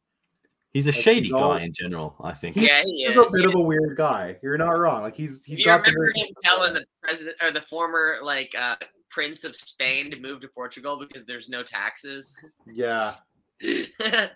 [0.72, 2.14] He's a like, shady he's guy all- in general.
[2.22, 2.54] I think.
[2.56, 4.36] Yeah, he He's a bit of a weird guy.
[4.42, 5.02] You're not wrong.
[5.02, 5.80] Like he's he's Do you got.
[5.80, 8.76] remember bigger- him telling the president or the former like uh,
[9.10, 12.32] prince of Spain to move to Portugal because there's no taxes?
[12.66, 13.14] Yeah,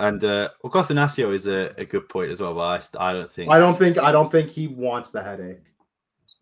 [0.00, 3.28] And uh, Augusto Inácio is a, a good point as well, but I, I don't
[3.30, 3.50] think.
[3.50, 5.58] I don't think I don't think he wants the headache.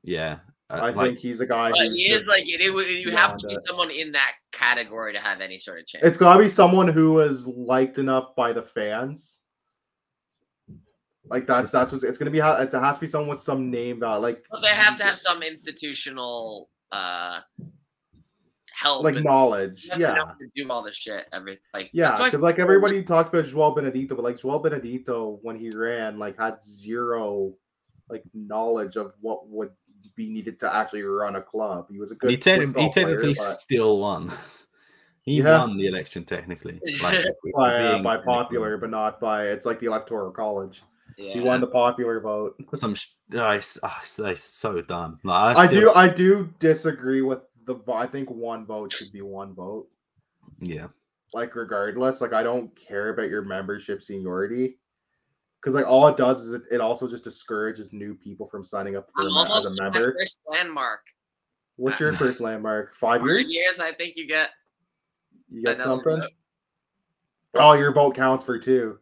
[0.03, 1.71] Yeah, I like, think he's a guy.
[1.71, 3.65] but he is like it, it would you have to be it.
[3.67, 6.05] someone in that category to have any sort of chance.
[6.05, 9.43] It's got to be someone who is liked enough by the fans.
[11.29, 12.39] Like that's that's what it's gonna be.
[12.41, 14.23] ha- It has to be someone with some name value.
[14.23, 17.41] Like But they have to have some institutional uh
[18.73, 19.03] help.
[19.05, 19.85] like knowledge.
[19.85, 20.25] you have to know Yeah.
[20.27, 21.29] how to do all this shit.
[21.33, 25.57] Every like Yeah, because like everybody talked about João Benedito, but like João Benedito when
[25.59, 27.55] he ran, like had zero
[28.09, 29.71] like knowledge of what would
[30.17, 31.87] be needed to actually run a club.
[31.91, 32.31] He was a good.
[32.31, 34.33] he, techni- futsal he technically player, but still won.
[35.23, 35.61] he Yeah.
[35.61, 36.81] won the election technically.
[37.03, 37.25] Like,
[37.55, 39.49] by, uh, by popular, but not by.
[39.49, 40.83] It's like the electoral college.
[41.19, 41.35] yeah.
[41.35, 42.57] He won the popular vote.
[42.75, 45.19] Some sh- it's, oh, it's, it's so dumb.
[45.25, 45.93] Like, I still- do.
[45.93, 47.77] I do disagree with the.
[47.93, 49.89] I think one vote should be one vote.
[50.61, 50.87] Yeah,
[51.35, 54.79] Like regardless, like I don't care about your membership seniority.
[55.67, 58.95] Because like all it does is it, it also just discourages new people from signing
[58.95, 60.15] up for I'm a, as a my member.
[60.17, 61.01] first landmark.
[61.75, 62.95] What's uh, your first landmark?
[63.01, 63.53] Five years?
[63.53, 64.51] years, I think you get
[65.51, 66.19] You get something?
[66.19, 66.31] vote.
[67.57, 69.01] Oh, your vote counts for two.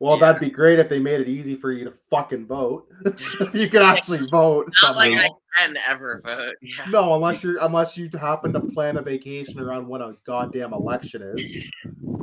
[0.00, 0.20] Well, Yeah.
[0.32, 2.88] that'd be great if they made it easy for you to fucking vote.
[3.54, 4.72] you could actually vote.
[4.82, 5.12] Not like.
[5.12, 5.28] I
[5.58, 6.54] can ever vote.
[6.62, 6.86] Yeah.
[6.90, 11.20] No, unless you're unless you happen to plan a vacation around when a goddamn election
[11.36, 11.70] is,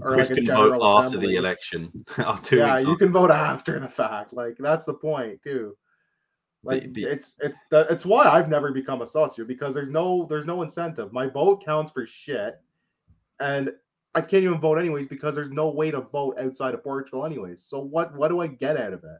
[0.02, 2.06] or Chris like a can vote general after the election.
[2.18, 3.06] oh, two yeah, you after.
[3.06, 4.34] can vote after the fact.
[4.34, 5.78] Like that's the point too.
[6.64, 10.26] Like the- it's it's the, it's why I've never become a socio because there's no
[10.28, 11.14] there's no incentive.
[11.14, 12.60] My vote counts for shit,
[13.40, 13.72] and
[14.16, 17.64] I can't even vote anyways because there's no way to vote outside of Portugal anyways.
[17.64, 19.20] So what what do I get out of it?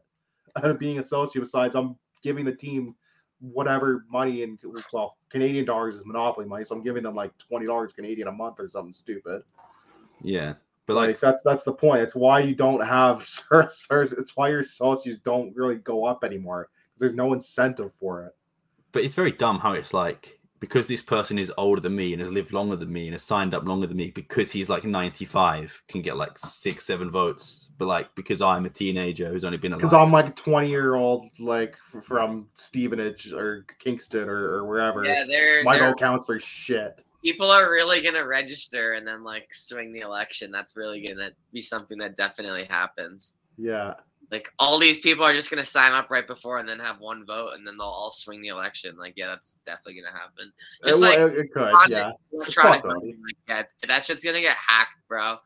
[0.56, 2.96] Out of being a socio besides I'm giving the team
[3.40, 4.58] whatever money and
[4.92, 8.32] well Canadian dollars is monopoly money, so I'm giving them like twenty dollars Canadian a
[8.32, 9.42] month or something stupid.
[10.22, 10.54] Yeah,
[10.86, 12.00] but like, like, that's that's the point.
[12.00, 16.24] It's why you don't have Sir, Sir, it's why your socios don't really go up
[16.24, 18.34] anymore because there's no incentive for it.
[18.92, 22.20] but it's very dumb how it's like because this person is older than me and
[22.20, 24.84] has lived longer than me and has signed up longer than me because he's like
[24.84, 29.58] 95 can get like six seven votes but like because i'm a teenager who's only
[29.58, 34.54] been alive Because I'm like a 20 year old like from Stevenage or Kingston or,
[34.54, 35.04] or wherever.
[35.04, 36.98] Yeah, they're, My they're vote counts for shit.
[37.22, 40.50] people are really gonna register and then like swing the election.
[40.50, 43.34] That's really gonna be something that definitely happens.
[43.56, 43.94] Yeah.
[44.30, 47.24] Like all these people are just gonna sign up right before and then have one
[47.26, 48.96] vote and then they'll all swing the election.
[48.98, 50.52] Like yeah, that's definitely gonna happen.
[50.82, 52.12] It, Just like it, it could, yeah.
[52.32, 55.36] electronic voting, like, yeah, that shit's gonna get hacked, bro.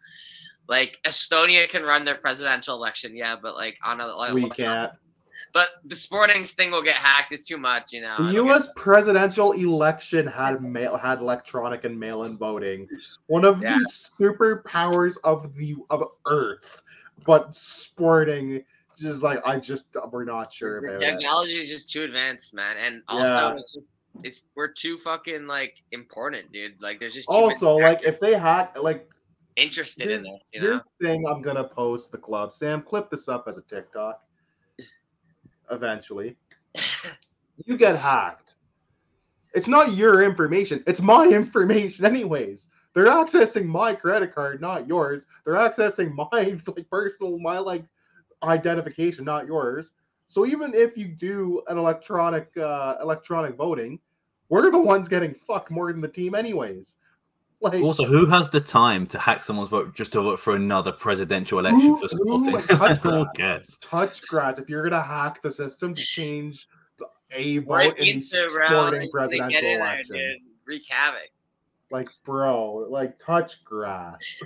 [0.69, 4.93] Like Estonia can run their presidential election, yeah, but like on a like, We can't.
[5.53, 7.33] But the Sporting's thing will get hacked.
[7.33, 8.17] It's too much, you know.
[8.19, 8.69] The U.S.
[8.77, 12.89] presidential election had mail had electronic and mail-in voting,
[13.27, 13.79] one of Yeah.
[13.79, 13.91] the
[14.21, 16.83] superpowers of the of Earth.
[17.25, 18.65] But sporting,
[18.99, 21.07] just like I just we're not sure about it.
[21.07, 23.57] technology is just too advanced, man, and also Yeah.
[23.59, 23.87] it's, just,
[24.23, 26.81] it's we're too fucking like important, dude.
[26.81, 29.09] Like there's just Also, like if they hack, like
[29.57, 30.81] interested in this, you know.
[31.01, 32.53] thing, I'm gonna post the club.
[32.53, 34.23] Sam, clip this up as a TikTok.
[35.71, 36.37] Eventually,
[37.65, 38.57] you get hacked.
[39.55, 40.83] It's not your information.
[40.87, 42.69] It's my information, anyways.
[42.95, 45.25] They're accessing my credit card, not yours.
[45.45, 47.85] They're accessing my like personal, my like
[48.43, 49.93] identification, not yours.
[50.29, 53.99] So even if you do an electronic uh electronic voting,
[54.49, 56.97] we're the ones getting fucked more than the team, anyways.
[57.61, 60.91] Like also who has the time to hack someone's vote just to vote for another
[60.91, 63.35] presidential election Who- for who sporting touched who that?
[63.37, 64.59] cares touch grass.
[64.59, 66.67] If you're gonna hack the system to change
[66.99, 70.39] the- a Right vote in the sporting They- they presidential in there, election, dude.
[70.67, 71.31] Wreak havoc.
[71.93, 74.39] Like bro, like touch grass.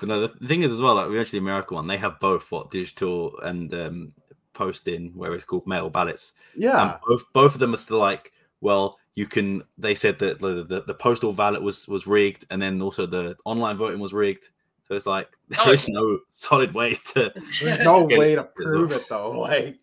[0.00, 2.18] But no, the thing is as well, like we mentioned the American one, they have
[2.20, 4.12] both what digital and um,
[4.54, 6.32] posting, where it's called mail ballots.
[6.56, 9.62] Yeah, And both both of them are still like, well, you can.
[9.76, 13.36] They said that the, the, the postal ballot was was rigged, and then also the
[13.44, 14.48] online voting was rigged.
[14.88, 17.32] So it's like Oh, there is no solid way to.
[17.62, 19.32] there's no way to prove it though.
[19.32, 19.76] Like,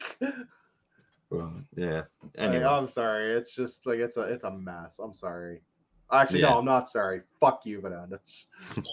[1.30, 2.04] Well, yeah.
[2.38, 3.34] like, I'm sorry.
[3.36, 5.00] It's just like it's a it's a mess.
[5.00, 5.62] I'm sorry.
[6.12, 6.50] Actually, Yeah.
[6.52, 7.22] no, I'm not sorry.
[7.40, 8.46] Fuck you, Varandas.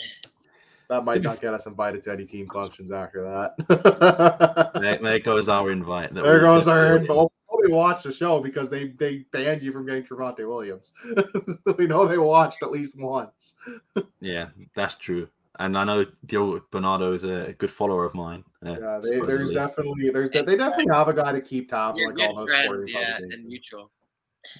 [0.89, 4.73] that might be not get us invited to any team functions after that.
[4.81, 6.13] there, there goes our invite.
[6.15, 7.31] that There we- goes our info.
[7.65, 10.93] They watched the show because they they banned you from getting Trevante Williams.
[11.79, 13.55] we know they watched at least once.
[14.21, 15.29] Yeah, that's true.
[15.61, 18.43] And I know Dio Bernardo is a good follower of mine.
[18.67, 21.97] uh, Yeah, they, there's definitely there's de- they definitely have a guy to keep tabs
[21.97, 23.91] You're on like all those friend, yeah, and mutual.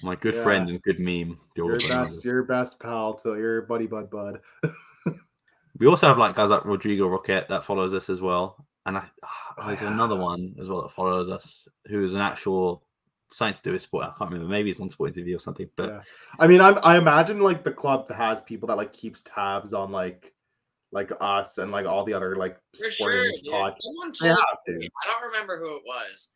[0.03, 0.43] My good Yeah.
[0.43, 1.37] friend and good meme.
[1.55, 4.39] Dio Your best, your best pal to your buddy bud bud.
[5.77, 8.65] We also have like guys like Rodrigo Roquette that follows us as well.
[8.85, 12.83] And I, ah, there's another one as well that follows us who is an actual
[13.33, 14.05] something to do with sport.
[14.05, 14.49] I can't remember.
[14.49, 15.69] Maybe it's on Sporting TV or something.
[15.75, 16.01] But Yeah.
[16.39, 19.91] I mean, I'm I imagine like the club has people that like keeps tabs on
[19.91, 20.33] like
[20.93, 23.51] like us and like all the other like For sporting sure, dude.
[23.51, 23.77] pods.
[23.83, 24.71] Someone told have to.
[24.77, 26.29] me, I don't remember who it was,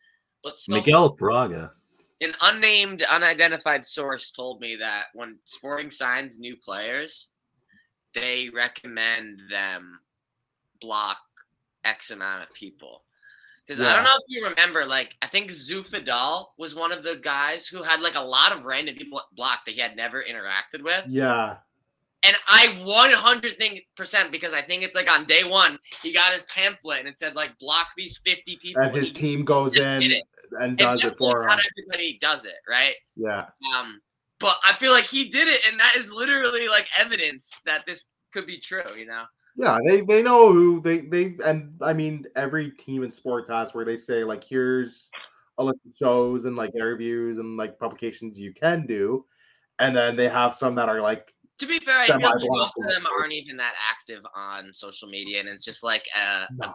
[0.44, 1.72] but some, Miguel Braga.
[2.22, 7.30] An unnamed, unidentified source told me that when Sporting signs new players,
[8.14, 10.00] they recommend them
[10.82, 11.18] block
[11.86, 13.04] X amount of people.
[13.66, 17.18] Because I don't know if you remember, like I think Zufidal was one of the
[17.18, 20.84] guys who had like a lot of random people blocked that he had never interacted
[20.84, 21.06] with.
[21.08, 21.58] Yeah.
[22.24, 23.64] And I 100
[23.96, 27.20] percent because I think it's like on day one he got his pamphlet and it
[27.20, 28.82] said like block these 50 people.
[28.82, 30.20] And his team goes in
[30.60, 31.48] and does it for him.
[31.48, 32.96] not everybody does it, right?
[33.16, 33.46] Yeah.
[33.76, 34.00] Um,
[34.40, 38.06] but I feel like he did it, and that is literally like evidence that this
[38.34, 38.96] could be true.
[38.98, 39.24] You know?
[39.56, 43.74] Yeah, they they know who they they and I mean every team in sports has
[43.74, 45.10] where they say like here's
[45.58, 49.26] a list of shows and like interviews and like publications you can do,
[49.80, 52.80] and then they have some that are like To be fair, I feel like most
[52.80, 56.68] of them aren't even that active on social media, and it's just like a, No.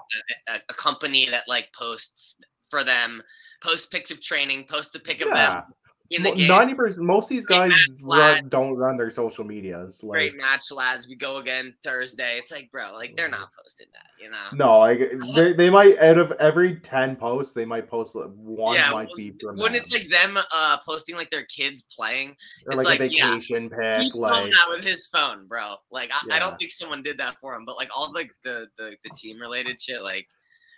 [0.48, 2.36] a, a, a company that like posts
[2.68, 3.22] for them,
[3.64, 5.62] post pics of training, post a pic of them
[6.10, 6.48] in the game.
[6.48, 7.06] Ninety percent.
[7.06, 7.72] Most of these guys
[8.02, 10.02] run, don't run their social medias.
[10.02, 11.08] Like Great match, lads.
[11.08, 12.38] We go again Thursday.
[12.38, 14.44] It's like, bro, like they're not posting that, you know.
[14.52, 18.90] no, like they, they might out of every ten posts, they might post one Yeah,
[18.90, 22.36] might be from When it's like them uh posting like their kids playing,
[22.66, 25.76] or it's like, a like, yeah, vacation he's pic, like that with his phone, bro.
[25.90, 28.66] Like I, I don't think someone did that for him, but like all like the
[28.78, 30.26] the, the team related shit, like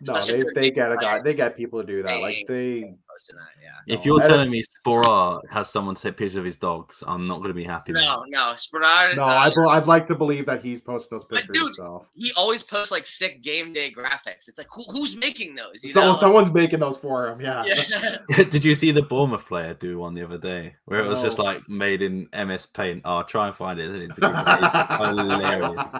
[0.02, 2.08] no, especially they, if they're get a guy, they get people to do that.
[2.08, 3.94] They Like they, posting that, yeah.
[3.94, 7.38] If you're I telling me Sporar has someone take pictures of his dogs, I'm not
[7.38, 7.92] going to be happy.
[7.92, 8.02] man.
[8.04, 9.16] No, no, Sporar.
[9.16, 11.66] no, uh, I, bel- I'd like to believe that he's posting those But pictures dude,
[11.68, 12.06] himself.
[12.14, 14.48] he always posts like sick game day graphics.
[14.48, 15.82] It's like who, who's making those?
[15.82, 16.14] You So know?
[16.16, 17.40] someone's making those for him.
[17.40, 17.64] Yeah.
[17.66, 18.18] yeah.
[18.50, 21.38] Did you see the Bournemouth player do one the other day where it was just
[21.38, 23.02] like made in MS Paint?
[23.04, 23.90] Oh, I'll try and find it.
[24.02, 25.92] It's It's hilarious.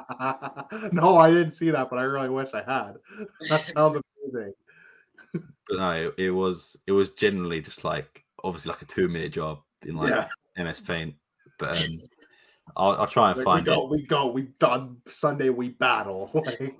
[0.92, 2.94] no, I didn't see that, but I really wish I had.
[3.48, 4.52] That sounds amazing.
[5.68, 9.32] But no, it, it was it was generally just like obviously like a two minute
[9.32, 10.10] job in like
[10.56, 10.64] yeah.
[10.64, 11.14] MS Paint.
[11.58, 11.84] But um,
[12.76, 13.74] I'll, I'll try and Like, find we it.
[13.76, 16.30] go, we go, we done Sunday, we battle.
[16.44, 16.74] Like,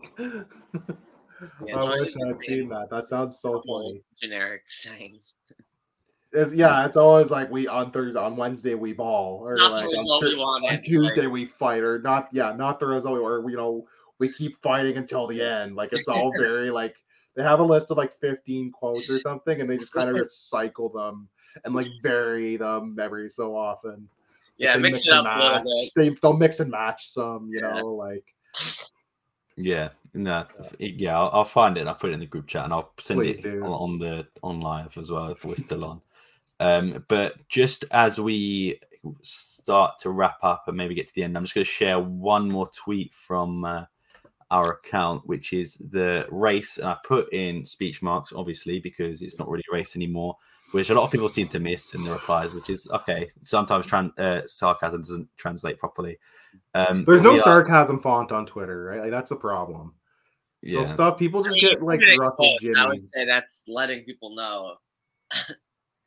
[1.66, 2.89] Yeah, I so wish I had it's seen that.
[2.91, 4.03] That sounds so funny.
[4.23, 5.35] generic sayings.
[6.33, 9.81] It's, yeah, it's always like we on Thursday, on Wednesday we ball, or Not like
[9.83, 10.70] the on, result Thur- we wanted.
[10.77, 12.28] on Tuesday we fight, or not.
[12.33, 13.87] Yeah, not the result, or you know,
[14.19, 15.77] we keep fighting until the end.
[15.77, 16.97] Like it's all very like
[17.37, 20.17] they have a list of like fifteen quotes or something, and they just kind of
[20.27, 21.29] recycle them
[21.65, 24.09] and like vary them every so often.
[24.57, 25.65] Yeah, They mix it and up a little match.
[25.65, 25.93] bit.
[25.95, 27.69] They they'll mix and match some, you Yeah.
[27.73, 28.25] know, like
[29.57, 30.47] Yeah, no,
[30.79, 31.81] yeah, I'll, I'll find it.
[31.81, 33.99] and I'll put it in the group chat, and I'll send Please it on, on
[33.99, 36.01] the on live as well if we're still on.
[36.59, 38.81] Um, but just as we
[39.23, 42.01] start to wrap up and maybe get to the end, I'm just going to share
[42.01, 43.85] one more tweet from uh,
[44.51, 46.78] our account, which is the race.
[46.78, 50.36] And I put in speech marks, obviously, because it's not really a race anymore,
[50.73, 53.28] which a lot of people seem to miss in the replies, which is okay.
[53.44, 56.18] Sometimes tran- uh, sarcasm doesn't translate properly.
[56.74, 59.01] Um, there's no we are- sarcasm font on Twitter, right?
[59.01, 59.94] Like that's the problem.
[60.62, 60.85] Yeah.
[60.85, 63.09] So stuff people I just mean, get like you put it Russell close, I would
[63.09, 64.77] say that's letting people know.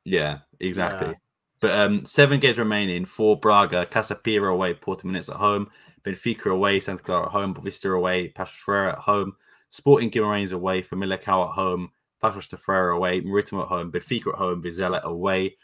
[0.06, 1.10] Yeah, exactly.
[1.10, 1.14] Yeah.
[1.62, 5.70] But um, seven games remaining for Braga, Casa Pia away, Portimonense at home,
[6.10, 9.34] Benfica away, Santa Clara at home, Boavista away, Paços Ferreira at home,
[9.70, 11.92] Sporting Guimarães away, Famalicão at home,
[12.22, 15.56] de Ferreira away, Marítimo at home, Benfica at home, Vizela away.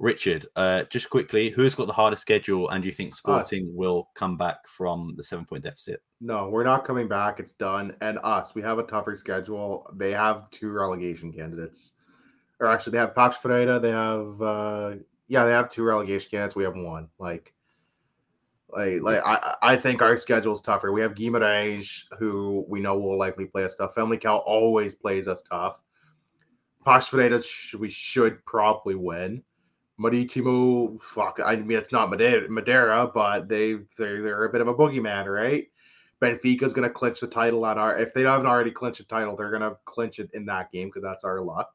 [0.00, 4.08] Richard, uh, just quickly, who's got the hardest schedule, and do you think Sporting will
[4.14, 6.00] come back from the seven-point deficit?
[6.20, 7.40] No, we're not coming back.
[7.40, 7.96] It's done.
[8.00, 9.90] And us, we have a tougher schedule.
[9.96, 11.94] They have two relegation candidates.
[12.60, 13.80] Or actually, they have Paços Ferreira.
[13.80, 14.94] They have, uh,
[15.26, 16.54] yeah, they have two relegation candidates.
[16.54, 17.08] We have one.
[17.18, 17.52] Like,
[18.70, 20.92] like, like I, I think our schedule is tougher.
[20.92, 23.94] We have Guimarães, who we know will likely play us tough.
[23.94, 25.80] Famalicão always plays us tough.
[26.86, 27.42] Paços Ferreira,
[27.78, 29.42] we should probably win.
[30.00, 34.68] Marítimo, fuck, I mean, it's not Madeira, Madeira but they, they're, they're a bit of
[34.68, 35.66] a boogeyman, right?
[36.22, 37.96] Benfica's going to clinch the title on our.
[37.98, 40.88] If they haven't already clinched the title, they're going to clinch it in that game
[40.88, 41.70] because that's our luck.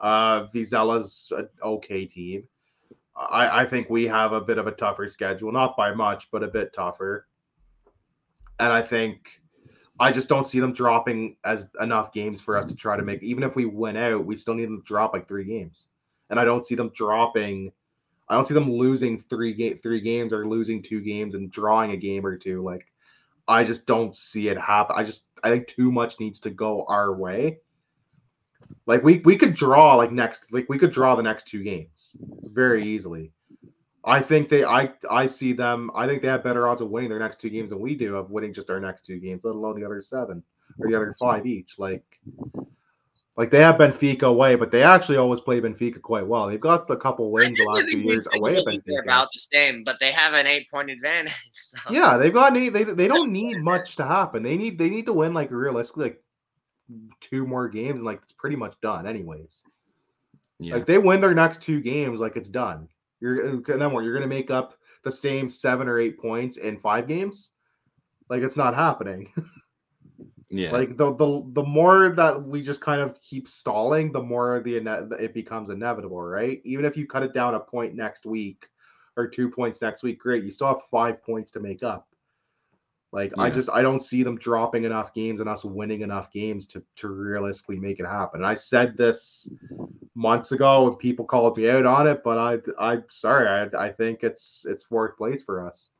[0.00, 2.44] Uh, Vizela's an okay team.
[3.18, 6.42] I, I think we have a bit of a tougher schedule, not by much, but
[6.42, 7.26] a bit tougher.
[8.60, 9.40] And I think
[10.00, 13.22] I just don't see them dropping as enough games for us to try to make.
[13.22, 15.88] Even if we win out, we still need them to drop like three games.
[16.30, 17.72] And I don't see them dropping.
[18.28, 21.92] I don't see them losing three game three games or losing two games and drawing
[21.92, 22.62] a game or two.
[22.62, 22.86] Like
[23.48, 24.94] I just don't see it happen.
[24.96, 27.58] I just I think too much needs to go our way.
[28.86, 32.16] Like we we could draw like next like we could draw the next two games
[32.52, 33.32] very easily.
[34.04, 37.10] I think they I I see them I think they have better odds of winning
[37.10, 39.54] their next two games than we do of winning just our next two games, let
[39.54, 40.42] alone the other seven
[40.78, 41.78] or the other five each.
[41.78, 42.04] Like
[43.38, 46.48] like they have Benfica away, but they actually always play Benfica quite well.
[46.48, 49.02] They've got a couple wins the last two years away at They're Benfica.
[49.04, 51.34] about the same, but they have an eight-point advantage.
[51.52, 51.78] So.
[51.90, 54.42] Yeah, they've got they they don't need much to happen.
[54.42, 56.22] They need they need to win like realistically like
[57.20, 59.62] two more games and like it's pretty much done anyways.
[60.58, 62.88] Yeah, Like they win their next two games, like it's done.
[63.20, 64.04] You're uh, and then what?
[64.04, 64.74] You're gonna make up
[65.04, 67.52] the same seven or eight points in five games.
[68.28, 69.32] Like it's not happening.
[70.50, 74.60] yeah, Like the the the more that we just kind of keep stalling, the more
[74.60, 74.76] the
[75.20, 76.60] it becomes inevitable, right?
[76.64, 78.66] Even if you cut it down a point next week
[79.16, 80.44] or two points next week, great.
[80.44, 82.07] You still have five points to make up.
[83.10, 86.66] Like I just I don't see them dropping enough games and us winning enough games
[86.68, 88.40] to to realistically make it happen.
[88.40, 89.50] And I said this
[90.14, 93.48] months ago and people called me out on it, but I I'm sorry.
[93.48, 95.90] I I think it's it's fourth place for us.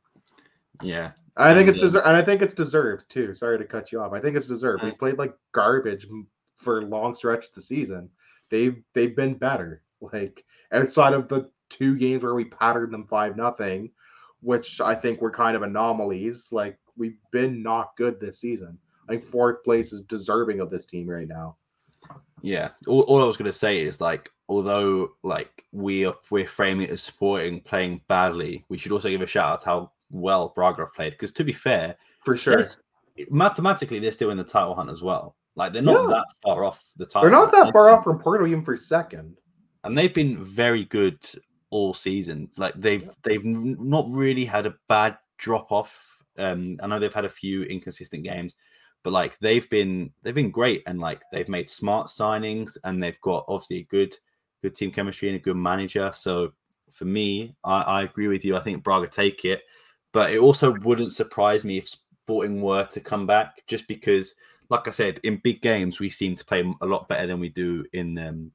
[0.83, 3.33] Yeah, I think And, it's um, deserved, and I think it's deserved too.
[3.33, 4.13] Sorry to cut you off.
[4.13, 4.83] I think it's deserved.
[4.83, 6.05] We played like garbage
[6.57, 8.09] for a long stretch of the season.
[8.51, 9.81] They've they've been better.
[9.99, 13.91] Like outside of the two games where we pattered them five nothing,
[14.41, 16.49] which I think were kind of anomalies.
[16.51, 18.77] Like we've been not good this season.
[19.07, 21.55] I think fourth place is deserving of this team right now.
[22.41, 22.69] Yeah.
[22.87, 26.87] All, all I was going to say is like, although like we are, we're framing
[26.87, 30.53] it as supporting playing badly, we should also give a shout out to how well
[30.55, 31.11] Braga have played.
[31.13, 32.63] Because to be fair, For sure.
[33.29, 35.35] mathematically they're still in the title hunt as well.
[35.55, 36.07] Like they're not Yeah.
[36.15, 37.21] that far off the title.
[37.29, 37.65] They're not hunt.
[37.67, 39.35] that far off from Porto even for second.
[39.83, 41.17] and they've been very good
[41.71, 42.49] all season.
[42.57, 46.17] Like they've they've not really had a bad drop off.
[46.39, 48.55] Um, I know they've had a few inconsistent games,
[49.03, 53.19] but like they've been they've been great and like they've made smart signings and they've
[53.21, 54.17] got obviously a good
[54.61, 56.11] good team chemistry and a good manager.
[56.13, 56.53] So
[56.91, 58.57] for me, I, I agree with you.
[58.57, 59.63] I think Braga take it,
[60.11, 64.35] but it also wouldn't surprise me if Sporting were to come back, just because,
[64.69, 67.49] like I said, in big games we seem to play a lot better than we
[67.49, 68.51] do in um,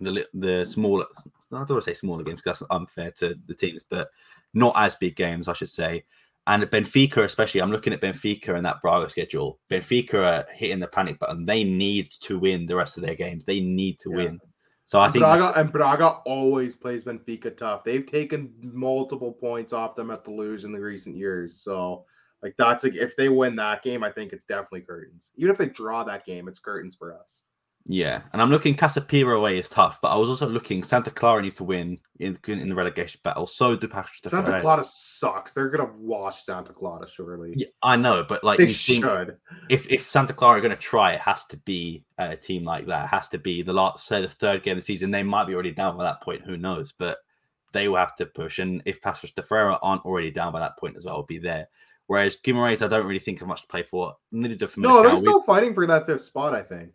[0.00, 1.04] the the smaller.
[1.52, 4.10] I don't want to say smaller games because that's unfair to the teams, but
[4.52, 6.04] not as big games, I should say.
[6.46, 9.60] And Benfica, especially, I'm looking at Benfica and that Braga schedule.
[9.70, 11.46] Benfica are hitting the panic button.
[11.46, 13.44] They need to win the rest of their games.
[13.44, 14.16] They need to Yeah.
[14.16, 14.40] win.
[14.84, 17.84] So I think Braga and Braga always plays Benfica tough.
[17.84, 21.62] They've taken multiple points off them at the lose in the recent years.
[21.62, 22.04] So
[22.42, 25.30] like that's like if they win that game, I think it's definitely curtains.
[25.36, 27.44] Even if they draw that game, it's curtains for us.
[27.86, 31.10] Yeah, and I'm looking Casa Pia away is tough, but I was also looking Santa
[31.10, 33.46] Clara needs to win in, in the relegation battle.
[33.46, 35.52] So do Patrick Santa Clara sucks.
[35.52, 37.52] They're gonna wash Santa Clara surely.
[37.56, 39.36] Yeah, I know, but like they should.
[39.68, 42.86] if if Santa Clara are going to try, it has to be a team like
[42.86, 43.04] that.
[43.04, 45.10] It has to be the last, say, the third game of the season.
[45.10, 46.42] They might be already down by that point.
[46.42, 46.92] Who knows?
[46.92, 47.18] But
[47.72, 48.60] they will have to push.
[48.60, 51.38] And if Paços de Ferreira aren't already down by that point as well, will be
[51.38, 51.68] there.
[52.06, 54.16] Whereas Guimaraes, I don't really think have much to play for.
[54.32, 55.14] Neither do No, they're Famalicão.
[55.16, 56.54] We- still fighting for that fifth spot.
[56.54, 56.94] I think.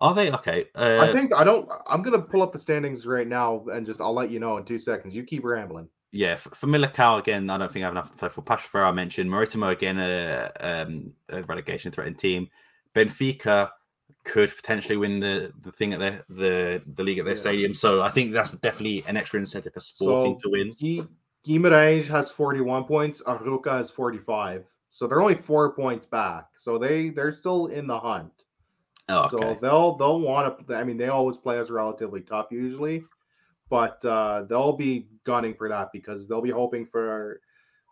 [0.00, 0.66] Are they okay?
[0.74, 1.68] Uh, I think I don't.
[1.88, 4.64] I'm gonna pull up the standings right now and just I'll let you know in
[4.64, 5.14] two seconds.
[5.14, 5.88] You keep rambling.
[6.12, 6.66] Yeah, for, for
[7.18, 8.42] again, I don't think I have enough to play for.
[8.42, 9.30] Paços Ferreira I mentioned.
[9.30, 12.48] Maritimo again, a, um, a relegation threatened team.
[12.94, 13.70] Benfica
[14.24, 17.40] could potentially win the, the thing at their the the league at their Yeah.
[17.40, 17.74] stadium.
[17.74, 20.72] So I think that's definitely an extra incentive for Sporting So, to win.
[20.78, 21.06] Gui-
[21.46, 23.22] Guimarães has 41 points.
[23.22, 24.64] Arouca has 45.
[24.88, 26.46] So they're only four points back.
[26.56, 28.44] So they they're still in the hunt.
[29.08, 30.74] Oh, So they'll they'll want to.
[30.74, 33.04] I mean, they always play us relatively tough usually,
[33.70, 37.40] but uh, they'll be gunning for that because they'll be hoping for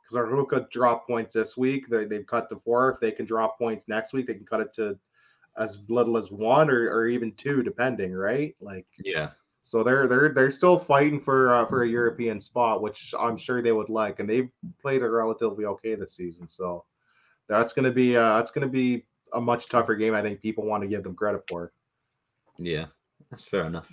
[0.02, 1.88] because Arouca drop points this week.
[1.88, 2.90] They they've cut to four.
[2.90, 4.98] If they can drop points next week, they can cut it to
[5.58, 8.12] as little as one or, or even two, depending.
[8.12, 8.54] Right?
[8.60, 9.30] Like yeah,
[9.66, 13.62] so they're they're they're still fighting for uh, for a European spot, which I'm sure
[13.62, 14.48] they would like, and they've
[14.80, 16.46] played it relatively okay this season.
[16.46, 16.84] So
[17.48, 20.14] that's gonna be uh, that's gonna be a much tougher game.
[20.14, 21.72] I think people want to give them credit for.
[22.58, 22.86] yeah,
[23.30, 23.90] that's fair enough.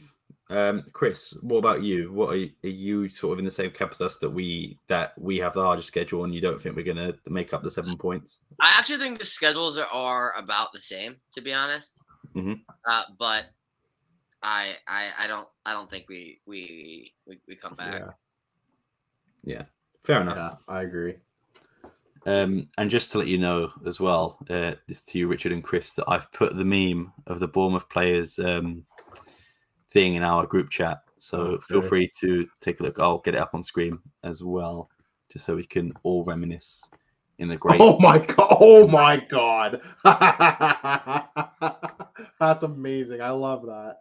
[0.50, 2.12] Um, Chris, what about you?
[2.12, 4.78] What are you, are you sort of in the same camp as us that we
[4.88, 7.64] that we have the hardest schedule, and you don't think we're going to make up
[7.64, 8.40] the seven points?
[8.62, 12.00] I actually think the schedules are, are about the same, to be honest.
[12.36, 12.60] Mhm.
[12.88, 13.46] Uh, but
[14.44, 18.04] I, I I don't I don't think we we we, we come back.
[19.44, 19.64] Yeah,
[20.04, 20.38] Fair enough.
[20.38, 21.16] yeah, I agree.
[22.26, 25.64] Um, and just to let you know as well, uh, this to you, Richard and
[25.64, 28.86] Chris, that I've put the meme of the Bournemouth players um,
[29.92, 31.00] thing in our group chat.
[31.18, 33.00] So Oh, feel free to take a look.
[33.00, 34.90] I'll get it up on screen as well,
[35.32, 36.90] just so we can all reminisce
[37.40, 37.80] in the great.
[37.82, 38.58] Oh my god!
[38.60, 39.82] Oh my god!
[42.40, 43.22] That's amazing.
[43.22, 43.98] I love that.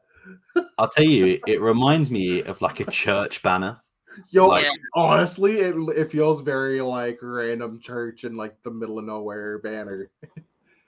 [0.78, 3.81] I'll tell you, it reminds me of like a church banner.
[4.30, 9.05] Yo, Like- honestly, it, it feels very like random church in like the middle of
[9.05, 10.10] nowhere banner.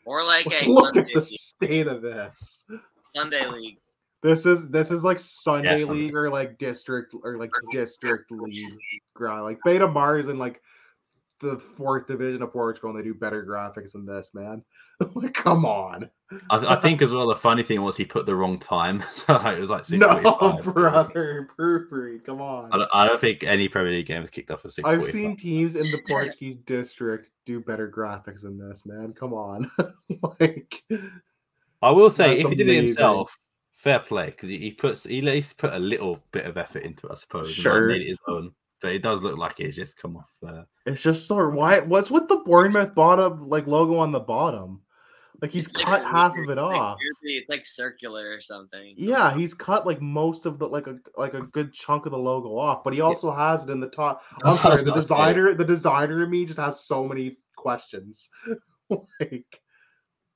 [0.06, 2.66] Or like a Look Sunday, at the state of this.
[3.14, 3.78] Sunday league.
[4.22, 6.02] This is this is like Sunday Sunday.
[6.04, 8.78] league or like district or like district league
[9.14, 9.44] ground.
[9.44, 10.60] Like Beta Mars and like
[11.40, 14.62] the fourth division of Portugal and they do better graphics than this, man.
[15.14, 16.08] like, come on.
[16.50, 17.26] I, I think as well.
[17.26, 20.20] The funny thing was he put the wrong time, so it was like six No,
[20.62, 22.24] brother, proofread.
[22.24, 22.72] Come on.
[22.72, 25.06] I don't, I don't think any Premier League game has kicked off at six I've
[25.06, 29.12] seen teams in the Portuguese district do better graphics than this, man.
[29.12, 29.70] Come on.
[30.40, 30.82] like
[31.82, 33.36] I will say, if he did it himself,
[33.72, 36.84] fair play because he, he puts he at least put a little bit of effort
[36.84, 37.48] into it, I suppose.
[37.48, 37.88] and, Sure.
[37.88, 38.52] made it his own.
[38.84, 40.30] But it does look like it's just come off.
[40.46, 44.82] Uh, it's just so why what's with the Bournemouth bottom like logo on the bottom?
[45.40, 46.98] Like he's It's like cut half of it like off.
[47.00, 48.92] weirdly- It's like circular or something.
[48.98, 52.18] Yeah, he's cut like most of the like a like a good chunk of the
[52.18, 54.22] logo off, but he also has it in the top.
[54.44, 56.80] I'm That's what I sorry, the about to designer, the designer in me just has
[56.84, 58.28] so many questions.
[58.90, 59.60] like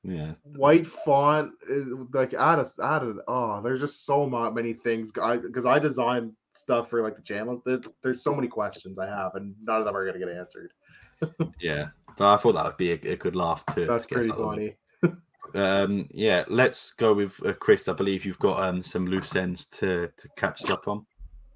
[0.02, 0.32] Yeah.
[0.56, 5.12] white font is like add a add a oh, there's just so many things.
[5.22, 7.62] I because I design stuff for like the channels.
[7.64, 10.72] There's there's so many questions I have, and none of them are gonna get answered.
[11.60, 11.88] Yeah.
[12.16, 13.86] But I thought that would be a, a good laugh too.
[13.86, 14.76] That's to pretty out of the way.
[15.02, 15.16] funny.
[15.54, 17.88] Um, yeah, let's go with uh, Chris.
[17.88, 21.06] I believe you've got um, some loose ends to to catch us up on.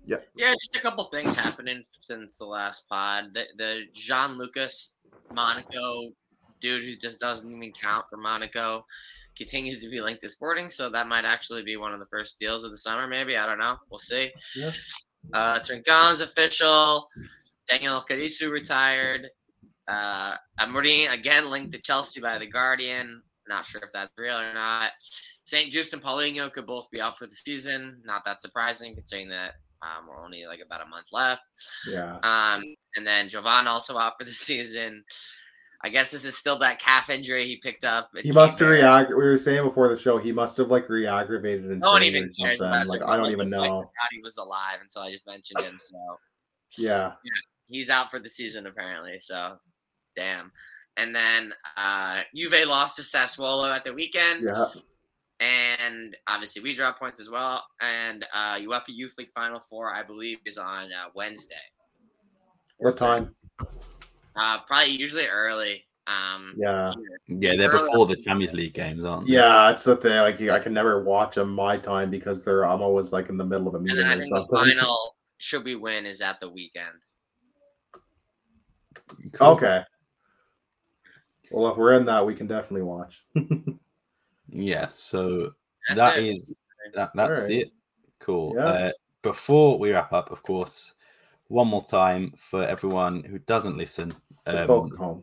[0.04, 3.34] Yeah, yeah, just a couple things happening since the last pod.
[3.34, 4.96] The, the Jean Lucas
[5.32, 6.12] Monaco
[6.62, 8.86] dude who just doesn't even count for Monaco
[9.36, 12.39] continues to be linked to Sporting, so that might actually be one of the first
[12.39, 13.06] deals of the summer.
[13.06, 13.76] Maybe I don't know.
[13.90, 14.30] We'll see.
[14.55, 14.72] Yeah.
[15.32, 17.09] Uh, Trincão's official.
[17.68, 19.28] Daniel Carriço retired.
[19.89, 23.22] Uh, Amorim again linked to Chelsea by the Guardian.
[23.48, 24.90] Not sure if that's real or not.
[25.44, 25.72] St.
[25.72, 28.01] Juste and Paulinho could both be out for the season.
[28.05, 31.43] Not that surprising considering that um, we're only like about a month left.
[31.86, 32.16] Yeah.
[32.22, 32.62] Um,
[32.97, 35.05] and then Jovane also out for the season.
[35.84, 38.10] I guess this is still that calf injury he picked up.
[38.16, 39.10] He must have react.
[39.10, 42.28] We were saying before the show, he must have like re-aggravated and No one even
[42.38, 43.02] cares about Like.
[43.02, 43.90] I don't Like, even know.
[44.12, 45.78] he was alive until I just mentioned him.
[45.80, 45.96] So
[46.78, 47.12] Yeah.
[47.66, 49.18] he's out for the season apparently.
[49.18, 49.56] So
[50.14, 50.52] damn.
[50.96, 54.44] And then uh, Juve lost to Sassuolo at the weekend.
[54.44, 54.66] Yeah.
[55.40, 57.64] And obviously we drop points as well.
[57.80, 61.54] And uh, UEFA Youth League Final Four, I believe, is on uh, Wednesday.
[62.78, 63.34] What time?
[64.36, 65.84] Uh, probably usually early.
[66.06, 66.92] Um, Yeah.
[67.28, 69.34] Yeah, they're Early- before the Champions League games, aren't they?
[69.34, 70.16] Yeah, it's the thing.
[70.18, 73.44] Like I can never watch them my time because they're I'm always like in the
[73.44, 74.59] middle of a and meeting then I or think the something.
[74.59, 76.88] final should we win is at the weekend.
[79.32, 79.46] Cool.
[79.48, 79.82] Okay.
[81.50, 83.24] Well, if we're in that, we can definitely watch.
[84.54, 85.52] Yeah, so
[85.88, 86.24] That's that it.
[86.26, 86.54] is
[86.92, 87.12] that.
[87.14, 87.50] That's Alright.
[87.59, 87.72] it.
[88.18, 88.52] Cool.
[88.54, 88.64] Yeah.
[88.66, 88.90] Uh,
[89.22, 90.92] before we wrap up, of course,
[91.52, 94.14] one more time for everyone who doesn't listen,
[94.46, 95.22] The um, folks at home.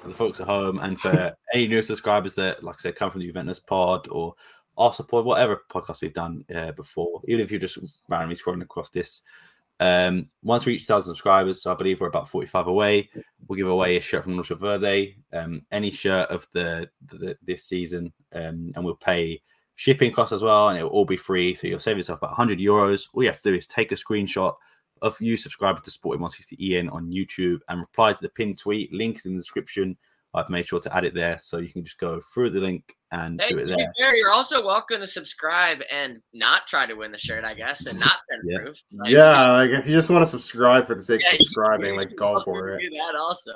[0.00, 3.10] for the folks at home, and for any new subscribers that, like I said, come
[3.10, 4.34] from the Juventus Pod or
[4.78, 7.78] our support, whatever podcast we've done uh, before, even if you're just
[8.08, 9.20] randomly scrolling across this.
[9.80, 13.10] Um, once we reach 1,000 subscribers, so I believe we're about 45 away,
[13.46, 17.64] we'll give away a shirt from Loja Verde, um, any shirt of the, the this
[17.64, 19.40] season, um, and we'll pay
[19.74, 21.54] shipping costs as well, and it will all be free.
[21.54, 23.08] So you'll save yourself about 100 euros.
[23.12, 24.54] All you have to do is take a screenshot
[25.02, 28.92] of you subscribers to Sporting 160 EN on YouTube and reply to the pinned tweet.
[28.92, 29.96] Link is in the description.
[30.34, 32.94] I've made sure to add it there so you can just go through the link
[33.12, 33.92] and Hey, do it there.
[33.98, 37.86] fair, you're also welcome to subscribe and not try to win the shirt, I guess,
[37.86, 38.58] and not send Yeah.
[38.58, 38.76] proof.
[38.92, 41.96] Like, Yeah, like if you just want to subscribe for the sake yeah, of subscribing,
[41.96, 42.82] like go for it.
[42.82, 43.52] Do that also.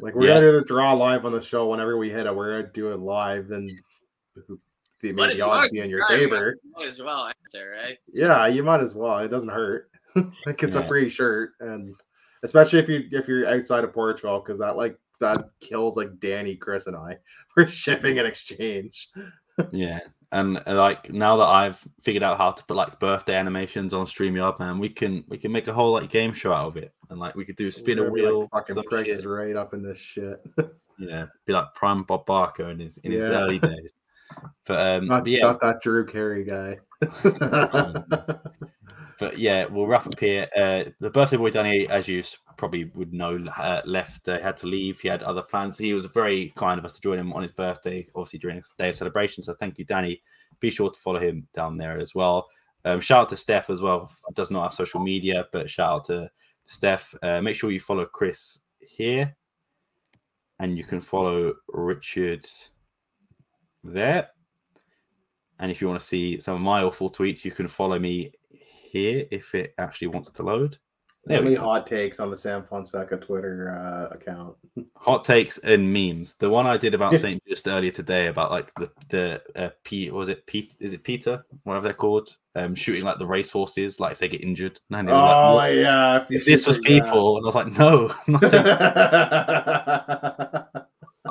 [0.00, 0.34] Like we're Yeah.
[0.34, 2.34] gonna do the draw live on the show whenever we hit it.
[2.34, 3.68] We're gonna do it live, and
[4.36, 4.58] the
[5.02, 6.56] maybe if the you odds be in your favor.
[6.62, 7.98] you might as well answer, right?
[8.12, 9.18] Yeah, you might as well.
[9.18, 9.90] It doesn't hurt.
[10.46, 10.82] like it's Yeah.
[10.82, 11.94] a free shirt, and
[12.42, 16.56] especially if you if you're outside of Portugal, because that like that kills like Danny,
[16.56, 17.18] Chris, and I
[17.54, 19.10] for shipping and exchange.
[19.72, 20.00] Yeah.
[20.32, 24.04] And uh, like now that I've figured out how to put like birthday animations on
[24.04, 26.92] StreamYard, man, we can we can make a whole like game show out of it.
[27.08, 29.24] And like we could do spin a be, like, wheel, fucking prices shit.
[29.24, 30.44] right up in this shit.
[30.98, 33.94] Yeah, be like prime Bob Barker in his in his early days.
[34.66, 36.76] But um, not, but yeah, not that Drew Carey guy.
[39.18, 40.48] But yeah, we'll wrap up here.
[40.56, 42.22] Uh, the birthday boy Danny, as you
[42.56, 44.28] probably would know, uh, left.
[44.28, 45.00] Uh, had to leave.
[45.00, 45.78] He had other plans.
[45.78, 48.72] He was very kind of us to join him on his birthday, obviously during his
[48.78, 49.42] day of celebration.
[49.42, 50.22] So thank you, Danny.
[50.60, 52.48] Be sure to follow him down there as well.
[52.84, 54.10] Um, shout out to Steph as well.
[54.34, 56.30] Does not have social media, but shout out to,
[56.66, 57.14] to Steph.
[57.22, 59.36] Uh, make sure you follow Chris here,
[60.60, 62.46] and you can follow Richard
[63.82, 64.28] there.
[65.58, 68.32] And if you want to see some of my awful tweets, you can follow me
[68.96, 70.78] here if it actually wants to load.
[71.26, 74.54] There Only hot takes on the Sam Fonseca Twitter uh, account.
[74.94, 76.36] Hot takes and memes.
[76.36, 77.42] The one I did about St.
[77.48, 81.44] Juste earlier today about like the the uh, Pete was it Pete is it Peter
[81.64, 84.78] whatever they're called um shooting like the racehorses like if they get injured.
[84.92, 88.32] And were like, Oh yeah, if this was people, and I was like, no, I'm
[88.32, 88.64] not saying-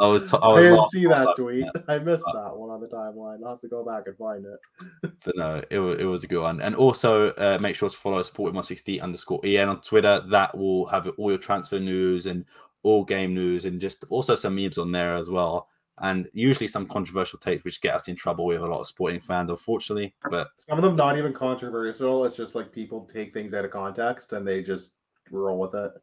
[0.06, 1.66] I was t- I I was didn't see that like, tweet.
[1.76, 3.44] "Yeah." I missed that one on the timeline.
[3.44, 5.12] I'll have to go back and find it.
[5.24, 6.62] but no, it was, it was a good one.
[6.62, 10.22] And also uh, make sure to follow Sporting160 underscore EN on Twitter.
[10.30, 12.46] That will have all your transfer news and
[12.84, 15.70] all game news and just also some memes on there as well.
[16.00, 19.22] And usually some controversial takes which get us in trouble with a lot of sporting
[19.22, 20.14] fans, unfortunately.
[20.30, 22.26] But Some of them not even controversial.
[22.26, 24.96] It's just like people take things out of context and they just
[25.32, 25.94] roll with it.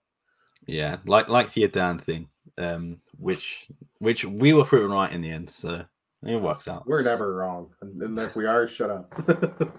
[0.66, 3.69] yeah, like like the Adan thing, um, which
[3.99, 5.49] which we were proven right in the end.
[5.49, 5.85] So
[6.24, 6.87] It works out.
[6.87, 9.74] We're never wrong, and, if we are, shut up.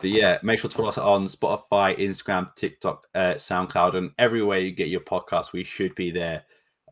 [0.00, 4.58] But yeah, make sure to follow us on Spotify, Instagram, TikTok, uh, SoundCloud, and everywhere
[4.58, 5.52] you get your podcast.
[5.52, 6.44] We should be there.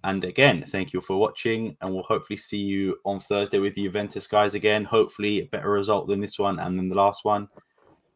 [0.04, 3.84] And again, thank you for watching, and we'll hopefully see you on Thursday with the
[3.84, 4.84] Juventus guys again.
[4.84, 7.48] Hopefully, a better result than this one and then the last one.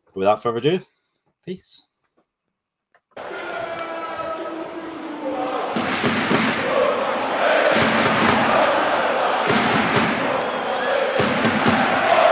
[0.07, 0.81] But without further ado,
[1.45, 1.87] peace.